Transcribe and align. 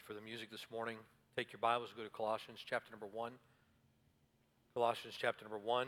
you 0.00 0.14
for 0.14 0.18
the 0.18 0.24
music 0.24 0.50
this 0.50 0.66
morning. 0.72 0.96
Take 1.36 1.52
your 1.52 1.58
Bibles, 1.58 1.90
go 1.96 2.02
to 2.02 2.08
Colossians 2.10 2.60
chapter 2.64 2.90
number 2.90 3.06
1. 3.06 3.32
Colossians 4.74 5.14
chapter 5.18 5.44
number 5.44 5.58
1. 5.58 5.86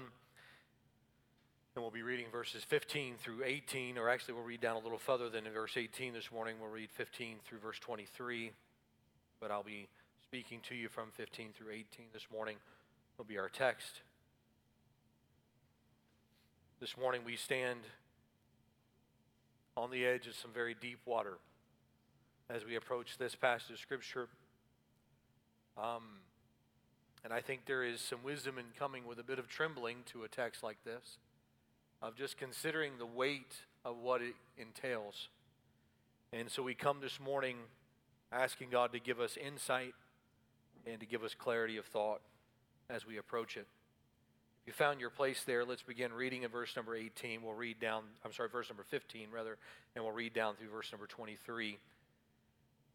And 1.74 1.82
we'll 1.82 1.90
be 1.90 2.02
reading 2.02 2.26
verses 2.30 2.64
15 2.64 3.14
through 3.18 3.44
18, 3.44 3.96
or 3.96 4.10
actually, 4.10 4.34
we'll 4.34 4.44
read 4.44 4.60
down 4.60 4.76
a 4.76 4.80
little 4.80 4.98
further 4.98 5.30
than 5.30 5.46
in 5.46 5.52
verse 5.52 5.76
18 5.76 6.12
this 6.12 6.30
morning. 6.30 6.56
We'll 6.60 6.70
read 6.70 6.90
15 6.90 7.36
through 7.44 7.58
verse 7.60 7.78
23. 7.78 8.52
But 9.40 9.50
I'll 9.50 9.62
be 9.62 9.88
speaking 10.22 10.60
to 10.68 10.74
you 10.74 10.88
from 10.88 11.08
15 11.16 11.50
through 11.56 11.72
18 11.72 12.06
this 12.12 12.26
morning, 12.32 12.56
will 13.16 13.24
be 13.24 13.38
our 13.38 13.48
text. 13.48 14.02
This 16.80 16.96
morning, 16.98 17.22
we 17.24 17.36
stand 17.36 17.80
on 19.76 19.90
the 19.90 20.04
edge 20.04 20.26
of 20.26 20.34
some 20.34 20.50
very 20.52 20.74
deep 20.78 20.98
water 21.06 21.38
as 22.52 22.66
we 22.66 22.76
approach 22.76 23.16
this 23.16 23.34
passage 23.34 23.70
of 23.70 23.78
Scripture. 23.78 24.28
Um, 25.78 26.02
and 27.24 27.32
I 27.32 27.40
think 27.40 27.64
there 27.66 27.82
is 27.82 28.00
some 28.00 28.22
wisdom 28.22 28.58
in 28.58 28.66
coming 28.78 29.06
with 29.06 29.18
a 29.18 29.22
bit 29.22 29.38
of 29.38 29.48
trembling 29.48 29.98
to 30.12 30.24
a 30.24 30.28
text 30.28 30.62
like 30.62 30.76
this, 30.84 31.18
of 32.02 32.14
just 32.14 32.36
considering 32.36 32.92
the 32.98 33.06
weight 33.06 33.54
of 33.84 33.96
what 33.96 34.20
it 34.20 34.34
entails. 34.58 35.28
And 36.32 36.50
so 36.50 36.62
we 36.62 36.74
come 36.74 36.98
this 37.00 37.18
morning 37.18 37.56
asking 38.30 38.68
God 38.70 38.92
to 38.92 39.00
give 39.00 39.20
us 39.20 39.38
insight 39.38 39.94
and 40.86 41.00
to 41.00 41.06
give 41.06 41.22
us 41.22 41.34
clarity 41.34 41.78
of 41.78 41.86
thought 41.86 42.20
as 42.90 43.06
we 43.06 43.16
approach 43.16 43.56
it. 43.56 43.66
If 44.62 44.66
you 44.66 44.72
found 44.72 45.00
your 45.00 45.10
place 45.10 45.42
there, 45.44 45.64
let's 45.64 45.82
begin 45.82 46.12
reading 46.12 46.42
in 46.42 46.50
verse 46.50 46.76
number 46.76 46.94
18. 46.94 47.42
We'll 47.42 47.54
read 47.54 47.80
down, 47.80 48.04
I'm 48.24 48.32
sorry, 48.32 48.48
verse 48.48 48.68
number 48.68 48.84
15, 48.84 49.28
rather, 49.32 49.56
and 49.94 50.04
we'll 50.04 50.12
read 50.12 50.34
down 50.34 50.54
through 50.56 50.68
verse 50.68 50.92
number 50.92 51.06
23. 51.06 51.78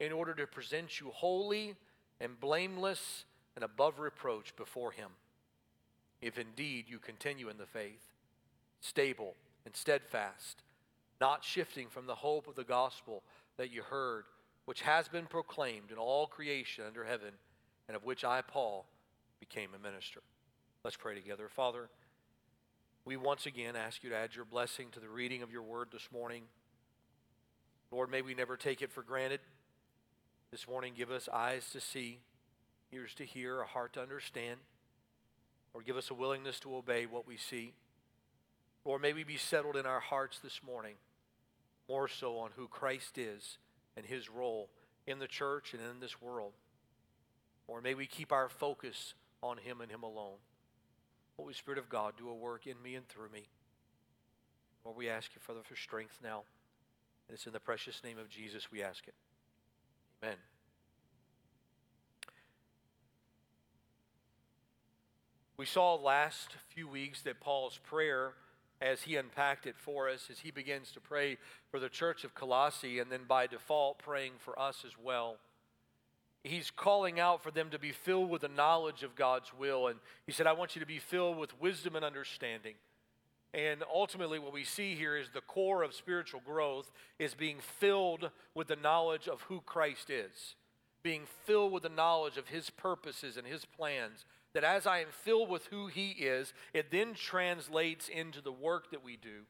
in 0.00 0.12
order 0.12 0.34
to 0.34 0.46
present 0.46 1.00
you 1.00 1.10
holy 1.10 1.76
and 2.20 2.38
blameless 2.40 3.24
and 3.54 3.64
above 3.64 3.98
reproach 3.98 4.54
before 4.56 4.92
Him. 4.92 5.10
If 6.20 6.38
indeed 6.38 6.86
you 6.88 6.98
continue 6.98 7.48
in 7.48 7.58
the 7.58 7.66
faith, 7.66 8.12
stable 8.80 9.34
and 9.64 9.76
steadfast, 9.76 10.62
not 11.20 11.44
shifting 11.44 11.88
from 11.88 12.06
the 12.06 12.14
hope 12.14 12.48
of 12.48 12.54
the 12.54 12.64
gospel 12.64 13.22
that 13.56 13.70
you 13.70 13.82
heard, 13.82 14.24
which 14.64 14.82
has 14.82 15.08
been 15.08 15.26
proclaimed 15.26 15.90
in 15.90 15.98
all 15.98 16.26
creation 16.26 16.84
under 16.86 17.04
heaven, 17.04 17.32
and 17.88 17.96
of 17.96 18.04
which 18.04 18.24
I, 18.24 18.40
Paul, 18.40 18.86
became 19.38 19.70
a 19.74 19.78
minister. 19.78 20.20
Let's 20.82 20.96
pray 20.96 21.14
together. 21.14 21.48
Father, 21.48 21.88
we 23.04 23.16
once 23.16 23.46
again 23.46 23.76
ask 23.76 24.02
you 24.02 24.10
to 24.10 24.16
add 24.16 24.34
your 24.34 24.46
blessing 24.46 24.88
to 24.92 25.00
the 25.00 25.08
reading 25.08 25.42
of 25.42 25.52
your 25.52 25.62
word 25.62 25.88
this 25.92 26.08
morning. 26.12 26.42
Lord, 27.90 28.10
may 28.10 28.22
we 28.22 28.34
never 28.34 28.56
take 28.56 28.80
it 28.82 28.90
for 28.90 29.02
granted. 29.02 29.40
This 30.54 30.68
morning, 30.68 30.92
give 30.96 31.10
us 31.10 31.28
eyes 31.32 31.68
to 31.72 31.80
see, 31.80 32.20
ears 32.92 33.12
to 33.16 33.24
hear, 33.24 33.60
a 33.60 33.66
heart 33.66 33.94
to 33.94 34.00
understand, 34.00 34.60
or 35.72 35.82
give 35.82 35.96
us 35.96 36.10
a 36.10 36.14
willingness 36.14 36.60
to 36.60 36.76
obey 36.76 37.06
what 37.06 37.26
we 37.26 37.36
see. 37.36 37.72
Or 38.84 39.00
may 39.00 39.12
we 39.12 39.24
be 39.24 39.36
settled 39.36 39.74
in 39.74 39.84
our 39.84 39.98
hearts 39.98 40.38
this 40.38 40.60
morning, 40.64 40.94
more 41.88 42.06
so 42.06 42.38
on 42.38 42.50
who 42.54 42.68
Christ 42.68 43.18
is 43.18 43.58
and 43.96 44.06
his 44.06 44.30
role 44.30 44.68
in 45.08 45.18
the 45.18 45.26
church 45.26 45.74
and 45.74 45.82
in 45.82 45.98
this 45.98 46.22
world. 46.22 46.52
Or 47.66 47.80
may 47.80 47.94
we 47.94 48.06
keep 48.06 48.30
our 48.30 48.48
focus 48.48 49.14
on 49.42 49.56
him 49.56 49.80
and 49.80 49.90
him 49.90 50.04
alone. 50.04 50.38
Holy 51.36 51.54
Spirit 51.54 51.80
of 51.80 51.88
God, 51.88 52.12
do 52.16 52.28
a 52.28 52.32
work 52.32 52.68
in 52.68 52.80
me 52.80 52.94
and 52.94 53.08
through 53.08 53.30
me. 53.30 53.48
Lord, 54.84 54.96
we 54.96 55.08
ask 55.08 55.30
you, 55.34 55.40
Father, 55.40 55.62
for 55.64 55.74
strength 55.74 56.20
now. 56.22 56.44
And 57.26 57.34
it's 57.34 57.46
in 57.48 57.52
the 57.52 57.58
precious 57.58 58.04
name 58.04 58.18
of 58.18 58.28
Jesus 58.28 58.70
we 58.70 58.84
ask 58.84 59.08
it. 59.08 59.14
Amen. 60.24 60.36
We 65.56 65.66
saw 65.66 65.94
last 65.94 66.52
few 66.68 66.88
weeks 66.88 67.22
that 67.22 67.40
Paul's 67.40 67.78
prayer, 67.84 68.32
as 68.80 69.02
he 69.02 69.16
unpacked 69.16 69.66
it 69.66 69.76
for 69.76 70.08
us, 70.08 70.28
as 70.30 70.38
he 70.40 70.50
begins 70.50 70.92
to 70.92 71.00
pray 71.00 71.36
for 71.70 71.78
the 71.78 71.88
church 71.88 72.24
of 72.24 72.34
Colossae 72.34 72.98
and 72.98 73.12
then 73.12 73.20
by 73.28 73.46
default 73.46 73.98
praying 73.98 74.32
for 74.38 74.58
us 74.58 74.84
as 74.86 74.92
well, 75.02 75.36
he's 76.42 76.70
calling 76.70 77.20
out 77.20 77.42
for 77.42 77.50
them 77.50 77.70
to 77.70 77.78
be 77.78 77.92
filled 77.92 78.30
with 78.30 78.42
the 78.42 78.48
knowledge 78.48 79.02
of 79.02 79.14
God's 79.14 79.52
will. 79.52 79.88
And 79.88 79.98
he 80.26 80.32
said, 80.32 80.46
I 80.46 80.52
want 80.52 80.74
you 80.74 80.80
to 80.80 80.86
be 80.86 80.98
filled 80.98 81.36
with 81.36 81.60
wisdom 81.60 81.96
and 81.96 82.04
understanding. 82.04 82.74
And 83.54 83.84
ultimately, 83.92 84.40
what 84.40 84.52
we 84.52 84.64
see 84.64 84.96
here 84.96 85.16
is 85.16 85.28
the 85.30 85.40
core 85.40 85.84
of 85.84 85.94
spiritual 85.94 86.42
growth 86.44 86.90
is 87.20 87.34
being 87.34 87.58
filled 87.60 88.30
with 88.52 88.66
the 88.66 88.74
knowledge 88.74 89.28
of 89.28 89.42
who 89.42 89.60
Christ 89.60 90.10
is, 90.10 90.56
being 91.04 91.22
filled 91.46 91.70
with 91.72 91.84
the 91.84 91.88
knowledge 91.88 92.36
of 92.36 92.48
his 92.48 92.68
purposes 92.68 93.36
and 93.36 93.46
his 93.46 93.64
plans. 93.64 94.24
That 94.54 94.64
as 94.64 94.88
I 94.88 94.98
am 94.98 95.08
filled 95.22 95.48
with 95.48 95.66
who 95.66 95.86
he 95.86 96.10
is, 96.10 96.52
it 96.72 96.90
then 96.90 97.14
translates 97.14 98.08
into 98.08 98.40
the 98.40 98.52
work 98.52 98.90
that 98.90 99.04
we 99.04 99.16
do. 99.16 99.42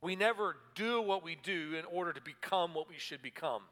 We 0.00 0.16
never 0.16 0.56
do 0.74 1.02
what 1.02 1.22
we 1.22 1.34
do 1.34 1.74
in 1.78 1.84
order 1.84 2.14
to 2.14 2.20
become 2.22 2.72
what 2.72 2.88
we 2.88 2.98
should 2.98 3.20
become. 3.20 3.62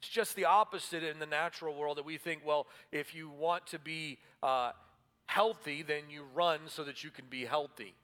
It's 0.00 0.08
just 0.08 0.34
the 0.34 0.46
opposite 0.46 1.04
in 1.04 1.20
the 1.20 1.26
natural 1.26 1.76
world 1.76 1.98
that 1.98 2.04
we 2.04 2.18
think, 2.18 2.42
well, 2.44 2.66
if 2.90 3.14
you 3.14 3.30
want 3.30 3.68
to 3.68 3.78
be 3.78 4.18
uh, 4.42 4.72
healthy, 5.26 5.82
then 5.82 6.04
you 6.10 6.24
run 6.34 6.60
so 6.66 6.82
that 6.84 7.04
you 7.04 7.10
can 7.10 7.26
be 7.30 7.44
healthy 7.44 7.94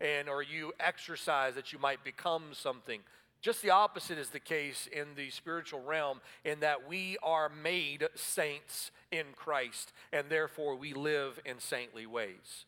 and 0.00 0.28
or 0.28 0.42
you 0.42 0.72
exercise 0.80 1.54
that 1.54 1.72
you 1.72 1.78
might 1.78 2.04
become 2.04 2.44
something. 2.52 3.00
Just 3.40 3.62
the 3.62 3.70
opposite 3.70 4.18
is 4.18 4.30
the 4.30 4.40
case 4.40 4.88
in 4.90 5.14
the 5.14 5.30
spiritual 5.30 5.82
realm, 5.82 6.20
in 6.44 6.60
that 6.60 6.88
we 6.88 7.16
are 7.22 7.48
made 7.48 8.08
saints 8.14 8.90
in 9.12 9.26
Christ, 9.36 9.92
and 10.12 10.28
therefore 10.28 10.74
we 10.76 10.92
live 10.92 11.38
in 11.44 11.60
saintly 11.60 12.06
ways. 12.06 12.64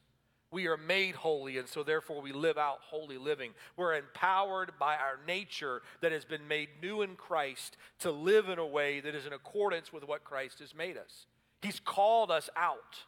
We 0.53 0.67
are 0.67 0.77
made 0.77 1.15
holy, 1.15 1.59
and 1.59 1.69
so 1.69 1.83
therefore 1.83 2.21
we 2.23 2.33
live 2.33 2.59
out 2.59 2.79
holy 2.83 3.19
living. 3.19 3.53
We're 3.77 3.95
empowered 3.95 4.73
by 4.81 4.95
our 4.95 5.19
nature 5.27 5.83
that 6.01 6.11
has 6.13 6.25
been 6.25 6.49
made 6.49 6.69
new 6.83 7.03
in 7.03 7.15
Christ 7.15 7.77
to 8.01 8.11
live 8.11 8.49
in 8.49 8.59
a 8.59 8.67
way 8.67 9.01
that 9.01 9.15
is 9.15 9.27
in 9.27 9.33
accordance 9.33 9.93
with 9.93 10.07
what 10.07 10.25
Christ 10.25 10.59
has 10.59 10.75
made 10.75 10.97
us. 10.97 11.27
He's 11.63 11.79
called 11.79 12.31
us 12.31 12.49
out. 12.57 13.05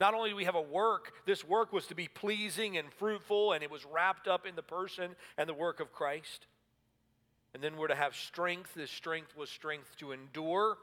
Not 0.00 0.14
only 0.14 0.30
do 0.30 0.36
we 0.36 0.44
have 0.44 0.56
a 0.56 0.60
work, 0.60 1.12
this 1.24 1.44
work 1.44 1.72
was 1.72 1.86
to 1.86 1.94
be 1.94 2.08
pleasing 2.08 2.76
and 2.76 2.92
fruitful, 2.92 3.52
and 3.52 3.62
it 3.62 3.70
was 3.70 3.84
wrapped 3.84 4.26
up 4.26 4.46
in 4.46 4.56
the 4.56 4.62
person 4.62 5.14
and 5.38 5.48
the 5.48 5.54
work 5.54 5.80
of 5.80 5.92
Christ. 5.92 6.46
And 7.54 7.62
then 7.62 7.76
we're 7.76 7.88
to 7.88 7.94
have 7.94 8.16
strength. 8.16 8.74
This 8.74 8.90
strength 8.90 9.36
was 9.36 9.48
strength 9.48 9.96
to 9.98 10.10
endure. 10.10 10.76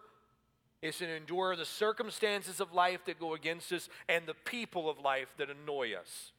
It's 0.81 0.99
to 0.99 1.15
endure 1.15 1.55
the 1.55 1.65
circumstances 1.65 2.59
of 2.61 2.73
life 2.73 3.05
that 3.05 3.19
go 3.19 3.33
against 3.33 3.71
us 3.73 3.89
and 4.07 4.25
the 4.25 4.33
people 4.33 4.89
of 4.89 4.97
life 4.99 5.27
that 5.37 5.49
annoy 5.49 5.93
us 5.93 6.31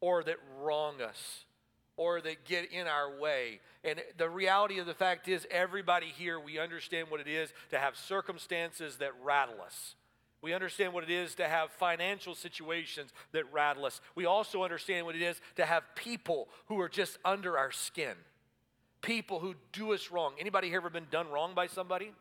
or 0.00 0.24
that 0.24 0.36
wrong 0.58 1.00
us 1.00 1.44
or 1.96 2.20
that 2.20 2.44
get 2.44 2.72
in 2.72 2.86
our 2.86 3.18
way. 3.18 3.60
And 3.84 4.02
the 4.18 4.28
reality 4.28 4.78
of 4.78 4.86
the 4.86 4.94
fact 4.94 5.28
is, 5.28 5.46
everybody 5.50 6.06
here, 6.06 6.40
we 6.40 6.58
understand 6.58 7.10
what 7.10 7.20
it 7.20 7.28
is 7.28 7.52
to 7.70 7.78
have 7.78 7.96
circumstances 7.96 8.96
that 8.96 9.12
rattle 9.22 9.60
us. 9.64 9.94
We 10.42 10.54
understand 10.54 10.94
what 10.94 11.04
it 11.04 11.10
is 11.10 11.34
to 11.34 11.46
have 11.46 11.70
financial 11.72 12.34
situations 12.34 13.12
that 13.32 13.52
rattle 13.52 13.84
us. 13.84 14.00
We 14.14 14.24
also 14.24 14.62
understand 14.62 15.04
what 15.04 15.14
it 15.14 15.22
is 15.22 15.40
to 15.56 15.66
have 15.66 15.82
people 15.94 16.48
who 16.66 16.80
are 16.80 16.88
just 16.88 17.18
under 17.24 17.58
our 17.58 17.70
skin. 17.70 18.14
People 19.02 19.38
who 19.38 19.54
do 19.72 19.92
us 19.92 20.10
wrong. 20.10 20.34
Anybody 20.38 20.68
here 20.68 20.78
ever 20.78 20.90
been 20.90 21.06
done 21.10 21.28
wrong 21.30 21.54
by 21.54 21.66
somebody? 21.66 22.12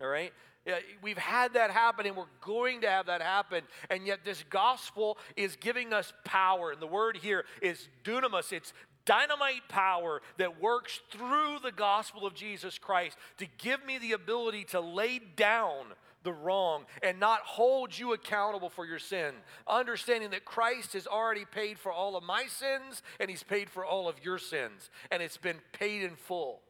All 0.00 0.08
right? 0.08 0.32
Yeah, 0.66 0.78
we've 1.02 1.18
had 1.18 1.54
that 1.54 1.70
happen 1.70 2.06
and 2.06 2.16
we're 2.16 2.24
going 2.40 2.82
to 2.82 2.90
have 2.90 3.06
that 3.06 3.20
happen. 3.20 3.62
And 3.90 4.06
yet, 4.06 4.20
this 4.24 4.44
gospel 4.48 5.18
is 5.36 5.56
giving 5.56 5.92
us 5.92 6.12
power. 6.24 6.72
And 6.72 6.80
the 6.80 6.86
word 6.86 7.18
here 7.18 7.44
is 7.60 7.88
dunamis. 8.02 8.52
It's 8.52 8.72
dynamite 9.04 9.68
power 9.68 10.22
that 10.38 10.60
works 10.60 11.00
through 11.10 11.58
the 11.62 11.72
gospel 11.72 12.26
of 12.26 12.34
Jesus 12.34 12.78
Christ 12.78 13.18
to 13.38 13.46
give 13.58 13.84
me 13.84 13.98
the 13.98 14.12
ability 14.12 14.64
to 14.64 14.80
lay 14.80 15.20
down 15.36 15.86
the 16.24 16.32
wrong 16.32 16.84
and 17.02 17.20
not 17.20 17.40
hold 17.42 17.96
you 17.96 18.12
accountable 18.12 18.68
for 18.68 18.84
your 18.84 18.98
sin. 18.98 19.34
Understanding 19.68 20.30
that 20.30 20.44
Christ 20.44 20.94
has 20.94 21.06
already 21.06 21.44
paid 21.44 21.78
for 21.78 21.92
all 21.92 22.16
of 22.16 22.24
my 22.24 22.46
sins 22.46 23.02
and 23.20 23.30
he's 23.30 23.42
paid 23.42 23.70
for 23.70 23.84
all 23.84 24.08
of 24.08 24.24
your 24.24 24.38
sins. 24.38 24.90
And 25.10 25.22
it's 25.22 25.36
been 25.36 25.58
paid 25.72 26.02
in 26.02 26.16
full. 26.16 26.60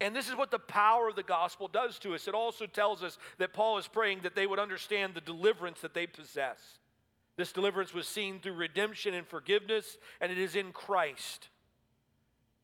And 0.00 0.16
this 0.16 0.28
is 0.28 0.36
what 0.36 0.50
the 0.50 0.58
power 0.58 1.08
of 1.08 1.16
the 1.16 1.22
gospel 1.22 1.68
does 1.68 1.98
to 2.00 2.14
us. 2.14 2.26
It 2.26 2.34
also 2.34 2.66
tells 2.66 3.02
us 3.02 3.18
that 3.38 3.52
Paul 3.52 3.76
is 3.78 3.86
praying 3.86 4.20
that 4.22 4.34
they 4.34 4.46
would 4.46 4.58
understand 4.58 5.14
the 5.14 5.20
deliverance 5.20 5.80
that 5.80 5.92
they 5.92 6.06
possess. 6.06 6.58
This 7.36 7.52
deliverance 7.52 7.92
was 7.92 8.06
seen 8.06 8.40
through 8.40 8.54
redemption 8.54 9.14
and 9.14 9.26
forgiveness, 9.26 9.98
and 10.20 10.32
it 10.32 10.38
is 10.38 10.56
in 10.56 10.72
Christ. 10.72 11.48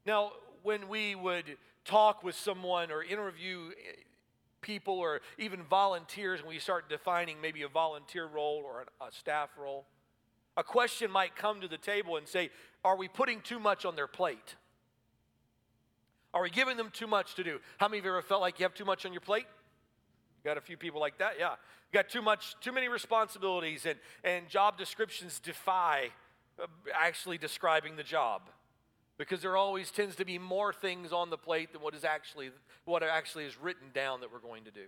Now, 0.06 0.32
when 0.62 0.89
we 0.89 1.15
would 1.15 1.44
talk 1.85 2.25
with 2.25 2.35
someone 2.35 2.91
or 2.91 3.03
interview 3.03 3.71
people 4.67 4.99
or 4.99 5.21
even 5.39 5.63
volunteers, 5.63 6.43
when 6.43 6.51
we 6.51 6.59
start 6.59 6.89
defining 6.89 7.41
maybe 7.41 7.63
a 7.63 7.69
volunteer 7.69 8.27
role 8.27 8.63
or 8.65 8.85
a 9.01 9.13
staff 9.13 9.49
role, 9.57 9.87
a 10.57 10.65
question 10.65 11.11
might 11.11 11.37
come 11.37 11.61
to 11.61 11.69
the 11.69 11.79
table 11.79 12.17
and 12.17 12.27
say, 12.27 12.51
Are 12.85 12.97
we 12.97 13.07
putting 13.07 13.41
too 13.41 13.61
much 13.61 13.85
on 13.85 13.95
their 13.95 14.09
plate? 14.09 14.57
Are 16.35 16.43
we 16.43 16.51
giving 16.51 16.77
them 16.77 16.91
too 16.93 17.07
much 17.07 17.37
to 17.37 17.45
do? 17.45 17.61
How 17.79 17.87
many 17.87 18.01
of 18.01 18.05
you 18.05 18.11
ever 18.11 18.23
felt 18.23 18.41
like 18.41 18.59
you 18.59 18.65
have 18.65 18.75
too 18.75 18.85
much 18.85 19.07
on 19.07 19.13
your 19.13 19.21
plate? 19.21 19.47
Got 20.45 20.59
a 20.59 20.61
few 20.61 20.77
people 20.77 21.01
like 21.01 21.19
that? 21.19 21.35
Yeah. 21.39 21.53
You 21.53 21.95
got 22.03 22.09
too 22.09 22.21
much, 22.21 22.57
too 22.61 22.73
many 22.73 22.89
responsibilities, 22.89 23.87
and, 23.87 23.99
and 24.25 24.49
job 24.49 24.77
descriptions 24.77 25.39
defy 25.39 26.11
uh, 26.61 26.67
actually 26.93 27.39
describing 27.39 27.97
the 27.97 28.03
job 28.03 28.43
because 29.19 29.43
there 29.43 29.57
always 29.57 29.91
tends 29.91 30.17
to 30.17 30.25
be 30.25 30.39
more 30.39 30.73
things 30.73 31.13
on 31.13 31.31
the 31.31 31.39
plate 31.39 31.73
than 31.73 31.83
what 31.83 31.95
is 31.95 32.05
actually 32.05 32.51
what 32.85 33.03
actually 33.03 33.45
is 33.45 33.59
written 33.61 33.89
down 33.95 34.21
that 34.21 34.33
we're 34.33 34.39
going 34.39 34.65
to 34.65 34.71
do 34.71 34.87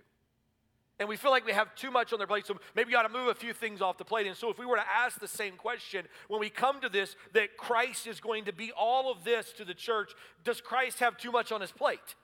and 0.99 1.07
we 1.07 1.15
feel 1.15 1.31
like 1.31 1.45
we 1.45 1.53
have 1.53 1.73
too 1.75 1.91
much 1.91 2.11
on 2.11 2.19
their 2.19 2.27
plate, 2.27 2.45
so 2.45 2.57
maybe 2.75 2.91
you 2.91 2.97
ought 2.97 3.03
to 3.03 3.09
move 3.09 3.29
a 3.29 3.33
few 3.33 3.53
things 3.53 3.81
off 3.81 3.97
the 3.97 4.03
plate. 4.03 4.27
And 4.27 4.35
so, 4.35 4.49
if 4.49 4.59
we 4.59 4.65
were 4.65 4.75
to 4.75 4.83
ask 4.93 5.17
the 5.17 5.29
same 5.29 5.55
question 5.55 6.05
when 6.27 6.41
we 6.41 6.49
come 6.49 6.81
to 6.81 6.89
this, 6.89 7.15
that 7.33 7.55
Christ 7.55 8.05
is 8.05 8.19
going 8.19 8.45
to 8.45 8.53
be 8.53 8.73
all 8.73 9.09
of 9.09 9.23
this 9.23 9.53
to 9.53 9.65
the 9.65 9.73
church, 9.73 10.11
does 10.43 10.59
Christ 10.59 10.99
have 10.99 11.17
too 11.17 11.31
much 11.31 11.53
on 11.53 11.61
his 11.61 11.71
plate? 11.71 12.15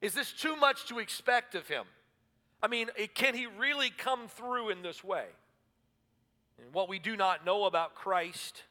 Is 0.00 0.14
this 0.14 0.32
too 0.32 0.56
much 0.56 0.86
to 0.86 0.98
expect 0.98 1.54
of 1.54 1.68
him? 1.68 1.84
I 2.62 2.68
mean, 2.68 2.88
eh, 2.96 3.06
can 3.12 3.34
he 3.34 3.46
really 3.46 3.90
come 3.90 4.28
through 4.28 4.70
in 4.70 4.82
this 4.82 5.04
way? 5.04 5.26
And 6.58 6.72
what 6.72 6.88
we 6.88 6.98
do 6.98 7.16
not 7.16 7.44
know 7.44 7.66
about 7.66 7.94
Christ, 7.94 8.62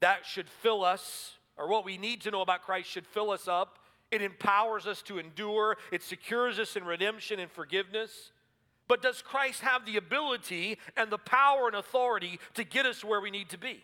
that 0.00 0.26
should 0.26 0.48
fill 0.48 0.84
us, 0.84 1.34
or 1.56 1.68
what 1.68 1.84
we 1.84 1.96
need 1.96 2.20
to 2.22 2.30
know 2.30 2.42
about 2.42 2.62
Christ 2.62 2.88
should 2.88 3.06
fill 3.06 3.30
us 3.30 3.48
up 3.48 3.78
it 4.10 4.22
empowers 4.22 4.86
us 4.86 5.02
to 5.02 5.18
endure, 5.18 5.76
it 5.90 6.02
secures 6.02 6.58
us 6.58 6.76
in 6.76 6.84
redemption 6.84 7.40
and 7.40 7.50
forgiveness. 7.50 8.30
But 8.88 9.02
does 9.02 9.20
Christ 9.20 9.62
have 9.62 9.84
the 9.84 9.96
ability 9.96 10.78
and 10.96 11.10
the 11.10 11.18
power 11.18 11.66
and 11.66 11.74
authority 11.74 12.38
to 12.54 12.62
get 12.62 12.86
us 12.86 13.02
where 13.02 13.20
we 13.20 13.30
need 13.30 13.48
to 13.50 13.58
be? 13.58 13.82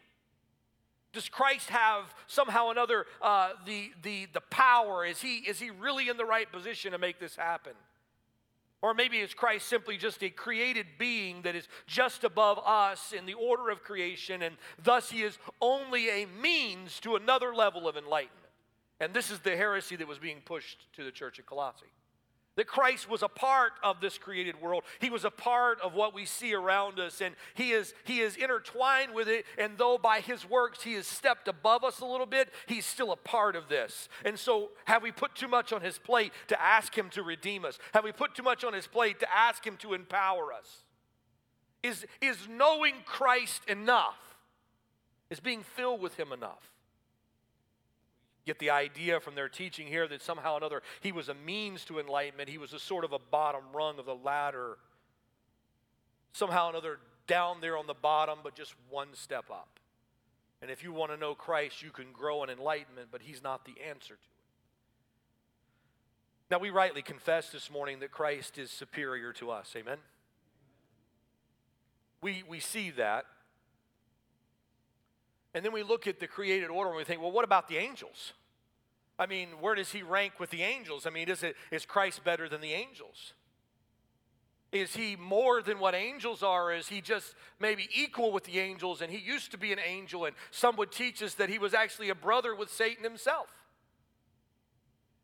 Does 1.12 1.28
Christ 1.28 1.70
have 1.70 2.14
somehow 2.28 2.70
another 2.70 3.06
uh, 3.20 3.50
the, 3.66 3.90
the, 4.02 4.28
the 4.32 4.40
power? 4.40 5.04
Is 5.04 5.20
he, 5.20 5.38
is 5.38 5.58
he 5.58 5.70
really 5.70 6.08
in 6.08 6.16
the 6.16 6.24
right 6.24 6.50
position 6.50 6.92
to 6.92 6.98
make 6.98 7.18
this 7.18 7.36
happen? 7.36 7.72
Or 8.82 8.94
maybe 8.94 9.18
is 9.18 9.32
Christ 9.32 9.68
simply 9.68 9.96
just 9.96 10.22
a 10.24 10.28
created 10.28 10.86
being 10.98 11.42
that 11.42 11.54
is 11.54 11.68
just 11.86 12.24
above 12.24 12.58
us 12.66 13.12
in 13.16 13.26
the 13.26 13.34
order 13.34 13.70
of 13.70 13.84
creation, 13.84 14.42
and 14.42 14.56
thus 14.82 15.10
he 15.10 15.22
is 15.22 15.38
only 15.60 16.10
a 16.10 16.26
means 16.26 16.98
to 17.00 17.14
another 17.14 17.54
level 17.54 17.88
of 17.88 17.96
enlightenment? 17.96 18.38
And 18.98 19.14
this 19.14 19.30
is 19.30 19.38
the 19.38 19.56
heresy 19.56 19.94
that 19.96 20.08
was 20.08 20.18
being 20.18 20.42
pushed 20.44 20.92
to 20.94 21.04
the 21.04 21.12
church 21.12 21.38
at 21.38 21.46
Colossae. 21.46 21.86
That 22.56 22.66
Christ 22.66 23.08
was 23.08 23.22
a 23.22 23.28
part 23.28 23.72
of 23.82 24.00
this 24.02 24.18
created 24.18 24.60
world. 24.60 24.82
He 25.00 25.08
was 25.08 25.24
a 25.24 25.30
part 25.30 25.80
of 25.80 25.94
what 25.94 26.14
we 26.14 26.26
see 26.26 26.52
around 26.52 27.00
us, 27.00 27.22
and 27.22 27.34
he 27.54 27.70
is, 27.70 27.94
he 28.04 28.20
is 28.20 28.36
intertwined 28.36 29.14
with 29.14 29.26
it. 29.26 29.46
And 29.56 29.78
though 29.78 29.96
by 29.96 30.20
his 30.20 30.48
works 30.48 30.82
he 30.82 30.92
has 30.94 31.06
stepped 31.06 31.48
above 31.48 31.82
us 31.82 32.00
a 32.00 32.04
little 32.04 32.26
bit, 32.26 32.50
he's 32.66 32.84
still 32.84 33.10
a 33.10 33.16
part 33.16 33.56
of 33.56 33.70
this. 33.70 34.10
And 34.22 34.38
so, 34.38 34.72
have 34.84 35.02
we 35.02 35.12
put 35.12 35.34
too 35.34 35.48
much 35.48 35.72
on 35.72 35.80
his 35.80 35.96
plate 35.96 36.32
to 36.48 36.60
ask 36.60 36.96
him 36.96 37.08
to 37.10 37.22
redeem 37.22 37.64
us? 37.64 37.78
Have 37.94 38.04
we 38.04 38.12
put 38.12 38.34
too 38.34 38.42
much 38.42 38.64
on 38.64 38.74
his 38.74 38.86
plate 38.86 39.20
to 39.20 39.34
ask 39.34 39.66
him 39.66 39.78
to 39.78 39.94
empower 39.94 40.52
us? 40.52 40.84
Is, 41.82 42.04
is 42.20 42.36
knowing 42.50 42.96
Christ 43.06 43.62
enough? 43.66 44.18
Is 45.30 45.40
being 45.40 45.62
filled 45.62 46.02
with 46.02 46.18
him 46.18 46.32
enough? 46.32 46.71
Get 48.44 48.58
the 48.58 48.70
idea 48.70 49.20
from 49.20 49.34
their 49.34 49.48
teaching 49.48 49.86
here 49.86 50.08
that 50.08 50.22
somehow 50.22 50.54
or 50.54 50.56
another 50.58 50.82
he 51.00 51.12
was 51.12 51.28
a 51.28 51.34
means 51.34 51.84
to 51.84 51.98
enlightenment. 51.98 52.48
He 52.48 52.58
was 52.58 52.72
a 52.72 52.78
sort 52.78 53.04
of 53.04 53.12
a 53.12 53.18
bottom 53.18 53.62
rung 53.72 53.98
of 53.98 54.06
the 54.06 54.14
ladder. 54.14 54.78
Somehow 56.32 56.66
or 56.66 56.70
another 56.70 56.98
down 57.26 57.60
there 57.60 57.76
on 57.76 57.86
the 57.86 57.94
bottom, 57.94 58.38
but 58.42 58.54
just 58.54 58.74
one 58.90 59.08
step 59.12 59.44
up. 59.50 59.78
And 60.60 60.70
if 60.70 60.84
you 60.84 60.92
want 60.92 61.10
to 61.10 61.16
know 61.16 61.34
Christ, 61.34 61.82
you 61.82 61.90
can 61.90 62.12
grow 62.12 62.44
in 62.44 62.50
enlightenment, 62.50 63.08
but 63.10 63.22
he's 63.22 63.42
not 63.42 63.64
the 63.64 63.74
answer 63.88 64.14
to 64.14 64.20
it. 64.20 64.32
Now, 66.50 66.58
we 66.58 66.70
rightly 66.70 67.02
confess 67.02 67.50
this 67.50 67.70
morning 67.70 68.00
that 68.00 68.10
Christ 68.10 68.58
is 68.58 68.70
superior 68.70 69.32
to 69.34 69.50
us. 69.50 69.72
Amen? 69.74 69.96
We, 72.20 72.44
we 72.46 72.60
see 72.60 72.90
that. 72.90 73.24
And 75.54 75.64
then 75.64 75.72
we 75.72 75.82
look 75.82 76.06
at 76.06 76.18
the 76.18 76.26
created 76.26 76.70
order 76.70 76.90
and 76.90 76.96
we 76.96 77.04
think, 77.04 77.20
well, 77.20 77.32
what 77.32 77.44
about 77.44 77.68
the 77.68 77.76
angels? 77.76 78.32
I 79.18 79.26
mean, 79.26 79.48
where 79.60 79.74
does 79.74 79.92
he 79.92 80.02
rank 80.02 80.40
with 80.40 80.50
the 80.50 80.62
angels? 80.62 81.06
I 81.06 81.10
mean, 81.10 81.28
is, 81.28 81.42
it, 81.42 81.56
is 81.70 81.84
Christ 81.84 82.24
better 82.24 82.48
than 82.48 82.60
the 82.60 82.72
angels? 82.72 83.34
Is 84.72 84.94
he 84.94 85.16
more 85.16 85.60
than 85.60 85.78
what 85.78 85.94
angels 85.94 86.42
are? 86.42 86.72
Is 86.72 86.88
he 86.88 87.02
just 87.02 87.34
maybe 87.60 87.88
equal 87.94 88.32
with 88.32 88.44
the 88.44 88.58
angels? 88.58 89.02
And 89.02 89.12
he 89.12 89.18
used 89.18 89.50
to 89.50 89.58
be 89.58 89.70
an 89.70 89.78
angel, 89.78 90.24
and 90.24 90.34
some 90.50 90.76
would 90.76 90.90
teach 90.90 91.22
us 91.22 91.34
that 91.34 91.50
he 91.50 91.58
was 91.58 91.74
actually 91.74 92.08
a 92.08 92.14
brother 92.14 92.54
with 92.54 92.70
Satan 92.70 93.04
himself. 93.04 93.48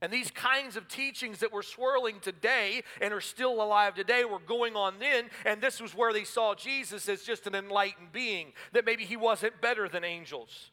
And 0.01 0.13
these 0.13 0.31
kinds 0.31 0.77
of 0.77 0.87
teachings 0.87 1.41
that 1.41 1.53
were 1.53 1.63
swirling 1.63 2.21
today 2.21 2.83
and 3.01 3.13
are 3.13 3.21
still 3.21 3.61
alive 3.61 3.95
today 3.95 4.25
were 4.25 4.39
going 4.39 4.77
on 4.77 4.95
then. 5.01 5.29
And 5.45 5.61
this 5.61 5.81
was 5.81 5.95
where 5.95 6.13
they 6.13 6.23
saw 6.25 6.55
Jesus 6.55 7.09
as 7.09 7.23
just 7.23 7.49
an 7.49 7.57
enlightened 7.57 8.13
being, 8.13 8.53
that 8.73 8.87
maybe 8.87 9.05
he 9.05 9.17
wasn't 9.17 9.61
better 9.61 9.89
than 9.89 10.05
angels. 10.05 10.71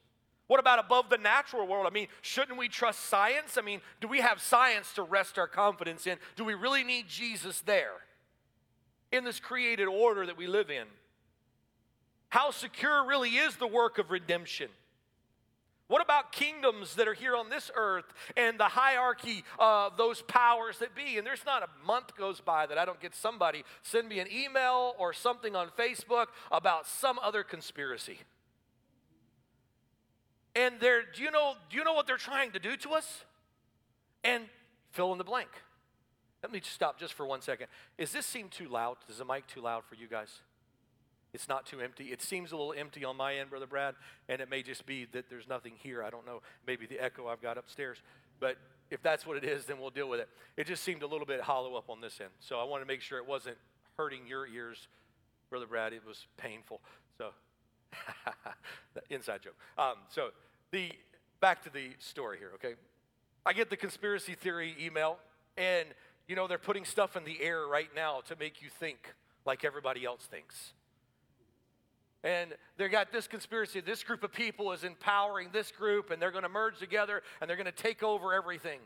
What 0.47 0.59
about 0.59 0.77
above 0.77 1.09
the 1.09 1.17
natural 1.17 1.65
world? 1.65 1.87
I 1.87 1.89
mean, 1.89 2.07
shouldn't 2.21 2.59
we 2.59 2.69
trust 2.69 2.99
science? 3.05 3.57
I 3.57 3.61
mean, 3.61 3.81
do 3.99 4.07
we 4.07 4.21
have 4.21 4.39
science 4.39 4.93
to 4.93 5.01
rest 5.01 5.39
our 5.39 5.47
confidence 5.47 6.05
in? 6.05 6.17
Do 6.35 6.45
we 6.45 6.53
really 6.53 6.83
need 6.83 7.07
Jesus 7.07 7.61
there 7.61 7.93
in 9.11 9.23
this 9.23 9.39
created 9.39 9.87
order 9.87 10.27
that 10.27 10.37
we 10.37 10.45
live 10.45 10.69
in? 10.69 10.85
How 12.29 12.51
secure 12.51 13.07
really 13.07 13.31
is 13.31 13.55
the 13.55 13.65
work 13.65 13.97
of 13.97 14.11
redemption? 14.11 14.69
What 15.87 16.01
about 16.01 16.31
kingdoms 16.31 16.95
that 16.95 17.07
are 17.07 17.13
here 17.13 17.35
on 17.35 17.49
this 17.49 17.69
earth 17.75 18.05
and 18.35 18.59
the 18.59 18.65
hierarchy 18.65 19.43
of 19.59 19.97
those 19.97 20.23
powers 20.23 20.79
that 20.79 20.95
be? 20.95 21.17
And 21.17 21.27
there's 21.27 21.45
not 21.45 21.61
a 21.61 21.85
month 21.85 22.15
goes 22.15 22.41
by 22.41 22.65
that 22.65 22.77
I 22.77 22.85
don't 22.85 22.99
get 22.99 23.13
somebody 23.13 23.63
send 23.83 24.09
me 24.09 24.19
an 24.19 24.27
email 24.31 24.95
or 24.97 25.13
something 25.13 25.55
on 25.55 25.69
Facebook 25.77 26.27
about 26.51 26.87
some 26.87 27.19
other 27.19 27.43
conspiracy. 27.43 28.19
And 30.55 30.75
they're, 30.79 31.03
do 31.03 31.21
you 31.21 31.29
know, 31.29 31.53
do 31.69 31.77
you 31.77 31.83
know 31.83 31.93
what 31.93 32.07
they're 32.07 32.17
trying 32.17 32.51
to 32.51 32.59
do 32.59 32.75
to 32.77 32.91
us? 32.91 33.25
And 34.23 34.45
fill 34.91 35.11
in 35.11 35.19
the 35.19 35.23
blank. 35.23 35.49
Let 36.41 36.51
me 36.51 36.61
stop 36.63 36.99
just 36.99 37.13
for 37.13 37.27
one 37.27 37.41
second. 37.41 37.67
Is 37.97 38.11
this 38.11 38.25
seem 38.25 38.49
too 38.49 38.69
loud? 38.69 38.97
Is 39.09 39.17
the 39.17 39.25
mic 39.25 39.45
too 39.45 39.61
loud 39.61 39.83
for 39.83 39.95
you 39.95 40.07
guys? 40.07 40.41
It's 41.35 41.49
not 41.49 41.65
too 41.65 41.81
empty. 41.81 42.05
It 42.05 42.21
seems 42.21 42.53
a 42.53 42.55
little 42.55 42.73
empty 42.75 43.03
on 43.03 43.17
my 43.17 43.35
end, 43.35 43.49
Brother 43.49 43.67
Brad, 43.67 43.95
and 44.29 44.41
it 44.41 44.49
may 44.49 44.63
just 44.63 44.85
be 44.85 45.05
that 45.11 45.29
there's 45.29 45.49
nothing 45.49 45.73
here. 45.83 46.01
I 46.01 46.09
don't 46.09 46.25
know. 46.25 46.41
Maybe 46.65 46.85
the 46.85 46.97
echo 46.97 47.27
I've 47.27 47.41
got 47.41 47.57
upstairs. 47.57 47.97
But 48.39 48.57
if 48.89 49.03
that's 49.03 49.25
what 49.25 49.35
it 49.35 49.43
is, 49.43 49.65
then 49.65 49.77
we'll 49.79 49.89
deal 49.89 50.07
with 50.07 50.21
it. 50.21 50.29
It 50.55 50.65
just 50.65 50.81
seemed 50.81 51.03
a 51.03 51.07
little 51.07 51.25
bit 51.25 51.41
hollow 51.41 51.75
up 51.75 51.89
on 51.89 51.99
this 51.99 52.21
end. 52.21 52.29
So 52.39 52.57
I 52.57 52.63
want 52.63 52.83
to 52.83 52.87
make 52.87 53.01
sure 53.01 53.17
it 53.17 53.27
wasn't 53.27 53.57
hurting 53.97 54.21
your 54.25 54.47
ears, 54.47 54.87
Brother 55.49 55.67
Brad. 55.67 55.91
It 55.91 56.05
was 56.07 56.25
painful. 56.37 56.79
So, 57.17 57.31
inside 59.09 59.41
joke. 59.43 59.55
Um, 59.77 59.95
so, 60.07 60.29
the 60.71 60.89
back 61.41 61.63
to 61.63 61.69
the 61.69 61.89
story 61.99 62.37
here, 62.37 62.51
okay? 62.55 62.75
I 63.45 63.51
get 63.51 63.69
the 63.69 63.77
conspiracy 63.77 64.35
theory 64.35 64.73
email, 64.81 65.17
and 65.57 65.87
you 66.29 66.35
know, 66.37 66.47
they're 66.47 66.57
putting 66.57 66.85
stuff 66.85 67.17
in 67.17 67.25
the 67.25 67.41
air 67.41 67.67
right 67.67 67.89
now 67.93 68.21
to 68.29 68.37
make 68.39 68.61
you 68.61 68.69
think 68.69 69.13
like 69.45 69.65
everybody 69.65 70.05
else 70.05 70.25
thinks. 70.31 70.71
And 72.25 72.55
they 72.77 72.87
got 72.87 73.11
this 73.11 73.27
conspiracy. 73.27 73.81
This 73.81 74.03
group 74.03 74.23
of 74.23 74.33
people 74.33 74.71
is 74.71 74.83
empowering 74.83 75.49
this 75.53 75.71
group, 75.71 76.09
and 76.09 76.19
they're 76.19 76.31
going 76.31 76.43
to 76.43 76.49
merge 76.49 76.79
together 76.79 77.21
and 77.39 77.47
they're 77.47 77.55
going 77.55 77.67
to 77.67 77.71
take 77.71 78.01
over 78.01 78.33
everything. 78.33 78.79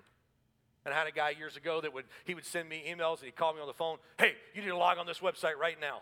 And 0.85 0.93
I 0.93 0.97
had 0.97 1.07
a 1.07 1.11
guy 1.11 1.29
years 1.29 1.55
ago 1.55 1.79
that 1.79 1.93
would 1.93 2.03
he 2.25 2.35
would 2.35 2.45
send 2.45 2.67
me 2.67 2.83
emails 2.85 3.17
and 3.17 3.25
he'd 3.25 3.37
call 3.37 3.53
me 3.53 3.61
on 3.61 3.67
the 3.67 3.73
phone, 3.73 3.97
hey, 4.17 4.33
you 4.53 4.61
need 4.61 4.67
to 4.67 4.77
log 4.77 4.97
on 4.97 5.05
this 5.05 5.19
website 5.19 5.55
right 5.55 5.77
now. 5.79 6.01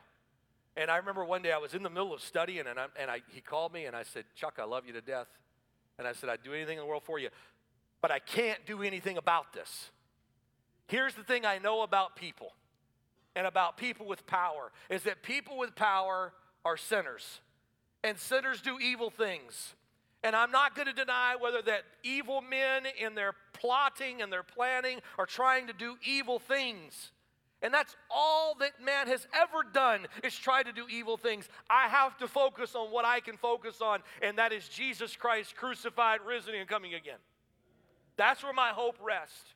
And 0.76 0.90
I 0.90 0.98
remember 0.98 1.26
one 1.26 1.44
day 1.44 1.52
I 1.52 1.58
was 1.60 1.76
in 1.76 1.84
the 1.84 1.90
middle 1.90 2.14
of 2.14 2.22
studying 2.22 2.66
and, 2.68 2.80
I, 2.80 2.86
and 3.00 3.10
I, 3.10 3.22
he 3.30 3.42
called 3.42 3.72
me 3.72 3.86
and 3.86 3.96
I 3.96 4.04
said, 4.04 4.26
Chuck, 4.36 4.58
I 4.60 4.66
love 4.66 4.86
you 4.86 4.94
to 4.94 5.02
death. 5.02 5.28
And 6.00 6.08
I 6.08 6.14
said, 6.14 6.30
I'd 6.30 6.44
do 6.44 6.54
anything 6.54 6.78
in 6.78 6.84
the 6.84 6.88
world 6.88 7.04
for 7.04 7.20
you, 7.20 7.30
but 8.02 8.12
I 8.12 8.20
can't 8.20 8.64
do 8.66 8.82
anything 8.84 9.18
about 9.18 9.54
this. 9.54 9.90
Here's 10.88 11.16
the 11.16 11.24
thing 11.24 11.46
I 11.46 11.58
know 11.58 11.82
about 11.82 12.16
people 12.16 12.54
and 13.36 13.46
about 13.46 13.78
people 13.78 14.08
with 14.08 14.26
power 14.26 14.72
is 14.90 15.04
that 15.04 15.24
people 15.24 15.58
with 15.58 15.76
power 15.76 16.34
are 16.68 16.76
sinners, 16.76 17.40
and 18.04 18.20
sinners 18.20 18.62
do 18.62 18.78
evil 18.78 19.10
things. 19.10 19.74
And 20.22 20.36
I'm 20.36 20.52
not 20.52 20.76
going 20.76 20.88
to 20.88 20.94
deny 20.94 21.38
whether 21.40 21.62
that 21.62 21.84
evil 22.04 22.42
men 22.42 22.84
in 23.00 23.16
their 23.16 23.34
plotting 23.54 24.22
and 24.22 24.32
their 24.32 24.44
planning 24.44 25.00
are 25.18 25.26
trying 25.26 25.68
to 25.68 25.74
do 25.74 25.96
evil 26.06 26.40
things. 26.40 27.12
And 27.62 27.74
that's 27.74 27.96
all 28.12 28.54
that 28.60 28.84
man 28.84 29.08
has 29.08 29.26
ever 29.34 29.64
done 29.72 30.08
is 30.24 30.36
try 30.36 30.62
to 30.62 30.74
do 30.74 30.88
evil 30.90 31.16
things. 31.16 31.48
I 31.70 31.88
have 31.88 32.18
to 32.18 32.28
focus 32.28 32.76
on 32.76 32.92
what 32.92 33.06
I 33.06 33.22
can 33.22 33.38
focus 33.38 33.80
on, 33.82 34.02
and 34.22 34.38
that 34.38 34.52
is 34.52 34.68
Jesus 34.68 35.16
Christ 35.16 35.56
crucified, 35.56 36.20
risen, 36.28 36.54
and 36.54 36.68
coming 36.68 36.96
again. 36.96 37.20
That's 38.18 38.44
where 38.44 38.54
my 38.54 38.70
hope 38.70 38.98
rests. 39.02 39.54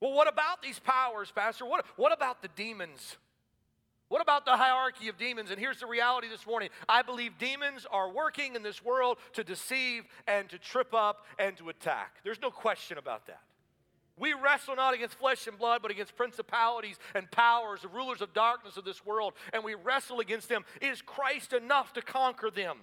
Well, 0.00 0.12
what 0.12 0.28
about 0.28 0.62
these 0.62 0.78
powers, 0.78 1.30
Pastor? 1.30 1.66
What, 1.66 1.84
what 1.96 2.12
about 2.12 2.40
the 2.40 2.48
demons? 2.56 3.18
What 4.08 4.22
about 4.22 4.46
the 4.46 4.56
hierarchy 4.56 5.08
of 5.08 5.18
demons? 5.18 5.50
And 5.50 5.60
here's 5.60 5.80
the 5.80 5.86
reality 5.86 6.28
this 6.28 6.46
morning 6.46 6.70
I 6.88 7.02
believe 7.02 7.38
demons 7.38 7.86
are 7.90 8.10
working 8.10 8.54
in 8.54 8.62
this 8.62 8.82
world 8.82 9.18
to 9.34 9.44
deceive 9.44 10.04
and 10.26 10.48
to 10.48 10.58
trip 10.58 10.94
up 10.94 11.26
and 11.38 11.56
to 11.58 11.68
attack. 11.68 12.16
There's 12.24 12.40
no 12.40 12.50
question 12.50 12.96
about 12.98 13.26
that. 13.26 13.40
We 14.18 14.32
wrestle 14.32 14.76
not 14.76 14.94
against 14.94 15.18
flesh 15.18 15.46
and 15.46 15.58
blood, 15.58 15.80
but 15.82 15.90
against 15.90 16.16
principalities 16.16 16.96
and 17.14 17.30
powers, 17.30 17.82
the 17.82 17.88
rulers 17.88 18.20
of 18.20 18.32
darkness 18.32 18.76
of 18.76 18.84
this 18.84 19.04
world, 19.04 19.34
and 19.52 19.62
we 19.62 19.74
wrestle 19.74 20.20
against 20.20 20.48
them. 20.48 20.64
Is 20.80 21.02
Christ 21.02 21.52
enough 21.52 21.92
to 21.92 22.02
conquer 22.02 22.50
them? 22.50 22.78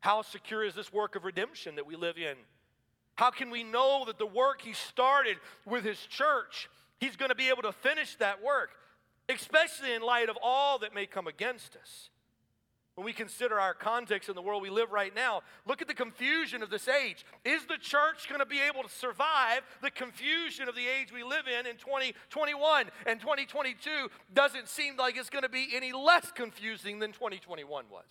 How 0.00 0.22
secure 0.22 0.64
is 0.64 0.74
this 0.74 0.92
work 0.92 1.16
of 1.16 1.24
redemption 1.24 1.76
that 1.76 1.86
we 1.86 1.96
live 1.96 2.16
in? 2.16 2.36
How 3.16 3.30
can 3.30 3.50
we 3.50 3.64
know 3.64 4.04
that 4.06 4.18
the 4.18 4.26
work 4.26 4.62
He 4.62 4.72
started 4.72 5.36
with 5.66 5.84
His 5.84 5.98
church, 5.98 6.70
He's 6.98 7.16
going 7.16 7.30
to 7.30 7.34
be 7.34 7.48
able 7.48 7.62
to 7.62 7.72
finish 7.72 8.16
that 8.16 8.42
work, 8.42 8.70
especially 9.28 9.92
in 9.92 10.02
light 10.02 10.28
of 10.28 10.38
all 10.42 10.78
that 10.78 10.94
may 10.94 11.06
come 11.06 11.26
against 11.26 11.76
us? 11.76 12.10
When 13.00 13.04
we 13.06 13.12
consider 13.12 13.58
our 13.58 13.72
context 13.72 14.28
in 14.28 14.34
the 14.34 14.42
world 14.42 14.62
we 14.62 14.68
live 14.68 14.92
right 14.92 15.14
now, 15.14 15.40
look 15.66 15.80
at 15.80 15.88
the 15.88 15.94
confusion 15.94 16.62
of 16.62 16.70
this 16.70 16.86
age. 16.86 17.24
Is 17.44 17.64
the 17.64 17.78
church 17.78 18.28
going 18.28 18.40
to 18.40 18.46
be 18.46 18.60
able 18.60 18.82
to 18.82 18.90
survive 18.90 19.62
the 19.80 19.90
confusion 19.90 20.68
of 20.68 20.74
the 20.74 20.86
age 20.86 21.10
we 21.10 21.22
live 21.22 21.46
in 21.46 21.66
in 21.66 21.76
2021 21.76 22.90
and 23.06 23.20
2022? 23.20 23.90
Doesn't 24.34 24.68
seem 24.68 24.96
like 24.98 25.16
it's 25.16 25.30
going 25.30 25.44
to 25.44 25.48
be 25.48 25.68
any 25.72 25.92
less 25.92 26.30
confusing 26.32 26.98
than 26.98 27.12
2021 27.12 27.86
was. 27.90 28.04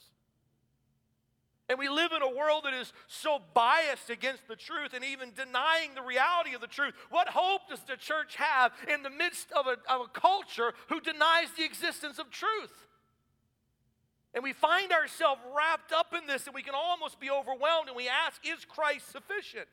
And 1.69 1.77
we 1.77 1.87
live 1.87 2.11
in 2.11 2.23
a 2.23 2.35
world 2.35 2.63
that 2.65 2.73
is 2.73 2.91
so 3.07 3.39
biased 3.53 4.09
against 4.09 4.47
the 4.47 4.55
truth 4.55 4.93
and 4.95 5.05
even 5.05 5.31
denying 5.35 5.93
the 5.93 6.01
reality 6.01 6.55
of 6.55 6.61
the 6.61 6.67
truth. 6.67 6.95
What 7.11 7.29
hope 7.29 7.69
does 7.69 7.81
the 7.81 7.95
church 7.95 8.35
have 8.37 8.71
in 8.91 9.03
the 9.03 9.11
midst 9.11 9.51
of 9.51 9.67
a, 9.67 9.77
of 9.87 10.01
a 10.01 10.19
culture 10.19 10.73
who 10.87 10.99
denies 10.99 11.49
the 11.55 11.63
existence 11.63 12.17
of 12.17 12.31
truth? 12.31 12.87
And 14.33 14.43
we 14.43 14.51
find 14.51 14.91
ourselves 14.91 15.41
wrapped 15.55 15.91
up 15.91 16.13
in 16.19 16.25
this, 16.27 16.47
and 16.47 16.55
we 16.55 16.63
can 16.63 16.73
almost 16.75 17.19
be 17.19 17.29
overwhelmed, 17.29 17.87
and 17.87 17.95
we 17.95 18.09
ask, 18.09 18.41
Is 18.43 18.65
Christ 18.65 19.11
sufficient? 19.11 19.67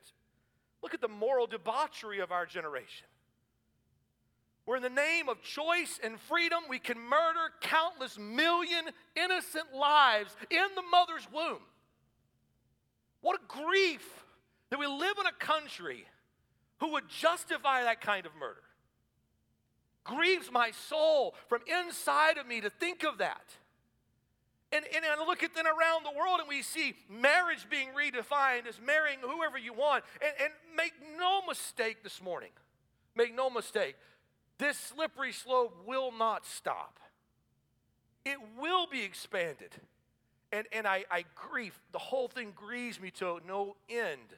Look 0.83 0.93
at 0.93 1.01
the 1.01 1.09
moral 1.09 1.47
debauchery 1.47 2.21
of 2.21 2.31
our 2.31 2.45
generation. 2.45 3.07
Where, 4.67 4.77
in 4.77 4.83
the 4.83 4.91
name 4.91 5.29
of 5.29 5.43
choice 5.43 5.99
and 6.03 6.21
freedom, 6.21 6.61
we 6.69 6.79
can 6.79 6.99
murder 6.99 7.53
countless 7.61 8.19
million 8.19 8.85
innocent 9.15 9.73
lives 9.75 10.37
in 10.51 10.67
the 10.75 10.83
mother's 10.83 11.27
womb. 11.33 11.61
What 13.27 13.41
a 13.41 13.61
grief 13.61 14.25
that 14.71 14.79
we 14.79 14.87
live 14.87 15.17
in 15.19 15.27
a 15.27 15.33
country 15.33 16.07
who 16.79 16.93
would 16.93 17.09
justify 17.09 17.83
that 17.83 18.01
kind 18.01 18.25
of 18.25 18.31
murder. 18.39 18.63
Grieves 20.05 20.53
my 20.53 20.71
soul 20.71 21.35
from 21.49 21.63
inside 21.67 22.39
of 22.39 22.47
me 22.47 22.61
to 22.61 22.71
think 22.71 23.03
of 23.03 23.19
that. 23.19 23.43
And, 24.71 24.85
and 24.95 25.05
I 25.05 25.19
look 25.27 25.43
at 25.43 25.57
then 25.57 25.67
around 25.67 26.05
the 26.05 26.17
world 26.17 26.39
and 26.39 26.49
we 26.49 26.63
see 26.63 26.95
marriage 27.11 27.69
being 27.69 27.89
redefined 27.99 28.69
as 28.69 28.79
marrying 28.81 29.19
whoever 29.21 29.59
you 29.59 29.73
want. 29.73 30.05
And, 30.23 30.33
and 30.45 30.53
make 30.77 30.93
no 31.19 31.43
mistake 31.49 32.05
this 32.05 32.23
morning, 32.23 32.53
make 33.17 33.35
no 33.35 33.51
mistake, 33.51 33.97
this 34.59 34.79
slippery 34.79 35.33
slope 35.33 35.77
will 35.85 36.13
not 36.17 36.47
stop. 36.47 37.01
It 38.25 38.39
will 38.57 38.87
be 38.87 39.03
expanded. 39.03 39.75
And, 40.57 40.67
and 40.73 40.87
I, 40.87 41.05
I 41.11 41.27
grieve, 41.35 41.79
the 41.93 41.99
whole 41.99 42.29
thing 42.29 42.55
grieves 42.57 42.99
me 42.99 43.11
to 43.13 43.41
no 43.47 43.77
end 43.91 44.33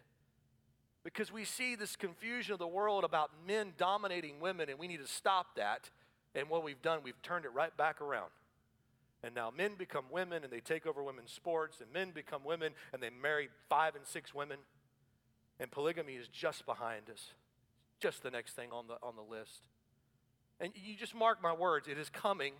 because 1.04 1.32
we 1.32 1.44
see 1.44 1.76
this 1.76 1.94
confusion 1.94 2.54
of 2.54 2.58
the 2.58 2.66
world 2.66 3.04
about 3.04 3.30
men 3.46 3.72
dominating 3.78 4.40
women, 4.40 4.68
and 4.68 4.80
we 4.80 4.88
need 4.88 4.98
to 4.98 5.06
stop 5.06 5.54
that. 5.54 5.90
And 6.34 6.50
what 6.50 6.64
we've 6.64 6.82
done, 6.82 7.02
we've 7.04 7.22
turned 7.22 7.44
it 7.44 7.50
right 7.50 7.74
back 7.76 8.00
around. 8.00 8.30
And 9.22 9.32
now 9.32 9.52
men 9.56 9.76
become 9.78 10.06
women 10.10 10.42
and 10.42 10.52
they 10.52 10.58
take 10.58 10.86
over 10.86 11.04
women's 11.04 11.30
sports, 11.30 11.80
and 11.80 11.92
men 11.92 12.10
become 12.10 12.42
women 12.44 12.72
and 12.92 13.00
they 13.00 13.10
marry 13.10 13.48
five 13.68 13.94
and 13.94 14.04
six 14.04 14.34
women. 14.34 14.58
And 15.60 15.70
polygamy 15.70 16.14
is 16.14 16.26
just 16.26 16.66
behind 16.66 17.10
us, 17.10 17.32
just 18.00 18.24
the 18.24 18.30
next 18.32 18.56
thing 18.56 18.70
on 18.72 18.88
the, 18.88 18.94
on 19.04 19.14
the 19.14 19.22
list. 19.22 19.68
And 20.58 20.72
you 20.74 20.96
just 20.96 21.14
mark 21.14 21.40
my 21.40 21.52
words, 21.52 21.86
it 21.86 21.96
is 21.96 22.10
coming. 22.10 22.54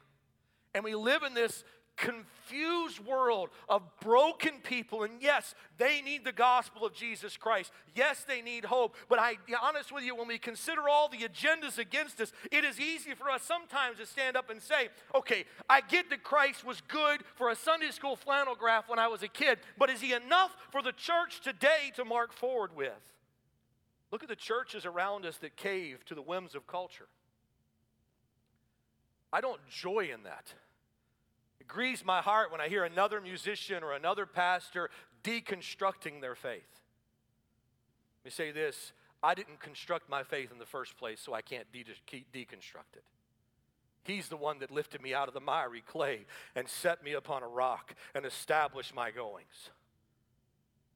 And 0.75 0.85
we 0.85 0.95
live 0.95 1.25
in 1.25 1.35
this 1.35 1.65
confused 1.99 3.05
world 3.05 3.50
of 3.69 3.83
broken 4.00 4.55
people. 4.62 5.02
And 5.02 5.21
yes, 5.21 5.55
they 5.76 6.00
need 6.00 6.25
the 6.25 6.33
gospel 6.33 6.87
of 6.87 6.95
Jesus 6.95 7.37
Christ. 7.37 7.73
Yes, 7.95 8.25
they 8.26 8.40
need 8.40 8.64
hope. 8.64 8.97
But 9.09 9.19
I 9.19 9.35
be 9.47 9.55
honest 9.61 9.93
with 9.93 10.05
you, 10.05 10.14
when 10.14 10.28
we 10.28 10.38
consider 10.38 10.88
all 10.88 11.09
the 11.09 11.19
agendas 11.19 11.78
against 11.78 12.21
us, 12.21 12.33
it 12.50 12.64
is 12.64 12.81
easy 12.81 13.14
for 13.14 13.28
us 13.28 13.43
sometimes 13.43 13.99
to 13.99 14.07
stand 14.07 14.37
up 14.37 14.49
and 14.49 14.62
say, 14.62 14.88
okay, 15.14 15.45
I 15.69 15.81
get 15.81 16.09
that 16.11 16.23
Christ 16.23 16.64
was 16.64 16.81
good 16.88 17.23
for 17.35 17.50
a 17.50 17.57
Sunday 17.57 17.90
school 17.90 18.17
flannel 18.17 18.55
graph 18.55 18.88
when 18.88 18.99
I 18.99 19.09
was 19.09 19.23
a 19.23 19.28
kid, 19.28 19.59
but 19.76 19.90
is 19.90 20.00
he 20.00 20.12
enough 20.12 20.57
for 20.71 20.83
the 20.83 20.93
church 20.93 21.40
today 21.43 21.93
to 21.97 22.05
mark 22.05 22.33
forward 22.33 22.75
with? 22.76 23.12
Look 24.11 24.23
at 24.23 24.28
the 24.28 24.37
churches 24.37 24.87
around 24.87 25.26
us 25.26 25.37
that 25.38 25.57
cave 25.57 26.05
to 26.07 26.14
the 26.14 26.23
whims 26.23 26.55
of 26.55 26.67
culture. 26.67 27.09
I 29.33 29.43
don't 29.43 29.61
joy 29.69 30.11
in 30.12 30.23
that 30.23 30.55
grieves 31.68 32.04
my 32.04 32.20
heart 32.20 32.50
when 32.50 32.60
I 32.60 32.68
hear 32.68 32.84
another 32.84 33.20
musician 33.20 33.82
or 33.82 33.92
another 33.92 34.26
pastor 34.26 34.90
deconstructing 35.22 36.20
their 36.20 36.34
faith. 36.34 36.80
Let 38.25 38.25
me 38.25 38.30
say 38.30 38.50
this 38.50 38.92
I 39.22 39.34
didn't 39.34 39.60
construct 39.60 40.08
my 40.08 40.22
faith 40.22 40.50
in 40.52 40.58
the 40.58 40.66
first 40.66 40.96
place, 40.96 41.20
so 41.20 41.34
I 41.34 41.42
can't 41.42 41.70
de- 41.72 41.84
deconstruct 41.84 42.96
it. 42.96 43.04
He's 44.04 44.28
the 44.28 44.37
one 44.37 44.60
that 44.60 44.70
lifted 44.70 45.02
me 45.02 45.12
out 45.12 45.28
of 45.28 45.34
the 45.34 45.40
miry 45.40 45.82
clay 45.82 46.25
and 46.54 46.68
set 46.68 47.04
me 47.04 47.12
upon 47.12 47.42
a 47.42 47.48
rock 47.48 47.94
and 48.14 48.25
established 48.25 48.94
my 48.94 49.10
goings. 49.10 49.70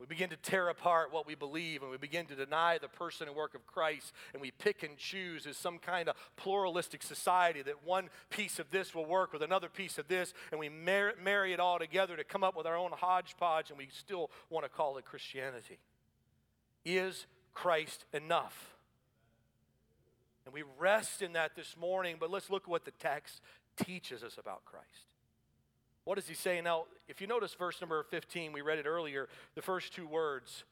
We 0.03 0.07
begin 0.09 0.31
to 0.31 0.37
tear 0.37 0.69
apart 0.69 1.13
what 1.13 1.29
we 1.29 1.37
believe 1.37 1.83
and 1.83 1.91
we 1.93 1.97
begin 1.97 2.27
to 2.27 2.35
deny 2.35 2.77
the 2.77 2.89
person 2.89 3.29
and 3.29 3.37
work 3.37 3.55
of 3.55 3.65
Christ 3.69 4.13
and 4.33 4.43
we 4.43 4.51
pick 4.51 4.83
and 4.83 4.97
choose 4.99 5.47
as 5.47 5.57
some 5.57 5.79
kind 5.79 6.09
of 6.09 6.17
pluralistic 6.35 7.05
society 7.05 7.63
that 7.63 7.87
one 7.87 8.11
piece 8.29 8.59
of 8.59 8.69
this 8.73 8.97
will 8.97 9.05
work 9.05 9.33
with 9.33 9.43
another 9.43 9.69
piece 9.69 9.99
of 9.99 10.09
this 10.09 10.35
and 10.51 10.59
we 10.59 10.69
mar- 10.69 11.13
marry 11.23 11.53
it 11.53 11.61
all 11.61 11.79
together 11.79 12.17
to 12.17 12.25
come 12.25 12.43
up 12.43 12.57
with 12.57 12.67
our 12.67 12.77
own 12.77 12.91
hodgepodge 12.91 13.71
and 13.71 13.79
we 13.79 13.87
still 13.97 14.29
want 14.51 14.65
to 14.65 14.69
call 14.69 14.99
it 14.99 15.05
Christianity. 15.05 15.79
Is 16.85 17.27
Christ 17.55 18.05
enough? 18.13 18.75
And 20.47 20.53
we 20.53 20.65
rest 20.81 21.23
in 21.23 21.35
that 21.35 21.55
this 21.55 21.77
morning, 21.81 22.17
but 22.19 22.29
let's 22.29 22.51
look 22.51 22.65
at 22.65 22.69
what 22.69 22.85
the 22.85 22.91
text 22.91 23.41
teaches 23.77 24.25
us 24.25 24.37
about 24.37 24.65
Christ. 24.65 25.12
What 26.05 26.17
does 26.17 26.27
he 26.27 26.35
say? 26.35 26.61
Now, 26.61 26.85
if 27.09 27.21
you 27.21 27.27
notice 27.27 27.55
verse 27.55 27.81
number 27.81 28.03
15, 28.03 28.53
we 28.53 28.61
read 28.61 28.79
it 28.79 28.87
earlier, 28.87 29.29
the 29.55 29.63
first 29.63 29.95
two 29.95 30.07
words, 30.07 30.65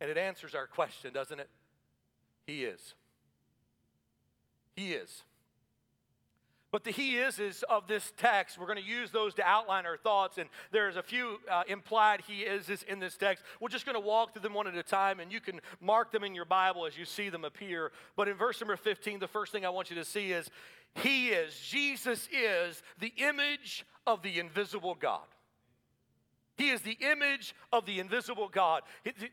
and 0.00 0.10
it 0.10 0.16
answers 0.16 0.54
our 0.54 0.66
question, 0.66 1.12
doesn't 1.12 1.40
it? 1.40 1.48
He 2.46 2.64
is. 2.64 2.94
He 4.76 4.92
is. 4.92 5.24
But 6.72 6.84
the 6.84 6.92
he 6.92 7.16
is 7.16 7.40
is 7.40 7.64
of 7.68 7.88
this 7.88 8.12
text. 8.16 8.56
We're 8.56 8.66
going 8.66 8.78
to 8.78 8.84
use 8.84 9.10
those 9.10 9.34
to 9.34 9.42
outline 9.42 9.86
our 9.86 9.96
thoughts, 9.96 10.38
and 10.38 10.48
there's 10.70 10.96
a 10.96 11.02
few 11.02 11.38
uh, 11.50 11.64
implied 11.66 12.22
he 12.26 12.42
is 12.42 12.70
in 12.84 13.00
this 13.00 13.16
text. 13.16 13.42
We're 13.60 13.68
just 13.68 13.86
going 13.86 14.00
to 14.00 14.06
walk 14.06 14.32
through 14.32 14.42
them 14.42 14.54
one 14.54 14.68
at 14.68 14.76
a 14.76 14.82
time, 14.84 15.18
and 15.18 15.32
you 15.32 15.40
can 15.40 15.60
mark 15.80 16.12
them 16.12 16.22
in 16.22 16.32
your 16.32 16.44
Bible 16.44 16.86
as 16.86 16.96
you 16.96 17.04
see 17.04 17.28
them 17.28 17.44
appear. 17.44 17.90
But 18.14 18.28
in 18.28 18.36
verse 18.36 18.60
number 18.60 18.76
15, 18.76 19.18
the 19.18 19.26
first 19.26 19.50
thing 19.50 19.66
I 19.66 19.70
want 19.70 19.90
you 19.90 19.96
to 19.96 20.04
see 20.04 20.30
is 20.30 20.48
he 20.94 21.30
is, 21.30 21.58
Jesus 21.58 22.28
is 22.32 22.82
the 23.00 23.12
image 23.16 23.84
of 24.06 24.22
the 24.22 24.38
invisible 24.38 24.94
God. 24.94 25.20
He 26.60 26.68
is 26.68 26.82
the 26.82 26.98
image 27.00 27.54
of 27.72 27.86
the 27.86 28.00
invisible 28.00 28.46
God. 28.46 28.82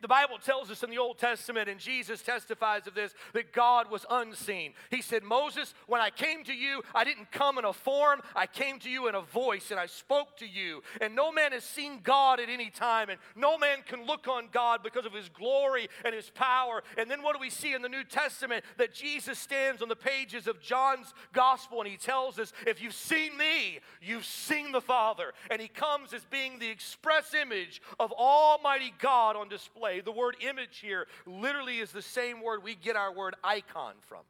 The 0.01 0.07
Bible 0.07 0.37
tells 0.37 0.71
us 0.71 0.81
in 0.81 0.89
the 0.89 0.97
Old 0.97 1.17
Testament, 1.17 1.67
and 1.67 1.77
Jesus 1.77 2.21
testifies 2.21 2.87
of 2.87 2.95
this, 2.95 3.13
that 3.33 3.51
God 3.51 3.91
was 3.91 4.05
unseen. 4.09 4.71
He 4.89 5.01
said, 5.01 5.23
Moses, 5.23 5.73
when 5.87 5.99
I 5.99 6.09
came 6.09 6.45
to 6.45 6.53
you, 6.53 6.83
I 6.95 7.03
didn't 7.03 7.29
come 7.33 7.57
in 7.57 7.65
a 7.65 7.73
form, 7.73 8.21
I 8.33 8.45
came 8.45 8.79
to 8.79 8.89
you 8.89 9.09
in 9.09 9.15
a 9.15 9.21
voice, 9.21 9.71
and 9.71 9.79
I 9.79 9.87
spoke 9.87 10.37
to 10.37 10.47
you. 10.47 10.81
And 11.01 11.17
no 11.17 11.33
man 11.33 11.51
has 11.51 11.65
seen 11.65 11.99
God 12.01 12.39
at 12.39 12.47
any 12.47 12.69
time, 12.69 13.09
and 13.09 13.19
no 13.35 13.57
man 13.57 13.79
can 13.85 14.05
look 14.05 14.29
on 14.29 14.47
God 14.49 14.79
because 14.81 15.05
of 15.05 15.11
his 15.11 15.27
glory 15.27 15.89
and 16.05 16.15
his 16.15 16.29
power. 16.29 16.81
And 16.97 17.11
then 17.11 17.23
what 17.23 17.33
do 17.35 17.41
we 17.41 17.49
see 17.49 17.73
in 17.73 17.81
the 17.81 17.89
New 17.89 18.05
Testament? 18.05 18.63
That 18.77 18.93
Jesus 18.93 19.37
stands 19.37 19.81
on 19.81 19.89
the 19.89 19.97
pages 19.97 20.47
of 20.47 20.61
John's 20.61 21.13
gospel, 21.33 21.81
and 21.81 21.89
he 21.89 21.97
tells 21.97 22.39
us, 22.39 22.53
If 22.65 22.81
you've 22.81 22.93
seen 22.93 23.35
me, 23.35 23.79
you've 24.01 24.23
seen 24.23 24.71
the 24.71 24.79
Father. 24.79 25.33
And 25.51 25.61
he 25.61 25.67
comes 25.67 26.13
as 26.13 26.23
being 26.23 26.59
the 26.59 26.69
expression 26.69 27.16
express 27.17 27.41
image 27.41 27.81
of 27.99 28.11
Almighty 28.11 28.93
God 28.99 29.35
on 29.35 29.49
display. 29.49 30.01
The 30.01 30.11
word 30.11 30.35
image 30.41 30.79
here 30.79 31.07
literally 31.25 31.79
is 31.79 31.91
the 31.91 32.01
same 32.01 32.41
word 32.41 32.63
we 32.63 32.75
get 32.75 32.95
our 32.95 33.13
word 33.13 33.35
icon 33.43 33.93
from. 34.07 34.21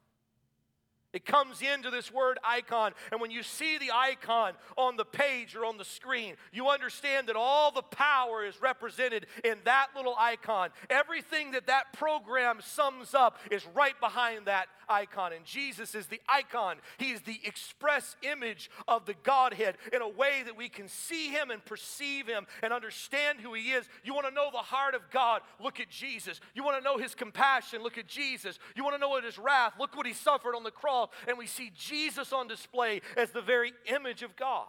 It 1.14 1.24
comes 1.24 1.62
into 1.62 1.90
this 1.90 2.12
word 2.12 2.38
icon, 2.44 2.92
and 3.10 3.20
when 3.20 3.30
you 3.30 3.42
see 3.42 3.78
the 3.78 3.92
icon 3.94 4.52
on 4.76 4.96
the 4.96 5.06
page 5.06 5.56
or 5.56 5.64
on 5.64 5.78
the 5.78 5.84
screen, 5.84 6.34
you 6.52 6.68
understand 6.68 7.28
that 7.28 7.36
all 7.36 7.70
the 7.70 7.80
power 7.80 8.44
is 8.44 8.60
represented 8.60 9.26
in 9.42 9.56
that 9.64 9.88
little 9.96 10.14
icon. 10.18 10.68
Everything 10.90 11.52
that 11.52 11.66
that 11.68 11.94
program 11.94 12.58
sums 12.60 13.14
up 13.14 13.38
is 13.50 13.66
right 13.74 13.98
behind 14.00 14.46
that 14.46 14.66
icon. 14.86 15.32
And 15.32 15.46
Jesus 15.46 15.94
is 15.94 16.06
the 16.06 16.20
icon, 16.28 16.76
He 16.98 17.10
is 17.12 17.22
the 17.22 17.40
express 17.42 18.16
image 18.22 18.70
of 18.86 19.06
the 19.06 19.14
Godhead 19.22 19.76
in 19.94 20.02
a 20.02 20.08
way 20.08 20.42
that 20.44 20.58
we 20.58 20.68
can 20.68 20.88
see 20.88 21.28
Him 21.28 21.50
and 21.50 21.64
perceive 21.64 22.26
Him 22.26 22.46
and 22.62 22.70
understand 22.70 23.40
who 23.40 23.54
He 23.54 23.70
is. 23.70 23.88
You 24.04 24.12
want 24.12 24.26
to 24.26 24.34
know 24.34 24.50
the 24.52 24.58
heart 24.58 24.94
of 24.94 25.10
God? 25.10 25.40
Look 25.58 25.80
at 25.80 25.88
Jesus. 25.88 26.38
You 26.54 26.64
want 26.64 26.76
to 26.76 26.84
know 26.84 26.98
His 26.98 27.14
compassion? 27.14 27.82
Look 27.82 27.96
at 27.96 28.08
Jesus. 28.08 28.58
You 28.76 28.84
want 28.84 28.94
to 28.94 29.00
know 29.00 29.18
His 29.20 29.38
wrath? 29.38 29.72
Look 29.78 29.96
what 29.96 30.06
He 30.06 30.12
suffered 30.12 30.54
on 30.54 30.64
the 30.64 30.70
cross. 30.70 30.97
And 31.26 31.38
we 31.38 31.46
see 31.46 31.72
Jesus 31.76 32.32
on 32.32 32.48
display 32.48 33.00
as 33.16 33.30
the 33.30 33.42
very 33.42 33.72
image 33.86 34.22
of 34.22 34.36
God. 34.36 34.66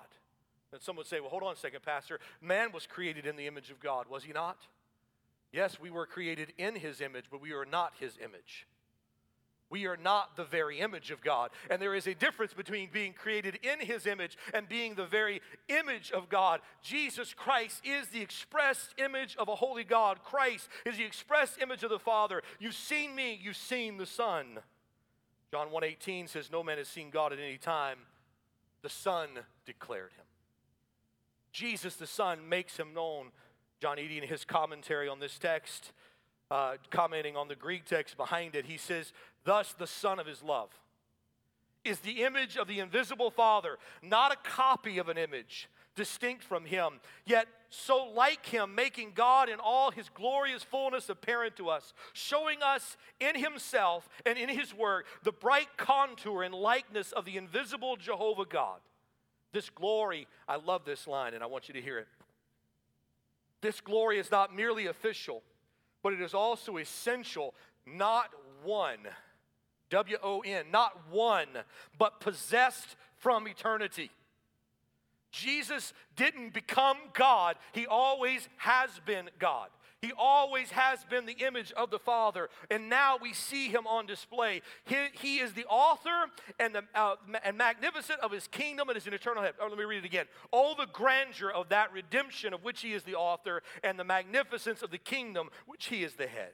And 0.72 0.82
some 0.82 0.96
would 0.98 1.08
say, 1.08 1.20
well, 1.20 1.30
hold 1.30 1.44
on 1.44 1.54
a 1.54 1.58
second, 1.58 1.82
Pastor. 1.82 2.20
Man 2.42 2.72
was 2.72 2.86
created 2.86 3.26
in 3.26 3.36
the 3.36 3.48
image 3.48 3.72
of 3.72 3.80
God, 3.80 4.08
was 4.10 4.24
he 4.24 4.34
not? 4.34 4.58
Yes, 5.52 5.80
we 5.80 5.90
were 5.90 6.06
created 6.06 6.54
in 6.58 6.76
his 6.76 7.02
image, 7.02 7.26
but 7.32 7.42
we 7.42 7.54
are 7.54 7.66
not 7.66 7.94
his 8.00 8.18
image. 8.24 8.68
We 9.70 9.86
are 9.86 9.98
not 9.98 10.36
the 10.36 10.46
very 10.46 10.80
image 10.80 11.12
of 11.12 11.22
God. 11.22 11.52
And 11.70 11.82
there 11.82 11.94
is 11.94 12.08
a 12.08 12.16
difference 12.16 12.54
between 12.54 12.90
being 12.92 13.14
created 13.14 13.60
in 13.62 13.80
His 13.80 14.08
image 14.08 14.36
and 14.54 14.68
being 14.68 14.96
the 14.96 15.06
very 15.06 15.42
image 15.68 16.12
of 16.12 16.28
God. 16.28 16.62
Jesus 16.82 17.34
Christ 17.36 17.82
is 17.86 18.08
the 18.08 18.22
expressed 18.22 18.96
image 18.98 19.36
of 19.38 19.48
a 19.48 19.56
holy 19.56 19.84
God. 19.84 20.24
Christ 20.24 20.70
is 20.86 20.98
the 20.98 21.04
expressed 21.04 21.62
image 21.62 21.84
of 21.84 21.92
the 21.92 22.00
Father. 22.00 22.42
You've 22.60 22.74
seen 22.74 23.16
me, 23.16 23.40
you've 23.42 23.58
seen 23.58 23.98
the 23.98 24.08
Son. 24.08 24.60
John 25.52 25.70
1:18 25.72 26.28
says 26.28 26.52
no 26.52 26.64
man 26.64 26.78
has 26.78 26.88
seen 26.88 27.10
God 27.10 27.34
at 27.34 27.40
any 27.40 27.58
time. 27.58 28.00
The 28.82 28.90
Son 28.90 29.30
declared 29.66 30.12
him. 30.14 30.26
Jesus 31.52 31.96
the 31.96 32.08
Son 32.08 32.48
makes 32.48 32.78
him 32.78 32.94
known. 32.94 33.32
John 33.82 33.98
Eadie 33.98 34.18
in 34.18 34.28
his 34.28 34.46
commentary 34.46 35.08
on 35.08 35.20
this 35.20 35.38
text 35.38 35.94
uh, 36.52 36.78
commenting 36.90 37.36
on 37.36 37.48
the 37.48 37.56
Greek 37.56 37.86
text 37.86 38.18
behind 38.18 38.56
it, 38.56 38.66
he 38.66 38.78
says, 38.78 39.14
Thus 39.44 39.74
the 39.74 39.88
Son 39.88 40.20
of 40.20 40.26
his 40.26 40.44
love 40.44 40.70
is 41.84 42.00
the 42.00 42.24
image 42.24 42.58
of 42.58 42.68
the 42.68 42.80
invisible 42.80 43.32
Father, 43.32 43.78
not 44.02 44.34
a 44.34 44.36
copy 44.50 44.98
of 44.98 45.10
an 45.10 45.18
image 45.18 45.70
distinct 45.96 46.44
from 46.44 46.66
him, 46.66 47.00
yet 47.26 47.48
so 47.70 48.12
like 48.16 48.46
him, 48.48 48.74
making 48.74 49.12
God 49.14 49.48
in 49.48 49.60
all 49.60 49.92
his 49.92 50.10
glorious 50.10 50.64
fullness 50.64 51.10
apparent 51.10 51.56
to 51.58 51.70
us, 51.70 51.94
showing 52.14 52.64
us 52.64 52.98
in 53.20 53.36
himself 53.36 54.10
and 54.26 54.38
in 54.38 54.50
his 54.50 54.74
work 54.74 55.06
the 55.24 55.32
bright 55.32 55.78
contour 55.78 56.44
and 56.44 56.54
likeness 56.54 57.12
of 57.12 57.26
the 57.26 57.38
invisible 57.38 57.96
Jehovah 57.96 58.46
God. 58.46 58.80
This 59.52 59.70
glory, 59.70 60.28
I 60.48 60.56
love 60.58 60.86
this 60.86 61.08
line 61.08 61.34
and 61.34 61.44
I 61.44 61.48
want 61.48 61.68
you 61.68 61.74
to 61.76 61.82
hear 61.82 62.00
it. 62.00 62.08
This 63.62 63.82
glory 63.82 64.20
is 64.20 64.32
not 64.32 64.56
merely 64.56 64.88
official, 64.88 65.44
but 66.02 66.14
it 66.14 66.22
is 66.22 66.34
also 66.34 66.78
essential, 66.78 67.54
not 67.86 68.30
one, 68.64 69.00
W 69.90 70.18
O 70.24 70.40
N, 70.42 70.66
not 70.72 71.10
one, 71.12 71.48
but 71.98 72.20
possessed 72.20 72.96
from 73.18 73.48
eternity. 73.48 74.12
Jesus 75.32 75.94
didn't 76.16 76.54
become 76.54 76.98
God, 77.14 77.56
He 77.74 77.86
always 77.86 78.48
has 78.58 78.90
been 79.06 79.30
God. 79.40 79.70
He 80.02 80.14
always 80.18 80.72
has 80.72 81.04
been 81.04 81.26
the 81.26 81.46
image 81.46 81.74
of 81.74 81.90
the 81.90 82.00
Father, 82.00 82.50
and 82.72 82.88
now 82.90 83.18
we 83.22 83.34
see 83.34 83.68
him 83.68 83.86
on 83.86 84.06
display. 84.06 84.62
He, 84.86 84.96
he 85.12 85.40
is 85.40 85.52
the 85.54 85.66
author 85.66 86.32
and, 86.58 86.74
the, 86.74 86.84
uh, 86.96 87.16
and 87.44 87.58
magnificent 87.58 88.22
of 88.22 88.32
his 88.32 88.48
kingdom 88.48 88.88
and 88.88 88.96
his 88.96 89.08
eternal 89.08 89.44
head. 89.44 89.56
Oh, 89.62 89.68
let 89.68 89.78
me 89.78 89.84
read 89.84 89.98
it 89.98 90.06
again. 90.06 90.28
All 90.52 90.74
the 90.74 90.88
grandeur 90.92 91.52
of 91.52 91.68
that 91.70 91.92
redemption 91.92 92.54
of 92.54 92.64
which 92.64 92.80
he 92.82 92.94
is 92.94 93.04
the 93.04 93.16
author, 93.16 93.62
and 93.84 94.00
the 94.00 94.06
magnificence 94.06 94.82
of 94.82 94.90
the 94.90 94.98
kingdom 94.98 95.50
which 95.66 95.88
he 95.88 96.04
is 96.04 96.14
the 96.14 96.28
head. 96.28 96.54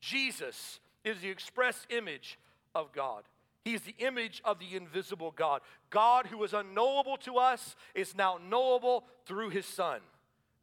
Jesus 0.00 0.78
is 1.04 1.20
the 1.20 1.30
express 1.30 1.86
image 1.90 2.38
of 2.76 2.92
God. 2.92 3.24
He 3.64 3.74
is 3.74 3.82
the 3.82 3.94
image 3.98 4.42
of 4.44 4.58
the 4.58 4.76
invisible 4.76 5.30
God. 5.30 5.60
God, 5.90 6.26
who 6.26 6.38
was 6.38 6.52
unknowable 6.52 7.16
to 7.18 7.36
us, 7.36 7.76
is 7.94 8.16
now 8.16 8.38
knowable 8.48 9.04
through 9.24 9.50
his 9.50 9.66
Son. 9.66 10.00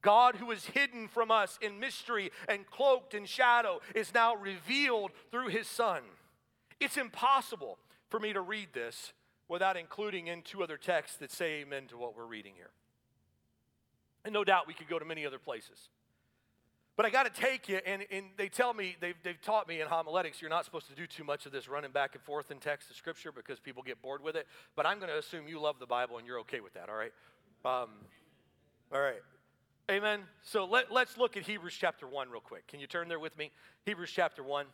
God, 0.02 0.36
who 0.36 0.52
is 0.52 0.66
hidden 0.66 1.08
from 1.08 1.32
us 1.32 1.58
in 1.62 1.80
mystery 1.80 2.32
and 2.48 2.66
cloaked 2.66 3.14
in 3.14 3.26
shadow, 3.26 3.80
is 3.96 4.14
now 4.14 4.36
revealed 4.36 5.12
through 5.32 5.48
his 5.48 5.68
Son. 5.68 6.02
It's 6.80 6.98
impossible 6.98 7.78
for 8.10 8.20
me 8.20 8.34
to 8.34 8.42
read 8.42 8.70
this 8.74 9.14
without 9.48 9.78
including 9.78 10.28
in 10.28 10.42
two 10.42 10.64
other 10.64 10.78
texts 10.78 11.18
that 11.18 11.32
say 11.32 11.62
amen 11.62 11.88
to 11.88 11.98
what 11.98 12.16
we're 12.16 12.26
reading 12.26 12.54
here. 12.56 12.72
And 14.24 14.34
no 14.34 14.44
doubt 14.44 14.68
we 14.68 14.74
could 14.74 14.90
go 14.90 15.00
to 15.00 15.06
many 15.06 15.26
other 15.26 15.40
places. 15.40 15.90
But 17.00 17.06
I 17.06 17.12
got 17.12 17.34
to 17.34 17.42
take 17.42 17.70
you, 17.70 17.80
and, 17.86 18.06
and 18.12 18.26
they 18.36 18.50
tell 18.50 18.74
me, 18.74 18.98
they've, 19.00 19.16
they've 19.24 19.42
taught 19.42 19.70
me 19.70 19.80
in 19.80 19.88
homiletics, 19.88 20.42
you're 20.42 20.50
not 20.50 20.66
supposed 20.66 20.90
to 20.90 20.96
do 20.96 21.08
too 21.08 21.24
much 21.24 21.46
of 21.46 21.54
this 21.54 21.70
running 21.70 21.92
back 21.92 22.14
and 22.14 22.22
forth 22.22 22.52
in 22.52 22.58
text 22.58 22.90
of 22.90 22.98
Scripture 22.98 23.32
because 23.32 23.58
people 23.58 23.82
get 23.82 24.02
bored 24.02 24.22
with 24.22 24.36
it. 24.36 24.48
But 24.76 24.86
I'm 24.86 25.00
going 25.00 25.10
to 25.10 25.18
assume 25.18 25.48
you 25.48 25.62
love 25.62 25.80
the 25.80 25.86
Bible 25.86 26.18
and 26.18 26.28
you're 26.28 26.40
okay 26.40 26.60
with 26.60 26.74
that, 26.74 26.90
all 26.90 26.98
right? 26.98 27.14
Um, 27.64 27.90
all 28.94 29.00
right. 29.00 29.22
Amen. 29.90 30.24
So 30.42 30.66
let, 30.66 30.92
let's 30.92 31.18
look 31.18 31.38
at 31.38 31.44
Hebrews 31.44 31.74
chapter 31.80 32.06
1 32.06 32.30
real 32.32 32.42
quick. 32.42 32.68
Can 32.68 32.82
you 32.82 32.88
turn 32.88 33.08
there 33.08 33.18
with 33.18 33.38
me? 33.38 33.52
Hebrews 33.86 34.12
chapter 34.14 34.44
1. 34.44 34.66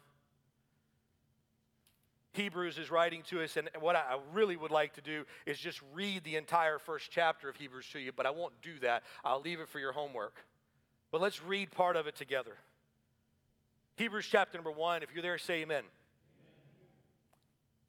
Hebrews 2.34 2.80
is 2.80 2.90
writing 2.90 3.22
to 3.30 3.44
us, 3.44 3.56
and 3.56 3.70
what 3.80 3.96
I 3.96 4.18
really 4.34 4.58
would 4.58 4.72
like 4.72 4.96
to 4.96 5.02
do 5.02 5.26
is 5.46 5.60
just 5.60 5.80
read 5.94 6.24
the 6.24 6.38
entire 6.38 6.80
first 6.80 7.12
chapter 7.12 7.50
of 7.50 7.56
Hebrews 7.56 7.86
to 7.94 8.00
you, 8.00 8.12
but 8.12 8.26
I 8.26 8.32
won't 8.32 8.60
do 8.64 8.80
that. 8.82 9.04
I'll 9.24 9.42
leave 9.42 9.60
it 9.60 9.70
for 9.70 9.78
your 9.78 9.92
homework. 9.92 10.34
But 11.16 11.22
let's 11.22 11.42
read 11.42 11.72
part 11.72 11.96
of 11.96 12.08
it 12.08 12.18
together. 12.18 12.58
Hebrews 13.96 14.28
chapter 14.30 14.58
number 14.58 14.70
1. 14.70 15.02
If 15.02 15.14
you're 15.14 15.22
there, 15.22 15.38
say 15.38 15.62
amen. 15.62 15.78
amen. 15.78 15.84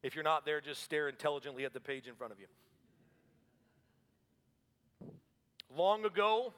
If 0.04 0.14
you're 0.14 0.22
not 0.22 0.46
there, 0.46 0.60
just 0.60 0.84
stare 0.84 1.08
intelligently 1.08 1.64
at 1.64 1.72
the 1.72 1.80
page 1.80 2.06
in 2.06 2.14
front 2.14 2.32
of 2.32 2.38
you. 2.38 2.46
Long 5.76 6.04
ago, 6.04 6.52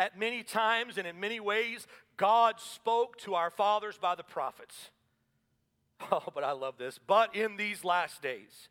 at 0.00 0.18
many 0.18 0.42
times 0.42 0.98
and 0.98 1.06
in 1.06 1.20
many 1.20 1.38
ways, 1.38 1.86
God 2.16 2.58
spoke 2.58 3.16
to 3.18 3.36
our 3.36 3.48
fathers 3.48 3.96
by 3.98 4.16
the 4.16 4.24
prophets. 4.24 4.90
Oh, 6.10 6.24
but 6.34 6.42
I 6.42 6.52
love 6.52 6.76
this. 6.76 6.98
But 6.98 7.36
in 7.36 7.56
these 7.56 7.84
last 7.84 8.20
days, 8.20 8.68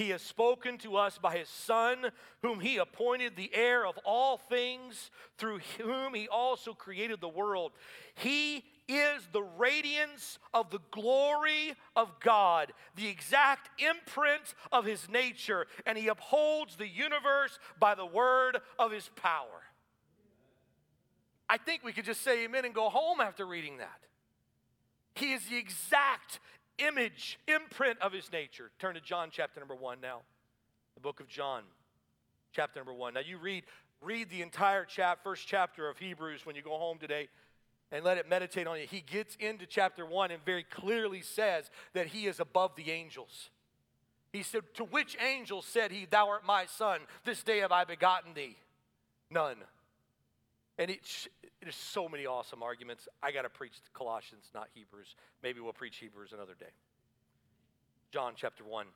he 0.00 0.08
has 0.08 0.22
spoken 0.22 0.78
to 0.78 0.96
us 0.96 1.18
by 1.18 1.36
his 1.36 1.48
Son, 1.50 2.06
whom 2.40 2.58
he 2.58 2.78
appointed 2.78 3.36
the 3.36 3.50
heir 3.52 3.86
of 3.86 3.98
all 4.02 4.38
things, 4.38 5.10
through 5.36 5.60
whom 5.76 6.14
he 6.14 6.26
also 6.26 6.72
created 6.72 7.20
the 7.20 7.28
world. 7.28 7.72
He 8.14 8.64
is 8.88 9.28
the 9.32 9.42
radiance 9.42 10.38
of 10.54 10.70
the 10.70 10.80
glory 10.90 11.74
of 11.94 12.18
God, 12.18 12.72
the 12.96 13.08
exact 13.08 13.68
imprint 13.78 14.54
of 14.72 14.86
his 14.86 15.06
nature, 15.10 15.66
and 15.84 15.98
he 15.98 16.08
upholds 16.08 16.76
the 16.76 16.88
universe 16.88 17.58
by 17.78 17.94
the 17.94 18.06
word 18.06 18.56
of 18.78 18.92
his 18.92 19.10
power. 19.16 19.64
I 21.46 21.58
think 21.58 21.84
we 21.84 21.92
could 21.92 22.06
just 22.06 22.22
say 22.22 22.44
amen 22.44 22.64
and 22.64 22.72
go 22.72 22.88
home 22.88 23.20
after 23.20 23.44
reading 23.44 23.76
that. 23.76 24.00
He 25.14 25.34
is 25.34 25.44
the 25.44 25.58
exact 25.58 26.40
image, 26.86 27.38
imprint 27.46 27.98
of 28.00 28.12
his 28.12 28.30
nature. 28.32 28.70
Turn 28.78 28.94
to 28.94 29.00
John 29.00 29.28
chapter 29.30 29.60
number 29.60 29.74
1 29.74 30.00
now. 30.00 30.20
The 30.94 31.00
book 31.00 31.20
of 31.20 31.28
John, 31.28 31.62
chapter 32.52 32.80
number 32.80 32.94
1. 32.94 33.14
Now 33.14 33.20
you 33.20 33.38
read 33.38 33.64
read 34.02 34.30
the 34.30 34.42
entire 34.42 34.84
chap, 34.84 35.22
first 35.22 35.46
chapter 35.46 35.88
of 35.88 35.98
Hebrews 35.98 36.46
when 36.46 36.56
you 36.56 36.62
go 36.62 36.78
home 36.78 36.98
today 36.98 37.28
and 37.92 38.04
let 38.04 38.18
it 38.18 38.28
meditate 38.28 38.66
on 38.66 38.78
you. 38.80 38.86
He 38.86 39.00
gets 39.00 39.36
into 39.36 39.66
chapter 39.66 40.06
1 40.06 40.30
and 40.30 40.44
very 40.44 40.62
clearly 40.62 41.22
says 41.22 41.70
that 41.92 42.08
he 42.08 42.26
is 42.26 42.40
above 42.40 42.76
the 42.76 42.90
angels. 42.90 43.50
He 44.32 44.42
said, 44.42 44.62
To 44.74 44.84
which 44.84 45.16
angel 45.20 45.60
said 45.60 45.90
he, 45.90 46.06
Thou 46.06 46.28
art 46.28 46.46
my 46.46 46.66
son, 46.66 47.00
this 47.24 47.42
day 47.42 47.58
have 47.58 47.72
I 47.72 47.84
begotten 47.84 48.32
thee? 48.34 48.56
None. 49.30 49.56
And 50.80 50.90
it's, 50.90 51.28
there's 51.60 51.76
so 51.76 52.08
many 52.08 52.24
awesome 52.24 52.62
arguments. 52.62 53.06
I 53.22 53.32
got 53.32 53.42
to 53.42 53.50
preach 53.50 53.74
Colossians, 53.92 54.46
not 54.54 54.68
Hebrews. 54.72 55.14
Maybe 55.42 55.60
we'll 55.60 55.74
preach 55.74 55.98
Hebrews 55.98 56.32
another 56.32 56.54
day. 56.58 56.72
John 58.10 58.32
chapter 58.34 58.64
1. 58.64 58.86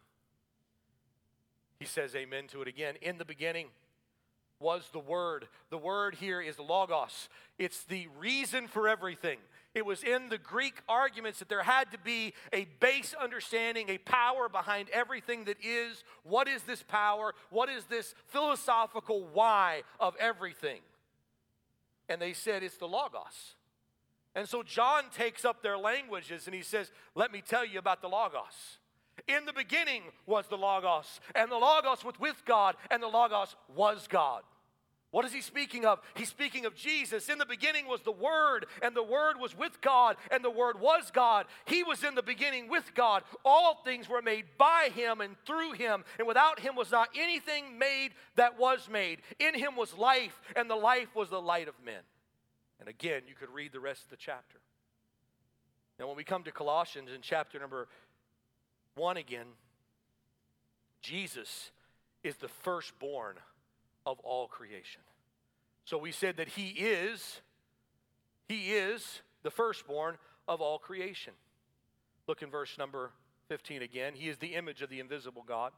He 1.79 1.85
says 1.85 2.16
amen 2.16 2.47
to 2.49 2.62
it 2.62 2.68
again. 2.68 2.94
In 3.03 3.18
the 3.18 3.25
beginning 3.27 3.66
was 4.61 4.88
the 4.94 4.99
Word. 4.99 5.47
The 5.68 5.77
Word 5.77 6.14
here 6.14 6.40
is 6.40 6.59
Logos, 6.59 7.29
it's 7.59 7.85
the 7.85 8.09
reason 8.18 8.66
for 8.66 8.88
everything. 8.88 9.37
It 9.75 9.85
was 9.85 10.03
in 10.05 10.31
the 10.31 10.38
Greek 10.38 10.81
arguments 10.88 11.40
that 11.40 11.49
there 11.49 11.64
had 11.64 11.90
to 11.90 11.99
be 11.99 12.33
a 12.53 12.64
base 12.81 13.12
understanding, 13.20 13.90
a 13.90 13.99
power 13.99 14.49
behind 14.49 14.88
everything 14.90 15.44
that 15.44 15.57
is. 15.62 16.03
What 16.23 16.49
is 16.49 16.62
this 16.62 16.83
power? 16.83 17.35
What 17.51 17.68
is 17.68 17.85
this 17.87 18.14
philosophical 18.29 19.27
why 19.33 19.83
of 19.99 20.14
everything? 20.18 20.81
And 22.09 22.21
they 22.21 22.33
said 22.33 22.62
it's 22.62 22.77
the 22.77 22.88
Logos. 22.88 23.57
And 24.35 24.49
so 24.49 24.62
John 24.62 25.05
takes 25.14 25.45
up 25.45 25.62
their 25.62 25.79
languages 25.79 26.47
and 26.47 26.55
he 26.55 26.62
says, 26.62 26.90
Let 27.14 27.33
me 27.33 27.43
tell 27.47 27.64
you 27.64 27.79
about 27.79 28.03
the 28.03 28.09
Logos. 28.09 28.79
In 29.29 29.45
the 29.47 29.53
beginning 29.53 30.03
was 30.27 30.49
the 30.49 30.57
Logos, 30.57 31.21
and 31.37 31.51
the 31.51 31.57
Logos 31.57 32.05
was 32.05 32.19
with 32.19 32.43
God, 32.45 32.75
and 32.90 33.01
the 33.01 33.09
Logos 33.09 33.55
was 33.75 34.09
God. 34.09 34.43
What 35.14 35.24
is 35.24 35.33
he 35.33 35.42
speaking 35.42 35.87
of? 35.87 36.00
He's 36.16 36.29
speaking 36.29 36.66
of 36.66 36.74
Jesus. 36.74 37.29
In 37.29 37.38
the 37.38 37.46
beginning 37.46 37.87
was 37.87 38.00
the 38.03 38.11
Word, 38.11 38.66
and 38.83 38.96
the 38.96 39.03
Word 39.05 39.38
was 39.38 39.57
with 39.57 39.81
God, 39.81 40.16
and 40.33 40.44
the 40.44 40.50
Word 40.50 40.81
was 40.81 41.12
God. 41.12 41.46
He 41.66 41.85
was 41.85 42.03
in 42.03 42.16
the 42.16 42.22
beginning 42.22 42.68
with 42.68 42.96
God. 42.96 43.22
All 43.44 43.81
things 43.85 44.09
were 44.09 44.22
made 44.22 44.46
by 44.59 44.90
Him 44.92 45.20
and 45.20 45.37
through 45.46 45.74
Him, 45.74 46.03
and 46.18 46.27
without 46.27 46.59
Him 46.59 46.74
was 46.74 46.90
not 46.90 47.11
anything 47.14 47.79
made 47.79 48.09
that 48.35 48.59
was 48.59 48.88
made. 48.90 49.20
In 49.38 49.55
Him 49.55 49.77
was 49.77 49.96
life, 49.96 50.40
and 50.57 50.68
the 50.68 50.74
life 50.74 51.14
was 51.14 51.31
the 51.31 51.40
light 51.40 51.68
of 51.68 51.74
men. 51.87 52.03
And 52.81 52.88
again, 52.88 53.22
you 53.29 53.37
could 53.37 53.55
read 53.55 53.70
the 53.70 53.79
rest 53.79 54.03
of 54.03 54.11
the 54.11 54.16
chapter. 54.16 54.59
Now, 56.00 56.09
when 56.09 56.16
we 56.16 56.24
come 56.24 56.42
to 56.42 56.50
Colossians 56.50 57.11
in 57.14 57.20
chapter 57.20 57.61
number 57.61 57.87
one 58.96 59.16
again, 59.16 59.46
Jesus 61.03 61.70
is 62.24 62.35
the 62.35 62.48
firstborn 62.48 63.37
of 64.07 64.19
all 64.21 64.47
creation. 64.47 65.03
So 65.85 65.99
we 65.99 66.12
said 66.12 66.37
that 66.38 66.49
he 66.49 66.69
is 66.69 67.40
he 68.49 68.73
is 68.73 69.23
the 69.43 69.51
firstborn 69.51 70.19
of 70.47 70.61
all 70.61 70.79
creation. 70.79 71.33
Look 72.27 72.43
in 72.43 72.51
verse 72.51 72.77
number 72.79 73.11
15 73.49 73.83
again. 73.83 74.12
He 74.14 74.29
is 74.29 74.38
the 74.38 74.55
image 74.55 74.83
of 74.83 74.90
the 74.90 75.01
invisible 75.01 75.45
God, 75.47 75.73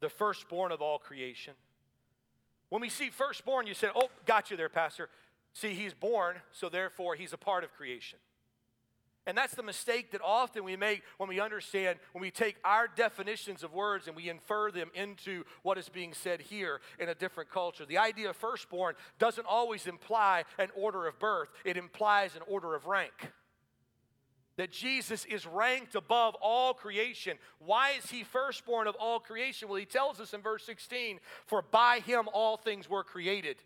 the 0.00 0.08
firstborn 0.08 0.72
of 0.72 0.80
all 0.80 0.98
creation. 0.98 1.54
When 2.68 2.80
we 2.80 2.88
see 2.88 3.10
firstborn, 3.10 3.66
you 3.66 3.74
said, 3.74 3.90
"Oh, 3.94 4.10
got 4.26 4.50
you 4.50 4.56
there, 4.56 4.68
pastor." 4.68 5.10
See, 5.52 5.74
he's 5.74 5.94
born, 5.94 6.40
so 6.52 6.68
therefore 6.68 7.16
he's 7.16 7.32
a 7.32 7.38
part 7.38 7.64
of 7.64 7.72
creation. 7.72 8.18
And 9.26 9.36
that's 9.36 9.54
the 9.54 9.62
mistake 9.62 10.12
that 10.12 10.22
often 10.24 10.64
we 10.64 10.76
make 10.76 11.02
when 11.18 11.28
we 11.28 11.40
understand, 11.40 11.98
when 12.12 12.22
we 12.22 12.30
take 12.30 12.56
our 12.64 12.88
definitions 12.88 13.62
of 13.62 13.72
words 13.74 14.06
and 14.06 14.16
we 14.16 14.30
infer 14.30 14.70
them 14.70 14.90
into 14.94 15.44
what 15.62 15.76
is 15.76 15.88
being 15.90 16.14
said 16.14 16.40
here 16.40 16.80
in 16.98 17.10
a 17.10 17.14
different 17.14 17.50
culture. 17.50 17.84
The 17.84 17.98
idea 17.98 18.30
of 18.30 18.36
firstborn 18.36 18.94
doesn't 19.18 19.46
always 19.46 19.86
imply 19.86 20.44
an 20.58 20.68
order 20.74 21.06
of 21.06 21.18
birth, 21.18 21.50
it 21.64 21.76
implies 21.76 22.34
an 22.34 22.42
order 22.48 22.74
of 22.74 22.86
rank. 22.86 23.32
That 24.56 24.72
Jesus 24.72 25.24
is 25.26 25.46
ranked 25.46 25.94
above 25.94 26.34
all 26.40 26.74
creation. 26.74 27.38
Why 27.58 27.92
is 27.92 28.10
he 28.10 28.24
firstborn 28.24 28.88
of 28.88 28.94
all 28.96 29.20
creation? 29.20 29.68
Well, 29.68 29.78
he 29.78 29.86
tells 29.86 30.18
us 30.18 30.34
in 30.34 30.40
verse 30.40 30.64
16, 30.64 31.20
for 31.46 31.62
by 31.62 32.00
him 32.00 32.28
all 32.32 32.56
things 32.56 32.88
were 32.88 33.04
created. 33.04 33.56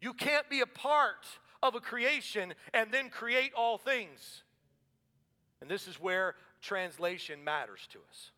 You 0.00 0.14
can't 0.14 0.48
be 0.48 0.60
a 0.60 0.66
part 0.66 1.26
of 1.62 1.74
a 1.74 1.80
creation 1.80 2.54
and 2.72 2.92
then 2.92 3.10
create 3.10 3.52
all 3.54 3.78
things. 3.78 4.42
And 5.60 5.70
this 5.70 5.86
is 5.86 6.00
where 6.00 6.34
translation 6.60 7.44
matters 7.44 7.86
to 7.92 7.98
us. 8.10 8.30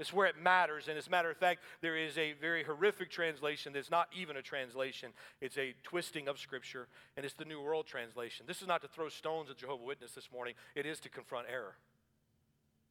It's 0.00 0.14
where 0.14 0.26
it 0.26 0.40
matters. 0.40 0.88
And 0.88 0.96
as 0.96 1.06
a 1.06 1.10
matter 1.10 1.30
of 1.30 1.36
fact, 1.36 1.60
there 1.82 1.96
is 1.96 2.16
a 2.16 2.32
very 2.32 2.64
horrific 2.64 3.10
translation 3.10 3.74
that's 3.74 3.90
not 3.90 4.08
even 4.18 4.36
a 4.38 4.42
translation. 4.42 5.12
It's 5.42 5.58
a 5.58 5.74
twisting 5.82 6.26
of 6.26 6.38
Scripture, 6.38 6.88
and 7.16 7.26
it's 7.26 7.34
the 7.34 7.44
New 7.44 7.60
World 7.60 7.86
Translation. 7.86 8.46
This 8.48 8.62
is 8.62 8.66
not 8.66 8.80
to 8.80 8.88
throw 8.88 9.10
stones 9.10 9.50
at 9.50 9.58
Jehovah 9.58 9.84
Witness 9.84 10.12
this 10.12 10.30
morning, 10.32 10.54
it 10.74 10.86
is 10.86 11.00
to 11.00 11.10
confront 11.10 11.48
error. 11.52 11.76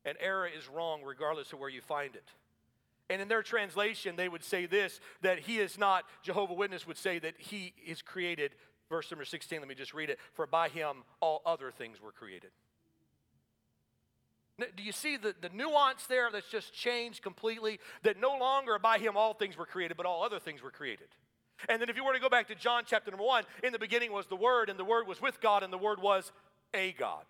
And 0.05 0.17
error 0.19 0.47
is 0.47 0.69
wrong 0.69 1.01
regardless 1.03 1.51
of 1.51 1.59
where 1.59 1.69
you 1.69 1.81
find 1.81 2.15
it. 2.15 2.31
And 3.09 3.23
in 3.23 3.27
their 3.27 3.41
translation, 3.41 4.15
they 4.15 4.29
would 4.29 4.43
say 4.43 4.67
this 4.67 4.99
that 5.21 5.39
he 5.39 5.57
is 5.57 5.79
not, 5.79 6.05
Jehovah 6.21 6.53
Witness 6.53 6.85
would 6.85 6.97
say 6.97 7.17
that 7.19 7.33
he 7.39 7.73
is 7.85 8.03
created 8.03 8.51
verse 8.89 9.09
number 9.11 9.25
16, 9.25 9.59
let 9.59 9.67
me 9.67 9.75
just 9.75 9.93
read 9.93 10.09
it. 10.09 10.19
For 10.33 10.45
by 10.45 10.69
him 10.69 11.03
all 11.19 11.41
other 11.45 11.71
things 11.71 12.01
were 12.01 12.11
created. 12.11 12.51
Do 14.59 14.83
you 14.83 14.91
see 14.91 15.15
the, 15.15 15.33
the 15.39 15.49
nuance 15.49 16.05
there 16.07 16.29
that's 16.31 16.49
just 16.49 16.73
changed 16.73 17.21
completely? 17.21 17.79
That 18.03 18.19
no 18.19 18.37
longer 18.37 18.77
by 18.77 18.97
him 18.97 19.15
all 19.15 19.33
things 19.33 19.57
were 19.57 19.65
created, 19.65 19.95
but 19.95 20.05
all 20.05 20.23
other 20.23 20.39
things 20.39 20.61
were 20.61 20.71
created. 20.71 21.07
And 21.69 21.81
then 21.81 21.89
if 21.89 21.95
you 21.95 22.03
were 22.03 22.13
to 22.13 22.19
go 22.19 22.29
back 22.29 22.47
to 22.47 22.55
John 22.55 22.83
chapter 22.85 23.09
number 23.09 23.25
one, 23.25 23.45
in 23.63 23.71
the 23.71 23.79
beginning 23.79 24.11
was 24.11 24.27
the 24.27 24.35
Word, 24.35 24.69
and 24.69 24.77
the 24.77 24.83
Word 24.83 25.07
was 25.07 25.21
with 25.21 25.39
God, 25.39 25.63
and 25.63 25.71
the 25.71 25.77
Word 25.77 26.01
was 26.01 26.31
a 26.73 26.91
God 26.93 27.23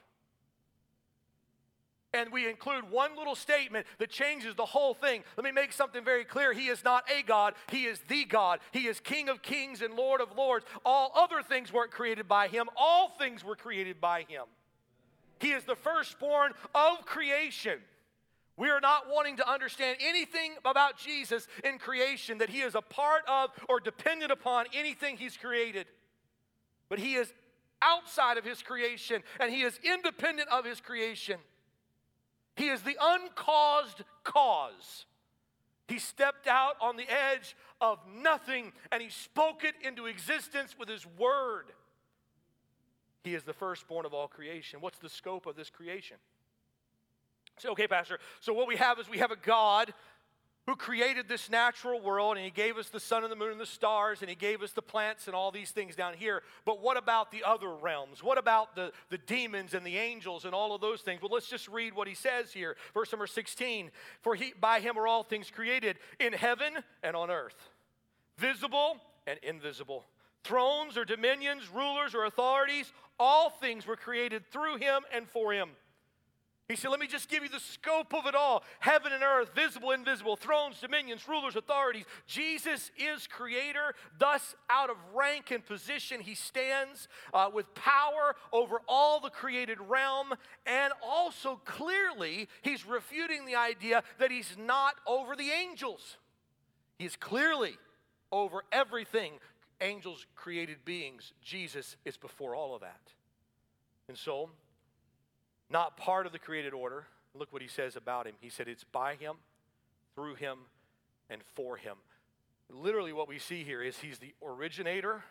and 2.14 2.32
we 2.32 2.50
include 2.50 2.90
one 2.90 3.16
little 3.16 3.36
statement 3.36 3.86
that 4.00 4.10
changes 4.10 4.56
the 4.56 4.66
whole 4.66 4.94
thing. 4.94 5.24
Let 5.38 5.44
me 5.44 5.52
make 5.52 5.72
something 5.72 6.04
very 6.04 6.26
clear. 6.26 6.54
He 6.54 6.68
is 6.68 6.84
not 6.84 7.04
a 7.10 7.22
God, 7.22 7.54
He 7.70 7.86
is 7.86 8.00
the 8.08 8.26
God. 8.26 8.60
He 8.72 8.88
is 8.88 9.00
King 9.00 9.30
of 9.30 9.42
kings 9.42 9.82
and 9.82 9.94
Lord 9.94 10.22
of 10.22 10.36
lords. 10.36 10.66
All 10.86 11.12
other 11.16 11.42
things 11.42 11.72
weren't 11.72 11.92
created 11.92 12.28
by 12.28 12.48
Him, 12.48 12.68
all 12.76 13.10
things 13.18 13.44
were 13.44 13.56
created 13.56 14.02
by 14.02 14.26
Him. 14.28 14.44
He 15.40 15.52
is 15.52 15.64
the 15.64 15.76
firstborn 15.76 16.54
of 16.76 17.06
creation. 17.06 17.80
We 18.58 18.70
are 18.72 18.82
not 18.82 19.04
wanting 19.10 19.38
to 19.38 19.50
understand 19.50 19.98
anything 20.02 20.56
about 20.66 20.98
Jesus 20.98 21.48
in 21.64 21.78
creation 21.78 22.40
that 22.40 22.50
He 22.50 22.60
is 22.60 22.76
a 22.76 22.82
part 22.82 23.22
of 23.28 23.52
or 23.70 23.80
dependent 23.80 24.32
upon 24.32 24.66
anything 24.74 25.16
He's 25.16 25.38
created. 25.38 25.86
But 26.90 27.00
He 27.00 27.16
is 27.16 27.32
outside 27.82 28.38
of 28.38 28.44
His 28.44 28.62
creation 28.62 29.24
and 29.40 29.50
He 29.50 29.62
is 29.62 29.80
independent 29.84 30.50
of 30.50 30.66
His 30.66 30.82
creation. 30.82 31.38
He 32.60 32.68
is 32.68 32.82
the 32.82 32.98
uncaused 33.02 34.04
cause. 34.26 35.06
He 35.88 35.98
stepped 35.98 36.46
out 36.46 36.76
on 36.82 36.98
the 36.98 37.10
edge 37.10 37.56
of 37.80 38.00
nothing 38.22 38.74
and 38.92 39.02
he 39.02 39.10
spoke 39.10 39.64
it 39.64 39.76
into 39.82 40.08
existence 40.08 40.76
with 40.78 40.90
his 40.90 41.06
word. 41.18 41.68
He 43.24 43.34
is 43.34 43.44
the 43.44 43.54
firstborn 43.54 44.06
of 44.06 44.14
all 44.14 44.28
creation. 44.28 44.82
What's 44.82 45.00
the 45.00 45.08
scope 45.08 45.46
of 45.46 45.56
this 45.56 45.70
creation? 45.70 46.18
So, 47.60 47.72
okay, 47.72 47.88
Pastor, 47.88 48.20
so 48.42 48.52
what 48.52 48.68
we 48.68 48.76
have 48.76 49.00
is 49.00 49.10
we 49.10 49.20
have 49.20 49.32
a 49.32 49.38
God 49.38 49.94
who 50.70 50.76
created 50.76 51.28
this 51.28 51.50
natural 51.50 52.00
world 52.00 52.38
and 52.38 52.46
he 52.46 52.52
gave 52.52 52.78
us 52.78 52.90
the 52.90 53.00
sun 53.00 53.24
and 53.24 53.32
the 53.32 53.36
moon 53.36 53.54
and 53.54 53.60
the 53.60 53.66
stars 53.66 54.22
and 54.22 54.30
he 54.30 54.36
gave 54.36 54.62
us 54.62 54.72
the 54.72 54.84
plants 54.84 55.26
and 55.26 55.36
all 55.36 55.50
these 55.50 55.72
things 55.72 55.96
down 55.96 56.14
here. 56.14 56.44
But 56.64 56.80
what 56.80 56.96
about 56.96 57.32
the 57.32 57.44
other 57.44 57.74
realms? 57.74 58.24
What 58.24 58.38
about 58.38 58.76
the, 58.76 58.92
the 59.10 59.18
demons 59.18 59.74
and 59.74 59.84
the 59.84 59.98
angels 59.98 60.46
and 60.46 60.54
all 60.54 60.76
of 60.76 60.80
those 60.80 61.02
things? 61.02 61.24
Well, 61.24 61.32
let's 61.34 61.50
just 61.50 61.68
read 61.70 61.96
what 61.96 62.08
he 62.08 62.14
says 62.14 62.54
here. 62.54 62.76
Verse 62.94 63.12
number 63.12 63.26
16 63.26 63.90
For 64.22 64.36
he, 64.36 64.54
by 64.62 64.80
him 64.80 65.00
are 65.00 65.08
all 65.08 65.24
things 65.24 65.50
created 65.50 65.98
in 66.20 66.34
heaven 66.34 66.74
and 67.02 67.16
on 67.16 67.32
earth, 67.32 67.58
visible 68.38 68.98
and 69.26 69.40
invisible. 69.42 70.06
Thrones 70.44 70.98
or 70.98 71.04
dominions, 71.04 71.68
rulers 71.74 72.14
or 72.14 72.26
authorities, 72.26 72.94
all 73.20 73.50
things 73.50 73.88
were 73.88 73.96
created 73.96 74.46
through 74.52 74.78
him 74.78 75.02
and 75.12 75.28
for 75.28 75.52
him. 75.52 75.70
He 76.70 76.76
said, 76.76 76.92
Let 76.92 77.00
me 77.00 77.08
just 77.08 77.30
give 77.30 77.42
you 77.42 77.50
the 77.50 77.60
scope 77.60 78.14
of 78.14 78.28
it 78.28 78.36
all 78.36 78.64
heaven 78.80 79.12
and 79.12 79.24
earth, 79.24 79.56
visible, 79.56 79.90
invisible, 79.90 80.36
thrones, 80.36 80.80
dominions, 80.80 81.28
rulers, 81.28 81.56
authorities. 81.56 82.06
Jesus 82.28 82.92
is 82.96 83.26
creator. 83.26 83.96
Thus, 84.20 84.56
out 84.70 84.92
of 84.92 84.98
rank 85.16 85.50
and 85.50 85.66
position, 85.66 86.22
he 86.22 86.36
stands 86.36 87.08
uh, 87.34 87.50
with 87.52 87.74
power 87.74 88.36
over 88.54 88.82
all 88.88 89.20
the 89.20 89.32
created 89.32 89.80
realm. 89.90 90.36
And 90.68 90.94
also, 91.04 91.60
clearly, 91.66 92.48
he's 92.62 92.86
refuting 92.86 93.46
the 93.46 93.56
idea 93.56 94.04
that 94.20 94.30
he's 94.30 94.56
not 94.56 94.94
over 95.08 95.36
the 95.36 95.50
angels. 95.50 96.18
He's 97.00 97.16
clearly 97.16 97.78
over 98.32 98.64
everything. 98.72 99.34
Angels, 99.82 100.28
created 100.36 100.86
beings. 100.86 101.34
Jesus 101.42 101.96
is 102.06 102.16
before 102.16 102.54
all 102.54 102.76
of 102.76 102.82
that. 102.82 103.02
And 104.08 104.18
so, 104.18 104.52
not 105.70 105.98
part 105.98 106.26
of 106.26 106.32
the 106.32 106.40
created 106.40 106.74
order. 106.74 107.06
Look 107.34 107.54
what 107.54 107.62
he 107.62 107.68
says 107.68 107.96
about 107.96 108.26
him. 108.26 108.36
He 108.40 108.50
said, 108.50 108.68
It's 108.68 108.84
by 108.84 109.16
him, 109.16 109.36
through 110.16 110.36
him, 110.36 110.58
and 111.30 111.42
for 111.56 111.78
him. 111.78 111.98
Literally, 112.70 113.14
what 113.14 113.28
we 113.28 113.40
see 113.40 113.64
here 113.64 113.82
is 113.82 113.98
he's 113.98 114.20
the 114.20 114.34
originator 114.46 115.24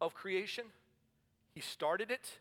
of 0.00 0.14
creation, 0.14 0.64
he 1.54 1.60
started 1.60 2.10
it. 2.10 2.38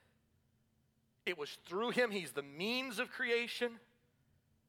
It 1.25 1.38
was 1.38 1.58
through 1.67 1.91
him, 1.91 2.12
he's 2.12 2.32
the 2.32 2.41
means 2.41 2.97
of 2.97 3.12
creation. 3.12 3.73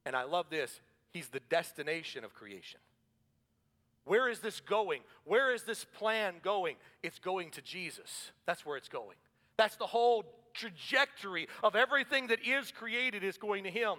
And 0.05 0.15
I 0.15 0.23
love 0.23 0.47
this, 0.49 0.81
he's 1.11 1.29
the 1.29 1.39
destination 1.49 2.23
of 2.23 2.33
creation. 2.33 2.79
Where 4.03 4.29
is 4.29 4.39
this 4.39 4.59
going? 4.59 5.01
Where 5.25 5.53
is 5.53 5.63
this 5.63 5.85
plan 5.85 6.35
going? 6.43 6.75
It's 7.03 7.19
going 7.19 7.51
to 7.51 7.61
Jesus. 7.61 8.31
That's 8.45 8.65
where 8.65 8.77
it's 8.77 8.89
going. 8.89 9.15
That's 9.57 9.75
the 9.75 9.85
whole 9.85 10.25
trajectory 10.53 11.47
of 11.63 11.75
everything 11.75 12.27
that 12.27 12.39
is 12.45 12.71
created 12.71 13.23
is 13.23 13.37
going 13.37 13.63
to 13.63 13.71
Him. 13.71 13.95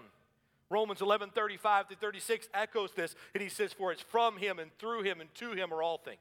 Romans 0.70 1.02
11 1.02 1.30
35 1.30 1.88
to 1.88 1.96
36 1.96 2.48
echoes 2.54 2.92
this, 2.92 3.14
and 3.34 3.42
he 3.42 3.48
says, 3.48 3.72
For 3.72 3.92
it's 3.92 4.02
from 4.02 4.38
Him 4.38 4.58
and 4.58 4.70
through 4.78 5.02
Him 5.02 5.20
and 5.20 5.32
to 5.36 5.52
Him 5.52 5.72
are 5.72 5.82
all 5.82 5.98
things. 5.98 6.18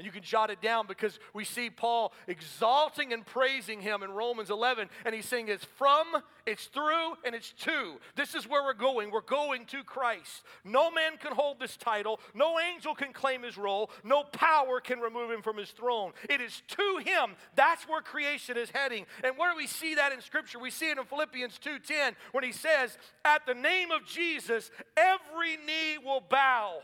And 0.00 0.06
you 0.06 0.12
can 0.12 0.22
jot 0.22 0.48
it 0.48 0.62
down 0.62 0.86
because 0.86 1.18
we 1.34 1.44
see 1.44 1.68
Paul 1.68 2.14
exalting 2.26 3.12
and 3.12 3.26
praising 3.26 3.82
him 3.82 4.02
in 4.02 4.10
Romans 4.12 4.48
11. 4.48 4.88
And 5.04 5.14
he's 5.14 5.26
saying 5.26 5.48
it's 5.48 5.66
from, 5.76 6.06
it's 6.46 6.64
through, 6.68 7.16
and 7.22 7.34
it's 7.34 7.52
to. 7.64 7.96
This 8.16 8.34
is 8.34 8.48
where 8.48 8.62
we're 8.62 8.72
going. 8.72 9.10
We're 9.10 9.20
going 9.20 9.66
to 9.66 9.84
Christ. 9.84 10.42
No 10.64 10.90
man 10.90 11.18
can 11.18 11.32
hold 11.32 11.60
this 11.60 11.76
title. 11.76 12.18
No 12.32 12.58
angel 12.58 12.94
can 12.94 13.12
claim 13.12 13.42
his 13.42 13.58
role. 13.58 13.90
No 14.02 14.22
power 14.22 14.80
can 14.80 15.00
remove 15.00 15.30
him 15.30 15.42
from 15.42 15.58
his 15.58 15.70
throne. 15.70 16.12
It 16.30 16.40
is 16.40 16.62
to 16.68 17.02
him. 17.04 17.36
That's 17.54 17.86
where 17.86 18.00
creation 18.00 18.56
is 18.56 18.70
heading. 18.70 19.04
And 19.22 19.36
where 19.36 19.52
do 19.52 19.58
we 19.58 19.66
see 19.66 19.96
that 19.96 20.12
in 20.12 20.22
Scripture? 20.22 20.58
We 20.58 20.70
see 20.70 20.88
it 20.88 20.96
in 20.96 21.04
Philippians 21.04 21.60
2.10 21.62 22.14
when 22.32 22.42
he 22.42 22.52
says, 22.52 22.96
At 23.22 23.44
the 23.44 23.52
name 23.52 23.90
of 23.90 24.06
Jesus, 24.06 24.70
every 24.96 25.58
knee 25.58 25.98
will 26.02 26.22
bow 26.26 26.78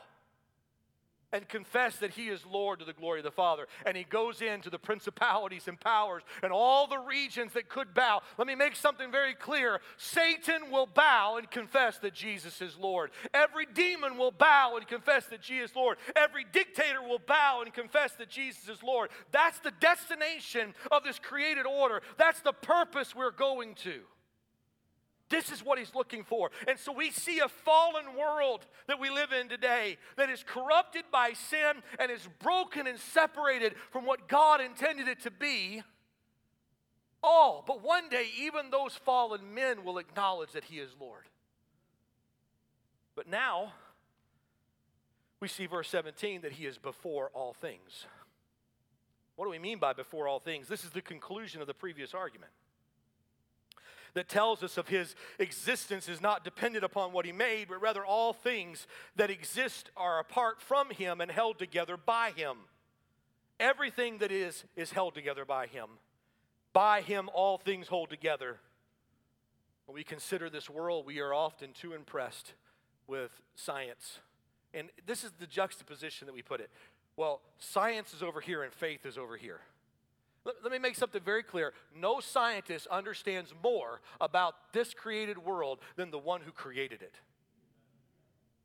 and 1.37 1.49
confess 1.49 1.97
that 1.97 2.13
he 2.13 2.29
is 2.29 2.45
Lord 2.47 2.79
to 2.79 2.85
the 2.85 2.95
glory 2.95 3.21
of 3.21 3.25
the 3.25 3.31
Father. 3.31 3.67
And 3.85 3.97
he 3.97 4.05
goes 4.05 4.41
into 4.41 4.71
the 4.71 4.79
principalities 4.79 5.69
and 5.69 5.79
powers 5.79 6.23
and 6.43 6.51
all 6.51 6.87
the 6.87 6.99
regions 6.99 7.53
that 7.53 7.69
could 7.69 7.93
bow. 7.93 8.23
Let 8.39 8.47
me 8.47 8.55
make 8.55 8.75
something 8.75 9.13
very 9.13 9.35
clear 9.35 9.81
Satan 9.99 10.71
will 10.71 10.87
bow 10.87 11.37
and 11.37 11.51
confess 11.51 11.99
that 11.99 12.15
Jesus 12.15 12.63
is 12.63 12.77
Lord. 12.79 13.11
Every 13.35 13.67
demon 13.67 14.17
will 14.17 14.31
bow 14.31 14.77
and 14.77 14.89
confess 14.89 15.27
that 15.27 15.43
Jesus 15.43 15.71
is 15.71 15.77
Lord. 15.77 15.99
Every 16.17 16.47
dictator 16.51 17.03
will 17.03 17.19
bow 17.19 17.61
and 17.63 17.73
confess 17.73 18.13
that 18.13 18.31
Jesus 18.31 18.69
is 18.69 18.83
Lord. 18.83 19.11
That's 19.31 19.59
the 19.59 19.73
destination 19.79 20.75
of 20.91 21.05
this 21.05 21.19
created 21.19 21.67
order, 21.67 22.01
that's 22.17 22.41
the 22.41 22.53
purpose 22.53 23.15
we're 23.15 23.31
going 23.31 23.75
to. 23.77 24.01
This 25.29 25.51
is 25.51 25.65
what 25.65 25.79
he's 25.79 25.95
looking 25.95 26.23
for. 26.23 26.51
And 26.69 26.79
so 26.79 26.93
we 26.93 27.11
see 27.11 27.41
a 27.41 27.49
fallen 27.49 28.17
world 28.17 28.65
that 28.87 29.01
we 29.01 29.11
live 29.11 29.33
in 29.33 29.49
today 29.49 29.99
that 30.17 30.31
is 30.31 30.45
corrupted 30.47 31.05
by 31.11 31.33
sin 31.33 31.83
and 31.99 32.11
is 32.11 32.29
broken 32.41 32.87
and 32.87 32.99
separated 32.99 33.75
from 33.91 34.07
what 34.07 34.29
God 34.29 34.61
intended 34.61 35.09
it 35.09 35.21
to 35.23 35.31
be. 35.31 35.83
All, 37.23 37.65
but 37.67 37.83
one 37.83 38.09
day, 38.09 38.29
even 38.41 38.71
those 38.71 38.95
fallen 38.95 39.53
men 39.53 39.85
will 39.85 39.99
acknowledge 39.99 40.53
that 40.53 40.65
he 40.65 40.77
is 40.77 40.91
Lord. 41.01 41.25
But 43.17 43.29
now, 43.29 43.73
we 45.41 45.49
see 45.49 45.67
verse 45.67 45.89
17 45.89 46.43
that 46.43 46.53
he 46.53 46.67
is 46.67 46.79
before 46.79 47.31
all 47.35 47.53
things. 47.53 48.07
What 49.35 49.47
do 49.47 49.51
we 49.51 49.59
mean 49.59 49.81
by 49.81 49.93
before 49.93 50.29
all 50.29 50.39
things? 50.39 50.69
This 50.69 50.85
is 50.85 50.91
the 50.91 51.03
conclusion 51.03 51.61
of 51.61 51.67
the 51.67 51.75
previous 51.75 52.15
argument 52.15 52.53
that 54.17 54.31
tells 54.31 54.63
us 54.63 54.79
of 54.79 54.89
his 54.89 55.15
existence 55.39 56.09
is 56.09 56.23
not 56.23 56.43
dependent 56.43 56.83
upon 56.83 57.13
what 57.13 57.27
he 57.27 57.33
made, 57.33 57.69
but 57.69 57.83
rather 57.83 58.03
all 58.03 58.33
things 58.33 58.87
that 59.15 59.29
exist 59.29 59.91
are 59.95 60.19
apart 60.19 60.63
from 60.63 60.89
him 60.89 61.21
and 61.21 61.31
held 61.31 61.59
together 61.59 61.99
by 61.99 62.31
him. 62.31 62.57
Everything 63.61 64.17
that 64.19 64.33
is, 64.33 64.65
is 64.75 64.91
held 64.91 65.15
together 65.15 65.45
by 65.45 65.67
him. 65.67 65.87
By 66.73 67.03
him, 67.03 67.29
all 67.35 67.59
things 67.59 67.89
hold 67.89 68.09
together. 68.09 68.57
When 69.85 69.95
we 69.95 70.03
consider 70.03 70.49
this 70.49 70.71
world, 70.71 71.05
we 71.05 71.21
are 71.21 71.35
often 71.35 71.75
too 71.75 71.93
impressed 71.93 72.55
with 73.07 73.31
science. 73.55 74.21
And 74.73 74.89
this 75.05 75.25
is 75.25 75.33
the 75.39 75.47
juxtaposition 75.47 76.27
that 76.27 76.33
we 76.33 76.41
put 76.41 76.61
it. 76.61 76.71
Well, 77.19 77.43
science 77.59 78.15
is 78.15 78.23
over 78.23 78.41
here 78.41 78.63
and 78.63 78.73
faith 78.73 79.05
is 79.05 79.19
over 79.19 79.37
here. 79.37 79.61
Let, 80.47 80.55
let 80.63 80.73
me 80.73 80.79
make 80.79 80.95
something 80.95 81.23
very 81.23 81.43
clear. 81.43 81.73
No 81.95 82.21
scientist 82.21 82.87
understands 82.87 83.53
more 83.63 84.01
about 84.21 84.55
this 84.73 84.95
created 84.95 85.39
world 85.39 85.81
than 85.97 86.13
the 86.13 86.19
one 86.19 86.41
who 86.41 86.53
created 86.53 87.03
it. 87.03 87.17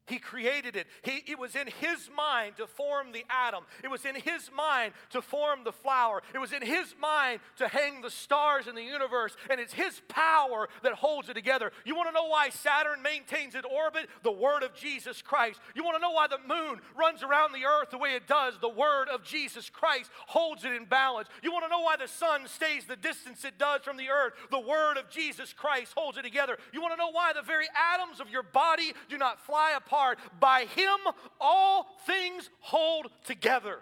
He 0.08 0.18
created 0.18 0.76
it. 0.76 0.88
He, 1.04 1.24
it 1.28 1.38
was 1.38 1.56
in 1.56 1.68
His 1.68 2.10
mind 2.16 2.58
to 2.58 2.68
form 2.68 3.12
the 3.12 3.24
atom. 3.30 3.64
It 3.84 3.90
was 3.90 4.04
in 4.04 4.16
His 4.16 4.50
mind 4.56 4.94
to 5.12 5.22
form 5.22 5.64
the 5.64 5.72
flower. 5.72 6.24
It 6.34 6.40
was 6.40 6.54
in 6.54 6.64
His 6.64 6.96
mind 7.00 7.40
to 7.58 7.68
hang 7.68 8.02
the 8.02 8.10
stars 8.10 8.68
in 8.68 8.76
the 8.76 8.84
universe. 8.84 9.38
And 9.50 9.60
it's 9.60 9.74
His 9.74 10.02
power 10.08 10.70
that 10.84 10.94
holds 10.94 11.30
it 11.30 11.36
together. 11.36 11.72
You 11.86 11.96
want 11.96 12.10
to 12.10 12.14
know 12.14 12.28
why 12.28 12.50
Saturn 12.50 13.02
maintains 13.04 13.54
its 13.54 13.68
orbit? 13.72 14.10
The 14.24 14.32
Word 14.32 14.64
of 14.64 14.74
Jesus 14.74 15.22
Christ. 15.22 15.60
You 15.76 15.84
want 15.84 15.98
to 15.98 16.02
know 16.02 16.12
why 16.12 16.28
the 16.28 16.40
moon 16.48 16.82
runs 16.98 17.22
around 17.22 17.54
the 17.54 17.66
earth 17.66 17.92
the 17.92 17.98
way 18.00 18.16
it 18.16 18.28
does? 18.28 18.56
The 18.60 18.70
Word 18.70 19.08
of 19.08 19.24
Jesus 19.24 19.70
Christ 19.70 20.10
holds 20.28 20.66
it 20.66 20.74
in 20.74 20.86
balance. 20.86 21.30
You 21.44 21.52
want 21.52 21.66
to 21.66 21.70
know 21.70 21.82
why 21.82 21.96
the 21.98 22.08
sun 22.08 22.48
stays 22.48 22.86
the 22.86 22.96
distance 22.96 23.46
it 23.46 23.60
does 23.60 23.82
from 23.82 23.98
the 23.98 24.10
earth? 24.10 24.34
The 24.50 24.60
Word 24.60 24.98
of 24.98 25.10
Jesus 25.12 25.54
Christ 25.54 25.94
holds 25.96 26.18
it 26.18 26.24
together. 26.24 26.58
You 26.74 26.82
want 26.82 26.94
to 26.94 26.98
know 26.98 27.12
why 27.12 27.34
the 27.34 27.44
very 27.44 27.68
atoms 27.94 28.20
of 28.20 28.30
your 28.30 28.44
body 28.44 28.94
do 29.08 29.20
not 29.20 29.40
fly 29.40 29.74
apart? 29.78 29.91
Apart. 29.92 30.20
By 30.40 30.66
him, 30.76 30.98
all 31.40 31.88
things 32.06 32.50
hold 32.60 33.08
together. 33.26 33.80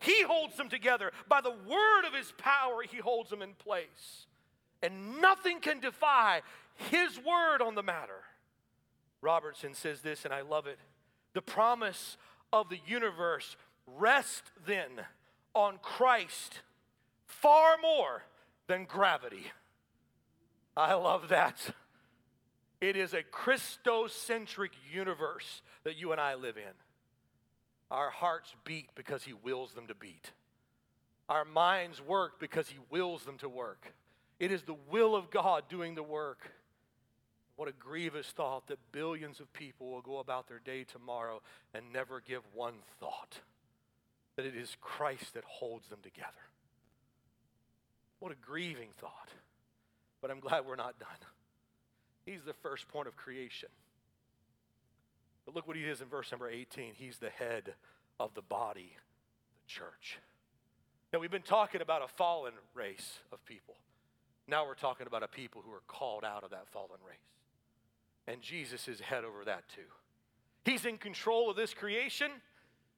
He 0.00 0.22
holds 0.22 0.56
them 0.56 0.68
together. 0.68 1.12
By 1.28 1.40
the 1.40 1.50
word 1.50 2.04
of 2.06 2.14
his 2.14 2.32
power, 2.38 2.82
he 2.88 2.98
holds 2.98 3.30
them 3.30 3.42
in 3.42 3.54
place. 3.54 4.26
And 4.82 5.20
nothing 5.20 5.60
can 5.60 5.80
defy 5.80 6.42
his 6.90 7.18
word 7.18 7.62
on 7.62 7.74
the 7.74 7.82
matter. 7.82 8.22
Robertson 9.22 9.74
says 9.74 10.00
this, 10.00 10.24
and 10.24 10.34
I 10.34 10.42
love 10.42 10.66
it. 10.66 10.78
The 11.32 11.42
promise 11.42 12.16
of 12.52 12.68
the 12.68 12.80
universe 12.86 13.56
rests 13.86 14.50
then 14.66 14.90
on 15.54 15.78
Christ 15.82 16.60
far 17.26 17.76
more 17.80 18.24
than 18.66 18.84
gravity. 18.84 19.46
I 20.76 20.94
love 20.94 21.28
that. 21.28 21.74
It 22.84 22.96
is 22.96 23.14
a 23.14 23.22
Christocentric 23.22 24.72
universe 24.92 25.62
that 25.84 25.96
you 25.96 26.12
and 26.12 26.20
I 26.20 26.34
live 26.34 26.58
in. 26.58 26.74
Our 27.90 28.10
hearts 28.10 28.54
beat 28.66 28.90
because 28.94 29.24
He 29.24 29.32
wills 29.32 29.72
them 29.72 29.86
to 29.86 29.94
beat. 29.94 30.32
Our 31.30 31.46
minds 31.46 32.02
work 32.02 32.38
because 32.38 32.68
He 32.68 32.76
wills 32.90 33.24
them 33.24 33.38
to 33.38 33.48
work. 33.48 33.94
It 34.38 34.52
is 34.52 34.64
the 34.64 34.76
will 34.90 35.16
of 35.16 35.30
God 35.30 35.62
doing 35.70 35.94
the 35.94 36.02
work. 36.02 36.50
What 37.56 37.70
a 37.70 37.72
grievous 37.72 38.26
thought 38.26 38.66
that 38.66 38.92
billions 38.92 39.40
of 39.40 39.50
people 39.54 39.90
will 39.90 40.02
go 40.02 40.18
about 40.18 40.46
their 40.46 40.58
day 40.58 40.84
tomorrow 40.84 41.40
and 41.72 41.90
never 41.90 42.20
give 42.20 42.42
one 42.52 42.74
thought 43.00 43.40
that 44.36 44.44
it 44.44 44.54
is 44.54 44.76
Christ 44.82 45.32
that 45.32 45.44
holds 45.44 45.88
them 45.88 46.00
together. 46.02 46.28
What 48.18 48.30
a 48.30 48.46
grieving 48.46 48.90
thought. 48.98 49.30
But 50.20 50.30
I'm 50.30 50.40
glad 50.40 50.66
we're 50.66 50.76
not 50.76 50.98
done. 50.98 51.08
He's 52.24 52.42
the 52.42 52.54
first 52.54 52.88
point 52.88 53.08
of 53.08 53.16
creation. 53.16 53.68
But 55.44 55.54
look 55.54 55.68
what 55.68 55.76
he 55.76 55.82
is 55.82 56.00
in 56.00 56.08
verse 56.08 56.30
number 56.30 56.48
18. 56.48 56.94
He's 56.94 57.18
the 57.18 57.30
head 57.30 57.74
of 58.18 58.34
the 58.34 58.42
body, 58.42 58.92
the 59.56 59.72
church. 59.72 60.18
Now, 61.12 61.20
we've 61.20 61.30
been 61.30 61.42
talking 61.42 61.80
about 61.80 62.02
a 62.02 62.08
fallen 62.08 62.54
race 62.74 63.18
of 63.32 63.44
people. 63.44 63.76
Now 64.46 64.66
we're 64.66 64.74
talking 64.74 65.06
about 65.06 65.22
a 65.22 65.28
people 65.28 65.62
who 65.64 65.72
are 65.72 65.82
called 65.86 66.24
out 66.24 66.44
of 66.44 66.50
that 66.50 66.68
fallen 66.68 66.98
race. 67.06 67.16
And 68.26 68.42
Jesus 68.42 68.88
is 68.88 69.00
head 69.00 69.24
over 69.24 69.44
that 69.44 69.64
too. 69.74 69.82
He's 70.64 70.84
in 70.84 70.98
control 70.98 71.50
of 71.50 71.56
this 71.56 71.74
creation. 71.74 72.30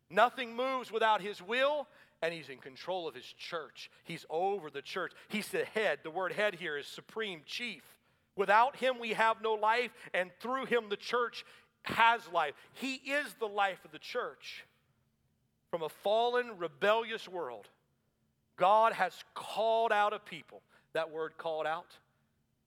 Nothing 0.08 0.54
moves 0.54 0.92
without 0.92 1.20
his 1.20 1.42
will, 1.42 1.88
and 2.22 2.32
he's 2.32 2.48
in 2.48 2.58
control 2.58 3.08
of 3.08 3.14
his 3.14 3.24
church. 3.24 3.90
He's 4.04 4.24
over 4.30 4.70
the 4.70 4.82
church. 4.82 5.12
He's 5.28 5.48
the 5.48 5.64
head. 5.64 6.00
The 6.02 6.10
word 6.10 6.32
head 6.32 6.54
here 6.54 6.76
is 6.78 6.86
supreme 6.86 7.40
chief. 7.44 7.82
Without 8.36 8.76
him, 8.76 8.98
we 8.98 9.14
have 9.14 9.42
no 9.42 9.54
life, 9.54 9.90
and 10.12 10.30
through 10.40 10.66
him, 10.66 10.84
the 10.88 10.96
church 10.96 11.44
has 11.84 12.20
life. 12.32 12.54
He 12.74 12.94
is 12.94 13.34
the 13.40 13.46
life 13.46 13.84
of 13.84 13.92
the 13.92 13.98
church. 13.98 14.64
From 15.70 15.82
a 15.82 15.88
fallen, 15.88 16.58
rebellious 16.58 17.28
world, 17.28 17.68
God 18.56 18.92
has 18.92 19.12
called 19.34 19.92
out 19.92 20.12
a 20.12 20.18
people. 20.18 20.62
That 20.92 21.10
word 21.10 21.32
called 21.38 21.66
out, 21.66 21.96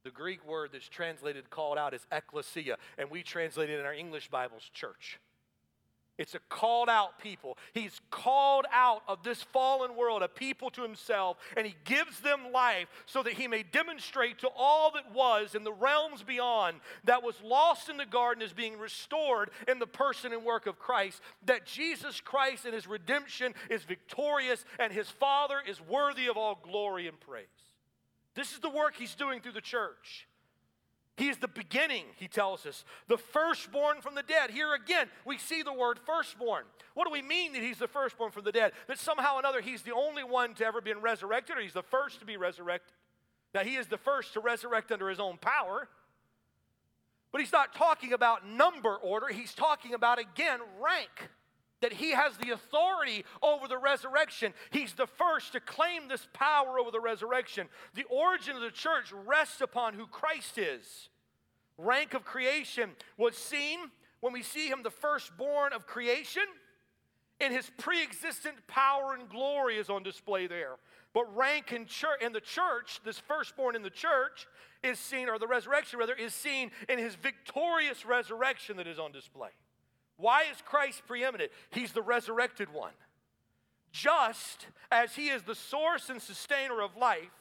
the 0.03 0.12
Greek 0.12 0.45
word 0.47 0.69
that's 0.73 0.88
translated 0.88 1.49
called 1.49 1.77
out 1.77 1.93
is 1.93 2.05
ecclesia, 2.12 2.77
and 2.97 3.10
we 3.10 3.23
translate 3.23 3.69
it 3.69 3.79
in 3.79 3.86
our 3.86 3.93
English 3.93 4.29
Bibles, 4.29 4.69
church. 4.73 5.19
It's 6.19 6.36
a 6.36 6.39
called 6.49 6.89
out 6.89 7.17
people. 7.17 7.58
He's 7.73 8.01
called 8.12 8.65
out 8.73 9.03
of 9.08 9.23
this 9.23 9.41
fallen 9.41 9.95
world 9.95 10.21
a 10.21 10.27
people 10.27 10.69
to 10.71 10.84
himself, 10.84 11.38
and 11.55 11.65
he 11.65 11.75
gives 11.86 12.19
them 12.19 12.51
life 12.51 12.89
so 13.05 13.23
that 13.23 13.34
he 13.34 13.47
may 13.47 13.63
demonstrate 13.63 14.39
to 14.39 14.49
all 14.49 14.91
that 14.91 15.13
was 15.13 15.55
in 15.55 15.63
the 15.63 15.71
realms 15.71 16.21
beyond 16.21 16.82
that 17.05 17.23
was 17.23 17.36
lost 17.41 17.88
in 17.88 17.95
the 17.95 18.05
garden 18.05 18.43
is 18.43 18.51
being 18.51 18.77
restored 18.77 19.49
in 19.65 19.79
the 19.79 19.88
person 19.88 20.34
and 20.34 20.43
work 20.43 20.67
of 20.67 20.77
Christ. 20.77 21.21
That 21.45 21.65
Jesus 21.65 22.19
Christ 22.19 22.65
and 22.65 22.73
his 22.73 22.86
redemption 22.86 23.53
is 23.69 23.86
victorious, 23.86 24.65
and 24.77 24.91
his 24.91 25.10
Father 25.10 25.60
is 25.65 25.79
worthy 25.79 26.27
of 26.27 26.36
all 26.36 26.60
glory 26.62 27.08
and 27.08 27.17
praise. 27.17 27.45
This 28.36 28.51
is 28.51 28.60
the 28.60 28.69
work 28.69 28.95
he's 28.97 29.15
doing 29.15 29.39
through 29.39 29.53
the 29.53 29.62
church. 29.62 30.27
He 31.19 31.27
is 31.27 31.38
the 31.38 31.49
beginning, 31.49 32.05
he 32.15 32.29
tells 32.29 32.65
us, 32.65 32.86
the 33.10 33.17
firstborn 33.17 33.99
from 33.99 34.15
the 34.15 34.23
dead. 34.23 34.51
Here 34.51 34.73
again, 34.73 35.08
we 35.25 35.38
see 35.38 35.63
the 35.63 35.73
word 35.73 35.99
firstborn. 36.05 36.63
What 36.93 37.08
do 37.08 37.12
we 37.12 37.21
mean 37.21 37.51
that 37.51 37.62
he's 37.62 37.77
the 37.77 37.89
firstborn 37.89 38.32
from 38.32 38.45
the 38.45 38.53
dead? 38.53 38.71
That 38.88 38.99
somehow 38.99 39.36
or 39.36 39.39
another 39.39 39.60
he's 39.60 39.82
the 39.82 39.93
only 39.93 40.23
one 40.23 40.53
to 40.55 40.65
ever 40.65 40.79
been 40.79 41.01
resurrected, 41.01 41.58
or 41.58 41.62
he's 41.62 41.73
the 41.73 41.84
first 41.84 42.21
to 42.21 42.25
be 42.25 42.38
resurrected? 42.38 42.93
Now, 43.53 43.63
he 43.63 43.75
is 43.75 43.88
the 43.88 43.97
first 43.97 44.32
to 44.34 44.39
resurrect 44.39 44.93
under 44.93 45.10
his 45.10 45.19
own 45.19 45.38
power. 45.38 45.89
But 47.34 47.41
he's 47.41 47.51
not 47.51 47.75
talking 47.75 48.13
about 48.13 48.47
number 48.47 48.95
order, 48.95 49.27
he's 49.27 49.53
talking 49.53 49.93
about, 49.93 50.19
again, 50.19 50.62
rank. 50.82 51.29
That 51.82 51.94
he 51.94 52.12
has 52.12 52.38
the 52.38 52.52
authority 52.52 53.24
over 53.42 53.68
the 53.68 53.78
resurrection. 53.78 54.54
He's 54.72 54.94
the 54.94 55.08
first 55.08 55.54
to 55.54 55.60
claim 55.60 56.08
this 56.08 56.28
power 56.34 56.78
over 56.80 56.92
the 56.92 57.00
resurrection. 57.00 57.68
The 57.96 58.04
origin 58.04 58.56
of 58.56 58.62
the 58.62 58.72
church 58.72 59.13
rests 59.26 59.62
upon 59.62 59.94
who 59.94 60.06
Christ 60.06 60.58
is. 60.58 61.10
Rank 61.78 62.13
of 62.13 62.26
creation 62.26 62.92
was 63.18 63.38
seen 63.38 63.80
when 64.20 64.34
we 64.34 64.44
see 64.44 64.68
him 64.68 64.84
the 64.84 64.89
firstborn 64.89 65.72
of 65.72 65.88
creation, 65.88 66.44
and 67.39 67.54
his 67.54 67.72
pre 67.78 68.04
existent 68.04 68.56
power 68.68 69.13
and 69.13 69.30
glory 69.30 69.78
is 69.78 69.89
on 69.89 70.04
display 70.04 70.48
there. 70.48 70.76
But 71.13 71.36
rank 71.36 71.72
in, 71.72 71.86
church, 71.86 72.22
in 72.22 72.34
the 72.34 72.42
church, 72.42 73.00
this 73.06 73.18
firstborn 73.18 73.76
in 73.76 73.82
the 73.82 73.89
church, 73.89 74.46
is 74.84 75.00
seen, 75.00 75.30
or 75.30 75.39
the 75.39 75.48
resurrection 75.48 76.00
rather, 76.00 76.13
is 76.13 76.34
seen 76.34 76.72
in 76.88 77.00
his 77.00 77.15
victorious 77.15 78.06
resurrection 78.06 78.78
that 78.78 78.88
is 78.88 79.00
on 79.00 79.12
display. 79.12 79.50
Why 80.19 80.43
is 80.51 80.62
Christ 80.65 81.01
preeminent? 81.08 81.51
He's 81.71 81.93
the 81.93 82.01
resurrected 82.01 82.71
one. 82.71 82.91
Just 83.91 84.67
as 84.91 85.15
he 85.15 85.29
is 85.29 85.43
the 85.43 85.55
source 85.55 86.10
and 86.10 86.21
sustainer 86.21 86.82
of 86.82 86.95
life 86.97 87.32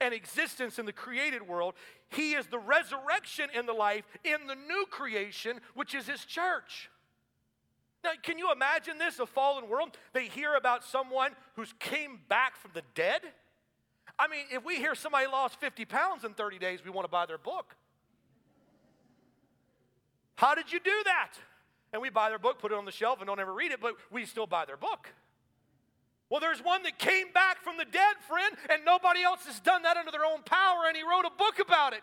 and 0.00 0.12
existence 0.12 0.78
in 0.78 0.86
the 0.86 0.92
created 0.92 1.46
world, 1.46 1.74
he 2.08 2.32
is 2.32 2.46
the 2.46 2.58
resurrection 2.58 3.50
in 3.54 3.66
the 3.66 3.72
life 3.72 4.04
in 4.24 4.46
the 4.46 4.54
new 4.54 4.86
creation, 4.90 5.60
which 5.74 5.94
is 5.94 6.06
his 6.06 6.24
church. 6.24 6.90
Now, 8.02 8.12
can 8.22 8.38
you 8.38 8.50
imagine 8.50 8.98
this? 8.98 9.18
A 9.18 9.26
fallen 9.26 9.68
world, 9.68 9.98
they 10.12 10.26
hear 10.26 10.54
about 10.54 10.84
someone 10.84 11.32
who's 11.54 11.74
came 11.78 12.20
back 12.28 12.56
from 12.56 12.70
the 12.72 12.82
dead. 12.94 13.20
I 14.18 14.28
mean, 14.28 14.46
if 14.50 14.64
we 14.64 14.76
hear 14.76 14.94
somebody 14.94 15.26
lost 15.26 15.60
50 15.60 15.84
pounds 15.84 16.24
in 16.24 16.32
30 16.32 16.58
days, 16.58 16.84
we 16.84 16.90
want 16.90 17.04
to 17.04 17.10
buy 17.10 17.26
their 17.26 17.36
book. 17.36 17.76
How 20.36 20.54
did 20.54 20.72
you 20.72 20.80
do 20.80 21.02
that? 21.04 21.32
And 21.92 22.02
we 22.02 22.10
buy 22.10 22.28
their 22.28 22.38
book, 22.38 22.58
put 22.58 22.72
it 22.72 22.78
on 22.78 22.84
the 22.84 22.92
shelf, 22.92 23.20
and 23.20 23.26
don't 23.26 23.40
ever 23.40 23.52
read 23.52 23.72
it, 23.72 23.80
but 23.80 23.94
we 24.10 24.26
still 24.26 24.46
buy 24.46 24.64
their 24.64 24.76
book. 24.76 25.08
Well, 26.28 26.40
there's 26.40 26.62
one 26.62 26.82
that 26.82 26.98
came 26.98 27.32
back 27.32 27.62
from 27.62 27.76
the 27.76 27.84
dead, 27.84 28.16
friend, 28.26 28.56
and 28.68 28.84
nobody 28.84 29.22
else 29.22 29.46
has 29.46 29.60
done 29.60 29.82
that 29.82 29.96
under 29.96 30.10
their 30.10 30.24
own 30.24 30.42
power, 30.42 30.84
and 30.88 30.96
he 30.96 31.02
wrote 31.02 31.24
a 31.24 31.38
book 31.38 31.60
about 31.60 31.92
it. 31.92 32.02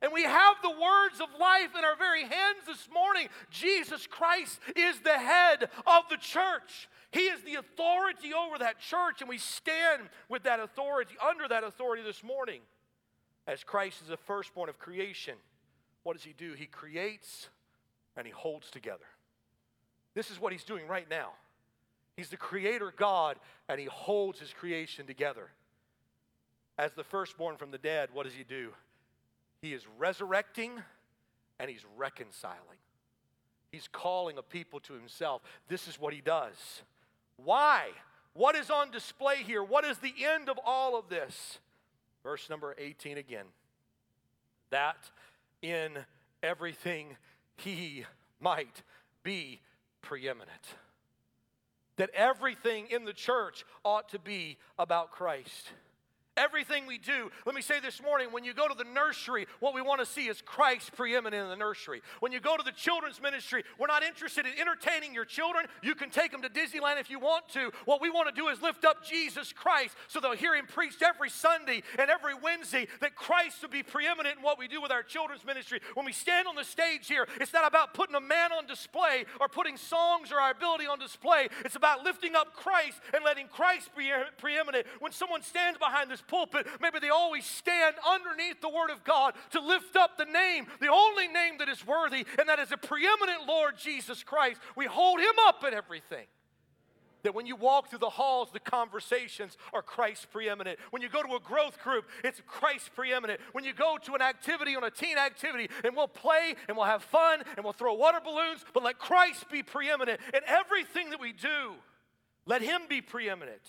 And 0.00 0.12
we 0.12 0.22
have 0.22 0.56
the 0.62 0.70
words 0.70 1.20
of 1.20 1.28
life 1.40 1.70
in 1.76 1.84
our 1.84 1.96
very 1.96 2.22
hands 2.22 2.60
this 2.66 2.88
morning. 2.92 3.28
Jesus 3.50 4.06
Christ 4.06 4.60
is 4.76 5.00
the 5.00 5.18
head 5.18 5.64
of 5.86 6.04
the 6.08 6.16
church. 6.16 6.88
He 7.10 7.22
is 7.22 7.42
the 7.42 7.56
authority 7.56 8.32
over 8.32 8.58
that 8.58 8.78
church, 8.78 9.20
and 9.20 9.28
we 9.28 9.38
stand 9.38 10.08
with 10.28 10.44
that 10.44 10.60
authority, 10.60 11.16
under 11.26 11.48
that 11.48 11.64
authority 11.64 12.04
this 12.04 12.22
morning. 12.22 12.60
As 13.48 13.64
Christ 13.64 14.02
is 14.02 14.08
the 14.08 14.16
firstborn 14.16 14.68
of 14.68 14.78
creation, 14.78 15.34
what 16.04 16.14
does 16.14 16.24
he 16.24 16.34
do? 16.34 16.52
He 16.52 16.66
creates 16.66 17.48
and 18.18 18.26
he 18.26 18.32
holds 18.32 18.68
together. 18.70 19.06
This 20.14 20.30
is 20.30 20.40
what 20.40 20.52
he's 20.52 20.64
doing 20.64 20.88
right 20.88 21.08
now. 21.08 21.30
He's 22.16 22.30
the 22.30 22.36
creator 22.36 22.92
God, 22.94 23.38
and 23.68 23.78
he 23.78 23.86
holds 23.86 24.40
his 24.40 24.52
creation 24.52 25.06
together. 25.06 25.48
As 26.76 26.92
the 26.92 27.04
firstborn 27.04 27.56
from 27.56 27.70
the 27.70 27.78
dead, 27.78 28.08
what 28.12 28.24
does 28.24 28.34
he 28.34 28.42
do? 28.42 28.72
He 29.62 29.72
is 29.72 29.84
resurrecting 29.98 30.72
and 31.60 31.70
he's 31.70 31.84
reconciling. 31.96 32.78
He's 33.72 33.88
calling 33.90 34.38
a 34.38 34.42
people 34.42 34.80
to 34.80 34.94
himself. 34.94 35.42
This 35.68 35.88
is 35.88 36.00
what 36.00 36.14
he 36.14 36.20
does. 36.20 36.82
Why? 37.36 37.88
What 38.34 38.56
is 38.56 38.70
on 38.70 38.90
display 38.90 39.42
here? 39.44 39.62
What 39.62 39.84
is 39.84 39.98
the 39.98 40.14
end 40.24 40.48
of 40.48 40.58
all 40.64 40.96
of 40.96 41.08
this? 41.08 41.58
Verse 42.22 42.48
number 42.48 42.74
18 42.78 43.18
again. 43.18 43.46
That 44.70 45.10
in 45.62 45.98
everything 46.42 47.16
he 47.60 48.04
might 48.40 48.82
be 49.22 49.60
preeminent. 50.02 50.48
That 51.96 52.10
everything 52.14 52.86
in 52.90 53.04
the 53.04 53.12
church 53.12 53.64
ought 53.84 54.08
to 54.10 54.18
be 54.18 54.56
about 54.78 55.10
Christ. 55.10 55.72
Everything 56.38 56.86
we 56.86 56.98
do, 56.98 57.30
let 57.44 57.54
me 57.56 57.62
say 57.62 57.80
this 57.80 58.00
morning, 58.00 58.28
when 58.30 58.44
you 58.44 58.54
go 58.54 58.68
to 58.68 58.74
the 58.74 58.84
nursery, 58.84 59.46
what 59.58 59.74
we 59.74 59.82
want 59.82 59.98
to 60.00 60.06
see 60.06 60.28
is 60.28 60.40
Christ 60.40 60.92
preeminent 60.94 61.42
in 61.42 61.48
the 61.48 61.56
nursery. 61.56 62.00
When 62.20 62.30
you 62.30 62.38
go 62.38 62.56
to 62.56 62.62
the 62.62 62.72
children's 62.72 63.20
ministry, 63.20 63.64
we're 63.76 63.88
not 63.88 64.04
interested 64.04 64.46
in 64.46 64.52
entertaining 64.58 65.14
your 65.14 65.24
children. 65.24 65.66
You 65.82 65.96
can 65.96 66.10
take 66.10 66.30
them 66.30 66.42
to 66.42 66.48
Disneyland 66.48 67.00
if 67.00 67.10
you 67.10 67.18
want 67.18 67.48
to. 67.50 67.72
What 67.86 68.00
we 68.00 68.08
want 68.08 68.32
to 68.32 68.40
do 68.40 68.48
is 68.48 68.62
lift 68.62 68.84
up 68.84 69.04
Jesus 69.04 69.52
Christ 69.52 69.96
so 70.06 70.20
they'll 70.20 70.36
hear 70.36 70.54
him 70.54 70.66
preached 70.66 71.02
every 71.02 71.28
Sunday 71.28 71.82
and 71.98 72.08
every 72.08 72.34
Wednesday 72.34 72.86
that 73.00 73.16
Christ 73.16 73.60
will 73.62 73.70
be 73.70 73.82
preeminent 73.82 74.36
in 74.36 74.42
what 74.42 74.60
we 74.60 74.68
do 74.68 74.80
with 74.80 74.92
our 74.92 75.02
children's 75.02 75.44
ministry. 75.44 75.80
When 75.94 76.06
we 76.06 76.12
stand 76.12 76.46
on 76.46 76.54
the 76.54 76.64
stage 76.64 77.08
here, 77.08 77.26
it's 77.40 77.52
not 77.52 77.66
about 77.66 77.94
putting 77.94 78.14
a 78.14 78.20
man 78.20 78.52
on 78.52 78.66
display 78.66 79.24
or 79.40 79.48
putting 79.48 79.76
songs 79.76 80.30
or 80.30 80.40
our 80.40 80.52
ability 80.52 80.86
on 80.86 81.00
display. 81.00 81.48
It's 81.64 81.74
about 81.74 82.04
lifting 82.04 82.36
up 82.36 82.54
Christ 82.54 83.00
and 83.12 83.24
letting 83.24 83.48
Christ 83.48 83.90
be 83.96 84.12
preeminent. 84.38 84.86
When 85.00 85.10
someone 85.10 85.42
stands 85.42 85.78
behind 85.78 86.10
this 86.10 86.22
pulpit, 86.28 86.66
maybe 86.80 86.98
they 87.00 87.08
always 87.08 87.44
stand 87.44 87.96
underneath 88.08 88.60
the 88.60 88.68
Word 88.68 88.90
of 88.90 89.02
God 89.04 89.34
to 89.50 89.60
lift 89.60 89.96
up 89.96 90.16
the 90.16 90.24
name, 90.24 90.66
the 90.80 90.92
only 90.92 91.26
name 91.26 91.58
that 91.58 91.68
is 91.68 91.86
worthy, 91.86 92.24
and 92.38 92.48
that 92.48 92.58
is 92.58 92.70
a 92.70 92.76
preeminent 92.76 93.46
Lord 93.48 93.76
Jesus 93.76 94.22
Christ. 94.22 94.60
We 94.76 94.86
hold 94.86 95.18
Him 95.18 95.34
up 95.46 95.64
in 95.64 95.74
everything. 95.74 96.26
That 97.24 97.34
when 97.34 97.46
you 97.46 97.56
walk 97.56 97.90
through 97.90 97.98
the 97.98 98.10
halls, 98.10 98.50
the 98.52 98.60
conversations 98.60 99.56
are 99.72 99.82
Christ 99.82 100.28
preeminent. 100.30 100.78
When 100.90 101.02
you 101.02 101.08
go 101.08 101.22
to 101.22 101.34
a 101.34 101.40
growth 101.40 101.82
group, 101.82 102.04
it's 102.22 102.40
Christ 102.46 102.90
preeminent. 102.94 103.40
When 103.52 103.64
you 103.64 103.74
go 103.74 103.98
to 104.04 104.14
an 104.14 104.22
activity 104.22 104.76
on 104.76 104.84
a 104.84 104.90
teen 104.90 105.18
activity, 105.18 105.68
and 105.82 105.96
we'll 105.96 106.06
play 106.06 106.54
and 106.68 106.76
we'll 106.76 106.86
have 106.86 107.02
fun 107.02 107.42
and 107.56 107.64
we'll 107.64 107.72
throw 107.72 107.94
water 107.94 108.20
balloons, 108.24 108.64
but 108.72 108.84
let 108.84 108.98
Christ 108.98 109.50
be 109.50 109.64
preeminent 109.64 110.20
in 110.32 110.40
everything 110.46 111.10
that 111.10 111.20
we 111.20 111.32
do. 111.32 111.74
Let 112.46 112.62
Him 112.62 112.82
be 112.88 113.00
preeminent. 113.00 113.62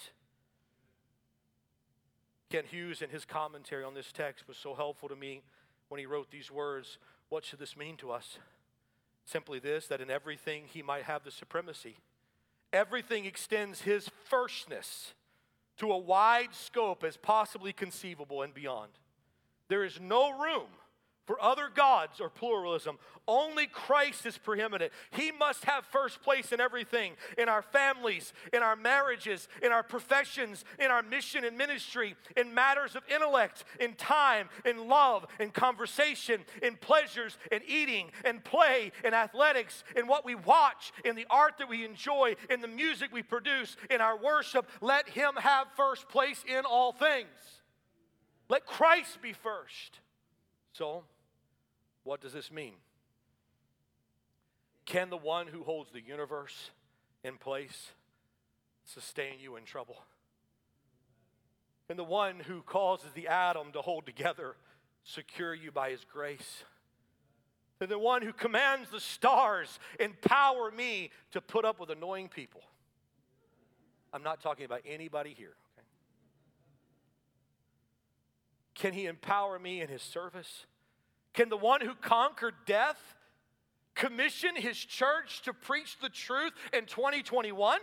Kent 2.50 2.68
Hughes, 2.68 3.04
in 3.04 3.12
his 3.12 3.26
commentary 3.26 3.84
on 3.84 3.94
this 3.94 4.12
text, 4.12 4.48
was 4.48 4.58
so 4.58 4.74
helpful 4.74 5.08
to 5.08 5.16
me 5.16 5.44
when 5.88 6.00
he 6.00 6.08
wrote 6.08 6.32
these 6.32 6.50
words. 6.50 6.98
What 7.30 7.44
should 7.44 7.60
this 7.60 7.78
mean 7.78 7.96
to 7.98 8.12
us? 8.12 8.40
Simply 9.26 9.60
this 9.60 9.86
that 9.88 10.02
in 10.02 10.10
everything 10.10 10.64
he 10.66 10.82
might 10.82 11.04
have 11.04 11.24
the 11.24 11.30
supremacy. 11.30 11.98
Everything 12.74 13.26
extends 13.26 13.82
his 13.82 14.10
firstness 14.26 15.14
to 15.78 15.92
a 15.92 15.98
wide 15.98 16.54
scope 16.54 17.04
as 17.04 17.18
possibly 17.18 17.72
conceivable 17.72 18.42
and 18.42 18.54
beyond. 18.54 18.92
There 19.68 19.84
is 19.84 20.00
no 20.00 20.32
room 20.32 20.68
for 21.30 21.40
other 21.44 21.70
gods 21.72 22.20
or 22.20 22.28
pluralism. 22.28 22.98
Only 23.28 23.68
Christ 23.68 24.26
is 24.26 24.36
preeminent. 24.36 24.92
He 25.12 25.32
must 25.32 25.64
have 25.66 25.86
first 25.86 26.24
place 26.24 26.52
in 26.52 26.60
everything 26.60 27.14
in 27.38 27.48
our 27.48 27.62
families, 27.62 28.34
in 28.52 28.64
our 28.64 28.76
marriages, 28.76 29.48
in 29.62 29.72
our 29.72 29.84
professions, 29.84 30.66
in 30.80 30.90
our 30.90 31.04
mission 31.04 31.46
and 31.46 31.56
ministry, 31.56 32.16
in 32.36 32.56
matters 32.56 32.96
of 32.96 33.04
intellect, 33.14 33.64
in 33.80 33.94
time, 33.94 34.50
in 34.66 34.88
love, 34.88 35.28
in 35.40 35.52
conversation, 35.52 36.42
in 36.64 36.76
pleasures, 36.78 37.38
in 37.52 37.62
eating, 37.68 38.10
in 38.26 38.40
play, 38.40 38.92
in 39.04 39.14
athletics, 39.14 39.84
in 39.96 40.08
what 40.08 40.26
we 40.26 40.34
watch, 40.34 40.92
in 41.06 41.16
the 41.16 41.28
art 41.30 41.60
that 41.60 41.70
we 41.70 41.86
enjoy, 41.86 42.36
in 42.50 42.60
the 42.60 42.68
music 42.68 43.14
we 43.14 43.22
produce, 43.22 43.78
in 43.92 44.02
our 44.02 44.18
worship. 44.18 44.68
Let 44.82 45.08
Him 45.08 45.36
have 45.36 45.68
first 45.78 46.10
place 46.10 46.44
in 46.48 46.66
all 46.66 46.92
things. 46.92 47.28
Let 48.50 48.66
Christ 48.66 49.22
be 49.22 49.34
first. 49.34 50.00
So, 50.74 51.04
what 52.04 52.22
does 52.22 52.34
this 52.34 52.52
mean? 52.52 52.74
Can 54.86 55.10
the 55.10 55.18
one 55.18 55.48
who 55.48 55.64
holds 55.64 55.92
the 55.92 56.02
universe 56.02 56.72
in 57.24 57.38
place 57.38 57.92
sustain 58.86 59.40
you 59.40 59.56
in 59.56 59.64
trouble? 59.64 59.98
Can 61.88 61.98
the 61.98 62.04
one 62.04 62.40
who 62.40 62.62
causes 62.62 63.12
the 63.14 63.28
atom 63.28 63.72
to 63.74 63.82
hold 63.82 64.06
together 64.06 64.56
secure 65.04 65.54
you 65.54 65.72
by 65.72 65.92
his 65.92 66.06
grace? 66.06 66.64
Can 67.80 67.90
the 67.90 68.00
one 68.00 68.22
who 68.22 68.34
commands 68.34 68.90
the 68.90 69.00
stars 69.00 69.80
empower 70.00 70.70
me 70.70 71.12
to 71.32 71.42
put 71.42 71.66
up 71.66 71.80
with 71.80 71.90
annoying 71.90 72.28
people? 72.28 72.62
I'm 74.12 74.24
not 74.24 74.42
talking 74.42 74.66
about 74.66 74.82
anybody 74.86 75.34
here. 75.38 75.54
Okay? 75.78 75.88
Can 78.76 78.94
he 78.94 79.06
empower 79.06 79.60
me 79.60 79.82
in 79.82 79.88
his 79.88 80.02
service? 80.02 80.66
Can 81.40 81.48
the 81.48 81.56
one 81.56 81.80
who 81.80 81.96
conquered 81.96 82.54
death 82.66 83.16
commission 83.96 84.58
his 84.58 84.78
church 84.78 85.42
to 85.44 85.54
preach 85.54 85.98
the 86.02 86.10
truth 86.10 86.52
in 86.74 86.86
2021? 86.86 87.80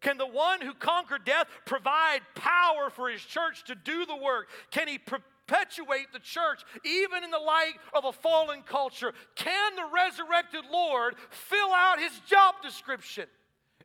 Can 0.00 0.18
the 0.18 0.26
one 0.26 0.60
who 0.60 0.74
conquered 0.74 1.24
death 1.24 1.46
provide 1.64 2.22
power 2.34 2.90
for 2.90 3.08
his 3.08 3.22
church 3.22 3.62
to 3.66 3.76
do 3.76 4.04
the 4.04 4.16
work? 4.16 4.48
Can 4.72 4.88
he 4.88 4.98
perpetuate 4.98 6.12
the 6.12 6.18
church 6.18 6.64
even 6.84 7.22
in 7.22 7.30
the 7.30 7.38
light 7.38 7.74
of 7.94 8.04
a 8.04 8.10
fallen 8.10 8.62
culture? 8.62 9.12
Can 9.36 9.76
the 9.76 9.88
resurrected 9.94 10.64
Lord 10.68 11.14
fill 11.30 11.72
out 11.72 12.00
his 12.00 12.18
job 12.26 12.56
description? 12.64 13.26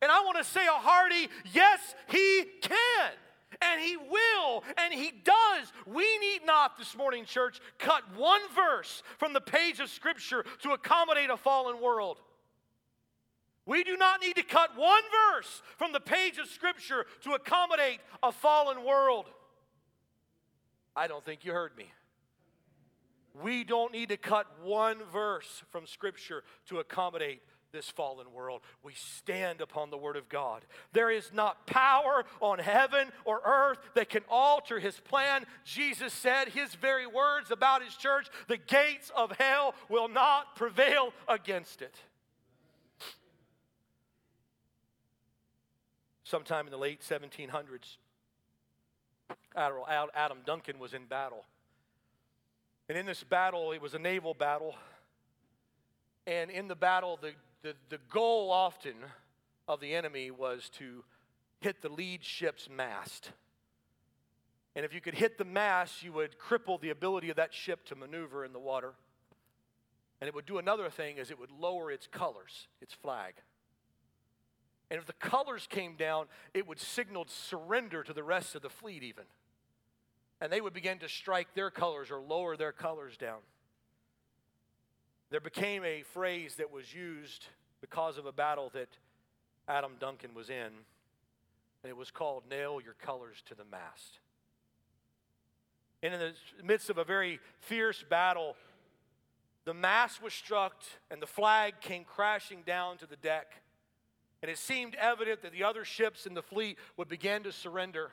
And 0.01 0.11
I 0.11 0.21
want 0.21 0.39
to 0.39 0.43
say 0.43 0.65
a 0.65 0.71
hearty 0.71 1.27
yes, 1.53 1.93
he 2.07 2.45
can. 2.63 3.11
And 3.61 3.81
he 3.81 3.95
will, 3.95 4.63
and 4.77 4.93
he 4.93 5.11
does. 5.23 5.71
We 5.85 6.17
need 6.19 6.45
not 6.45 6.77
this 6.77 6.97
morning, 6.97 7.25
church, 7.25 7.59
cut 7.79 8.03
one 8.15 8.41
verse 8.53 9.03
from 9.17 9.33
the 9.33 9.41
page 9.41 9.79
of 9.79 9.89
Scripture 9.89 10.43
to 10.63 10.71
accommodate 10.71 11.29
a 11.29 11.37
fallen 11.37 11.81
world. 11.81 12.19
We 13.65 13.83
do 13.83 13.97
not 13.97 14.21
need 14.21 14.35
to 14.35 14.43
cut 14.43 14.77
one 14.77 15.01
verse 15.33 15.61
from 15.77 15.91
the 15.91 15.99
page 15.99 16.37
of 16.37 16.47
Scripture 16.47 17.05
to 17.23 17.31
accommodate 17.33 17.99
a 18.23 18.31
fallen 18.31 18.83
world. 18.85 19.25
I 20.95 21.07
don't 21.07 21.23
think 21.23 21.45
you 21.45 21.51
heard 21.51 21.75
me. 21.77 21.91
We 23.43 23.63
don't 23.63 23.91
need 23.91 24.09
to 24.09 24.17
cut 24.17 24.47
one 24.63 24.97
verse 25.11 25.63
from 25.69 25.85
Scripture 25.85 26.43
to 26.69 26.79
accommodate 26.79 27.41
this 27.77 27.89
fallen 27.91 28.33
world. 28.33 28.61
We 28.83 28.93
stand 28.95 29.61
upon 29.61 29.91
the 29.91 29.97
Word 29.97 30.17
of 30.17 30.27
God. 30.29 30.65
There 30.93 31.11
is 31.11 31.31
not 31.31 31.67
power 31.67 32.25
on 32.41 32.57
heaven 32.57 33.09
or 33.23 33.39
earth 33.45 33.77
that 33.93 34.09
can 34.09 34.23
alter 34.29 34.79
His 34.79 34.99
plan. 34.99 35.45
Jesus 35.63 36.11
said 36.11 36.47
His 36.47 36.73
very 36.73 37.05
words 37.05 37.51
about 37.51 37.83
His 37.83 37.95
church 37.95 38.29
the 38.47 38.57
gates 38.57 39.11
of 39.15 39.31
hell 39.33 39.75
will 39.89 40.07
not 40.07 40.55
prevail 40.55 41.13
against 41.27 41.83
it. 41.83 41.95
Sometime 46.23 46.65
in 46.65 46.71
the 46.71 46.77
late 46.77 47.01
1700s, 47.01 47.97
Adam 49.55 50.37
Duncan 50.45 50.79
was 50.79 50.95
in 50.95 51.05
battle. 51.05 51.45
And 52.89 52.97
in 52.97 53.05
this 53.05 53.23
battle, 53.23 53.71
it 53.71 53.81
was 53.81 53.93
a 53.93 53.99
naval 53.99 54.33
battle. 54.33 54.73
And 56.25 56.51
in 56.51 56.67
the 56.67 56.75
battle, 56.75 57.17
the, 57.21 57.31
the, 57.63 57.73
the 57.89 57.99
goal 58.09 58.51
often 58.51 58.95
of 59.67 59.79
the 59.79 59.93
enemy 59.93 60.31
was 60.31 60.69
to 60.77 61.03
hit 61.59 61.81
the 61.81 61.89
lead 61.89 62.23
ship's 62.23 62.69
mast. 62.69 63.31
And 64.75 64.85
if 64.85 64.93
you 64.93 65.01
could 65.01 65.15
hit 65.15 65.37
the 65.37 65.45
mast, 65.45 66.03
you 66.03 66.13
would 66.13 66.37
cripple 66.37 66.79
the 66.79 66.91
ability 66.91 67.29
of 67.29 67.37
that 67.37 67.53
ship 67.53 67.85
to 67.85 67.95
maneuver 67.95 68.45
in 68.45 68.53
the 68.53 68.59
water. 68.59 68.93
And 70.21 70.27
it 70.27 70.35
would 70.35 70.45
do 70.45 70.57
another 70.57 70.89
thing 70.89 71.17
is 71.17 71.31
it 71.31 71.39
would 71.39 71.51
lower 71.51 71.91
its 71.91 72.07
colors, 72.07 72.67
its 72.81 72.93
flag. 72.93 73.33
And 74.89 74.99
if 74.99 75.05
the 75.05 75.13
colors 75.13 75.67
came 75.69 75.95
down, 75.95 76.27
it 76.53 76.67
would 76.67 76.79
signal 76.79 77.25
surrender 77.27 78.03
to 78.03 78.13
the 78.13 78.23
rest 78.23 78.55
of 78.55 78.61
the 78.61 78.69
fleet, 78.69 79.03
even. 79.03 79.25
And 80.39 80.51
they 80.51 80.61
would 80.61 80.73
begin 80.73 80.99
to 80.99 81.09
strike 81.09 81.53
their 81.55 81.69
colors 81.69 82.09
or 82.09 82.21
lower 82.21 82.55
their 82.55 82.71
colors 82.71 83.17
down. 83.17 83.39
There 85.29 85.41
became 85.41 85.83
a 85.83 86.03
phrase 86.03 86.55
that 86.55 86.71
was 86.71 86.93
used 86.93 87.45
because 87.81 88.17
of 88.17 88.25
a 88.25 88.31
battle 88.31 88.71
that 88.73 88.89
Adam 89.67 89.93
Duncan 89.99 90.33
was 90.33 90.49
in, 90.49 90.55
and 91.83 91.89
it 91.89 91.97
was 91.97 92.11
called 92.11 92.43
Nail 92.49 92.79
Your 92.83 92.93
Colors 92.93 93.43
to 93.47 93.55
the 93.55 93.65
Mast. 93.65 94.19
And 96.01 96.13
in 96.13 96.19
the 96.19 96.63
midst 96.63 96.89
of 96.89 96.97
a 96.97 97.03
very 97.03 97.39
fierce 97.59 98.03
battle, 98.07 98.55
the 99.65 99.73
mast 99.73 100.21
was 100.21 100.33
struck 100.33 100.81
and 101.11 101.21
the 101.21 101.27
flag 101.27 101.81
came 101.81 102.05
crashing 102.05 102.61
down 102.65 102.97
to 102.99 103.05
the 103.05 103.17
deck. 103.17 103.47
And 104.41 104.51
it 104.51 104.57
seemed 104.57 104.95
evident 104.95 105.41
that 105.41 105.51
the 105.51 105.63
other 105.63 105.83
ships 105.83 106.25
in 106.25 106.35
the 106.35 106.43
fleet 106.43 106.77
would 106.95 107.09
begin 107.09 107.43
to 107.43 107.51
surrender. 107.51 108.11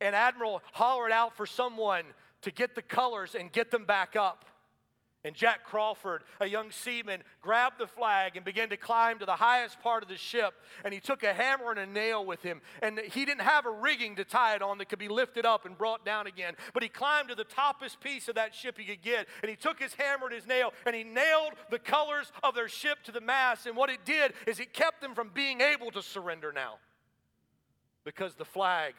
And 0.00 0.16
Admiral 0.16 0.62
hollered 0.72 1.12
out 1.12 1.36
for 1.36 1.46
someone 1.46 2.04
to 2.40 2.50
get 2.50 2.74
the 2.74 2.82
colors 2.82 3.36
and 3.36 3.52
get 3.52 3.70
them 3.70 3.84
back 3.84 4.16
up. 4.16 4.46
And 5.24 5.36
Jack 5.36 5.62
Crawford, 5.62 6.24
a 6.40 6.46
young 6.46 6.72
seaman, 6.72 7.22
grabbed 7.40 7.78
the 7.78 7.86
flag 7.86 8.34
and 8.34 8.44
began 8.44 8.70
to 8.70 8.76
climb 8.76 9.20
to 9.20 9.26
the 9.26 9.36
highest 9.36 9.80
part 9.80 10.02
of 10.02 10.08
the 10.08 10.16
ship. 10.16 10.52
And 10.84 10.92
he 10.92 10.98
took 10.98 11.22
a 11.22 11.32
hammer 11.32 11.70
and 11.70 11.78
a 11.78 11.86
nail 11.86 12.26
with 12.26 12.42
him. 12.42 12.60
And 12.82 12.98
he 12.98 13.24
didn't 13.24 13.42
have 13.42 13.64
a 13.64 13.70
rigging 13.70 14.16
to 14.16 14.24
tie 14.24 14.56
it 14.56 14.62
on 14.62 14.78
that 14.78 14.88
could 14.88 14.98
be 14.98 15.06
lifted 15.06 15.46
up 15.46 15.64
and 15.64 15.78
brought 15.78 16.04
down 16.04 16.26
again. 16.26 16.54
But 16.74 16.82
he 16.82 16.88
climbed 16.88 17.28
to 17.28 17.36
the 17.36 17.44
toppest 17.44 18.00
piece 18.00 18.26
of 18.26 18.34
that 18.34 18.52
ship 18.52 18.76
he 18.76 18.84
could 18.84 19.00
get. 19.00 19.28
And 19.42 19.50
he 19.50 19.56
took 19.56 19.78
his 19.78 19.94
hammer 19.94 20.26
and 20.26 20.34
his 20.34 20.46
nail 20.46 20.72
and 20.84 20.96
he 20.96 21.04
nailed 21.04 21.52
the 21.70 21.78
colors 21.78 22.32
of 22.42 22.56
their 22.56 22.68
ship 22.68 23.04
to 23.04 23.12
the 23.12 23.20
mast. 23.20 23.66
And 23.66 23.76
what 23.76 23.90
it 23.90 24.04
did 24.04 24.32
is 24.48 24.58
it 24.58 24.72
kept 24.72 25.00
them 25.00 25.14
from 25.14 25.30
being 25.32 25.60
able 25.60 25.92
to 25.92 26.02
surrender 26.02 26.52
now. 26.52 26.78
Because 28.04 28.34
the 28.34 28.44
flag 28.44 28.94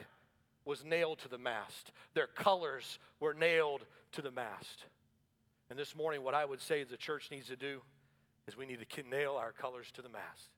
was 0.63 0.85
nailed 0.85 1.19
to 1.19 1.27
the 1.27 1.37
mast, 1.37 1.91
their 2.13 2.27
colors 2.27 2.97
were 3.19 3.33
nailed 3.33 3.81
to 4.13 4.21
the 4.21 4.31
mast. 4.31 4.85
And 5.73 5.79
this 5.79 5.95
morning, 5.95 6.21
what 6.21 6.35
I 6.35 6.45
would 6.45 6.61
say 6.61 6.83
the 6.83 6.97
church 6.97 7.29
needs 7.31 7.47
to 7.47 7.55
do 7.55 7.81
is 8.47 8.55
we 8.55 8.67
need 8.67 8.77
to 8.87 9.09
nail 9.09 9.31
our 9.31 9.51
colors 9.51 9.87
to 9.95 10.03
the 10.03 10.07
mast. 10.07 10.51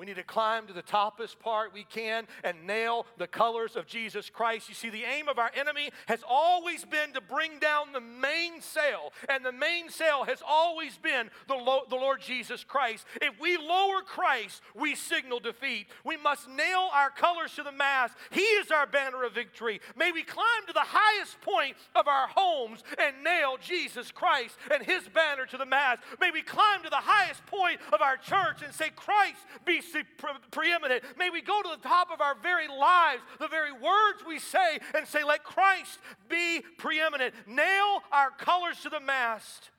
We 0.00 0.06
need 0.06 0.16
to 0.16 0.22
climb 0.22 0.66
to 0.66 0.72
the 0.72 0.82
toppest 0.82 1.38
part 1.40 1.74
we 1.74 1.84
can 1.84 2.26
and 2.42 2.66
nail 2.66 3.04
the 3.18 3.26
colors 3.26 3.76
of 3.76 3.86
Jesus 3.86 4.30
Christ. 4.30 4.66
You 4.70 4.74
see, 4.74 4.88
the 4.88 5.04
aim 5.04 5.28
of 5.28 5.38
our 5.38 5.50
enemy 5.54 5.90
has 6.06 6.24
always 6.26 6.86
been 6.86 7.12
to 7.12 7.20
bring 7.20 7.58
down 7.58 7.92
the 7.92 8.00
mainsail, 8.00 9.12
and 9.28 9.44
the 9.44 9.52
mainsail 9.52 10.24
has 10.24 10.42
always 10.42 10.96
been 10.96 11.28
the, 11.48 11.54
lo- 11.54 11.82
the 11.90 11.96
Lord 11.96 12.22
Jesus 12.22 12.64
Christ. 12.64 13.04
If 13.20 13.38
we 13.38 13.58
lower 13.58 14.00
Christ, 14.00 14.62
we 14.74 14.94
signal 14.94 15.38
defeat. 15.38 15.88
We 16.02 16.16
must 16.16 16.48
nail 16.48 16.88
our 16.94 17.10
colors 17.10 17.54
to 17.56 17.62
the 17.62 17.70
mast. 17.70 18.14
He 18.30 18.40
is 18.40 18.70
our 18.70 18.86
banner 18.86 19.24
of 19.24 19.34
victory. 19.34 19.82
May 19.98 20.12
we 20.12 20.22
climb 20.22 20.66
to 20.66 20.72
the 20.72 20.80
highest 20.80 21.38
point 21.42 21.76
of 21.94 22.08
our 22.08 22.28
homes 22.28 22.82
and 22.98 23.22
nail 23.22 23.58
Jesus 23.60 24.10
Christ 24.10 24.56
and 24.72 24.82
his 24.82 25.06
banner 25.08 25.44
to 25.44 25.58
the 25.58 25.66
mast. 25.66 26.00
May 26.18 26.30
we 26.30 26.40
climb 26.40 26.82
to 26.84 26.88
the 26.88 26.96
highest 26.96 27.44
point 27.44 27.80
of 27.92 28.00
our 28.00 28.16
church 28.16 28.62
and 28.64 28.72
say, 28.72 28.88
Christ 28.96 29.36
be 29.66 29.82
pre- 29.92 30.30
preeminent. 30.50 31.02
May 31.18 31.30
we 31.30 31.42
go 31.42 31.62
to 31.62 31.68
the 31.70 31.88
top 31.88 32.10
of 32.12 32.20
our 32.20 32.34
very 32.42 32.68
lives, 32.68 33.22
the 33.38 33.48
very 33.48 33.72
words 33.72 34.24
we 34.26 34.38
say, 34.38 34.78
and 34.94 35.06
say, 35.06 35.24
Let 35.24 35.44
Christ 35.44 35.98
be 36.28 36.62
preeminent. 36.78 37.34
Nail 37.46 38.02
our 38.12 38.30
colors 38.30 38.80
to 38.82 38.88
the 38.88 39.00
mast, 39.00 39.70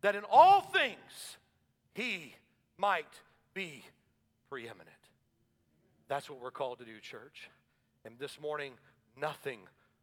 that 0.00 0.16
in 0.16 0.22
all 0.30 0.60
things 0.60 1.36
he 1.94 2.34
might 2.78 3.12
be 3.54 3.84
preeminent. 4.48 4.88
That's 6.08 6.28
what 6.28 6.40
we're 6.40 6.50
called 6.50 6.78
to 6.78 6.84
do, 6.84 6.98
church. 7.00 7.50
And 8.04 8.18
this 8.18 8.40
morning, 8.40 8.72
nothing 9.16 9.60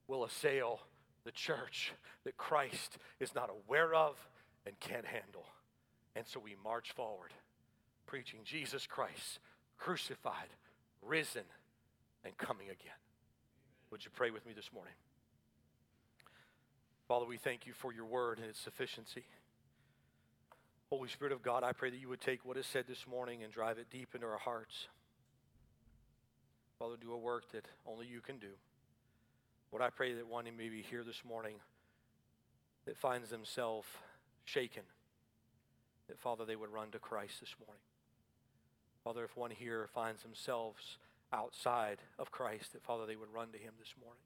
will 0.08 0.24
assail 0.24 0.80
the 1.24 1.32
church 1.32 1.92
that 2.24 2.38
Christ 2.38 2.98
is 3.20 3.36
not 3.36 3.50
aware 3.50 3.94
of 3.94 4.16
and 4.66 4.80
can't 4.80 5.06
handle. 5.06 5.46
And 6.16 6.26
so 6.26 6.40
we 6.40 6.56
march 6.64 6.92
forward 6.94 7.34
preaching 8.08 8.40
Jesus 8.44 8.88
Christ 8.88 9.40
crucified, 9.80 10.50
risen, 11.02 11.46
and 12.24 12.38
coming 12.38 12.68
again. 12.68 13.00
Would 13.92 14.06
you 14.06 14.12
pray 14.14 14.30
with 14.30 14.46
me 14.46 14.54
this 14.54 14.72
morning? 14.74 14.94
Father, 17.08 17.26
we 17.26 17.38
thank 17.38 17.66
you 17.66 17.74
for 17.74 17.92
your 17.92 18.06
word 18.06 18.38
and 18.38 18.48
its 18.48 18.60
sufficiency. 18.60 19.24
Holy 20.92 21.10
Spirit 21.10 21.34
of 21.34 21.42
God, 21.42 21.64
I 21.64 21.72
pray 21.72 21.90
that 21.90 22.00
you 22.00 22.10
would 22.10 22.22
take 22.22 22.46
what 22.46 22.58
is 22.58 22.68
said 22.68 22.86
this 22.88 23.08
morning 23.08 23.44
and 23.44 23.52
drive 23.52 23.78
it 23.80 23.88
deep 23.90 24.10
into 24.14 24.28
our 24.28 24.38
hearts. 24.38 24.88
Father, 26.78 26.96
do 27.00 27.12
a 27.12 27.18
work 27.18 27.52
that 27.52 27.66
only 27.88 28.06
you 28.06 28.22
can 28.22 28.38
do. 28.38 28.52
What 29.72 29.82
I 29.82 29.90
pray 29.90 30.14
that 30.14 30.28
one 30.28 30.46
may 30.46 30.70
be 30.70 30.82
here 30.82 31.04
this 31.04 31.24
morning 31.28 31.56
that 32.86 32.98
finds 32.98 33.30
themselves 33.30 33.88
shaken, 34.46 34.84
that, 36.08 36.20
Father, 36.20 36.46
they 36.46 36.56
would 36.56 36.72
run 36.72 36.90
to 36.92 37.00
Christ 37.00 37.40
this 37.40 37.54
morning. 37.66 37.82
Father, 39.04 39.24
if 39.24 39.38
one 39.38 39.52
here 39.52 39.88
finds 39.94 40.24
themselves 40.24 40.98
outside 41.32 42.00
of 42.18 42.32
Christ, 42.32 42.74
that, 42.74 42.84
Father, 42.84 43.06
they 43.06 43.16
would 43.16 43.34
run 43.34 43.52
to 43.52 43.58
him 43.58 43.74
this 43.80 43.94
morning. 44.02 44.22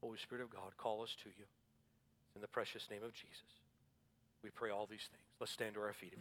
Holy 0.00 0.18
Spirit 0.18 0.42
of 0.44 0.50
God, 0.50 0.76
call 0.76 1.02
us 1.02 1.16
to 1.22 1.30
you. 1.30 1.44
In 2.34 2.42
the 2.42 2.48
precious 2.48 2.88
name 2.90 3.02
of 3.02 3.14
Jesus, 3.14 3.60
we 4.42 4.50
pray 4.50 4.70
all 4.70 4.86
these 4.86 5.08
things. 5.10 5.24
Let's 5.40 5.52
stand 5.52 5.74
to 5.74 5.80
our 5.80 5.94
feet. 5.94 6.12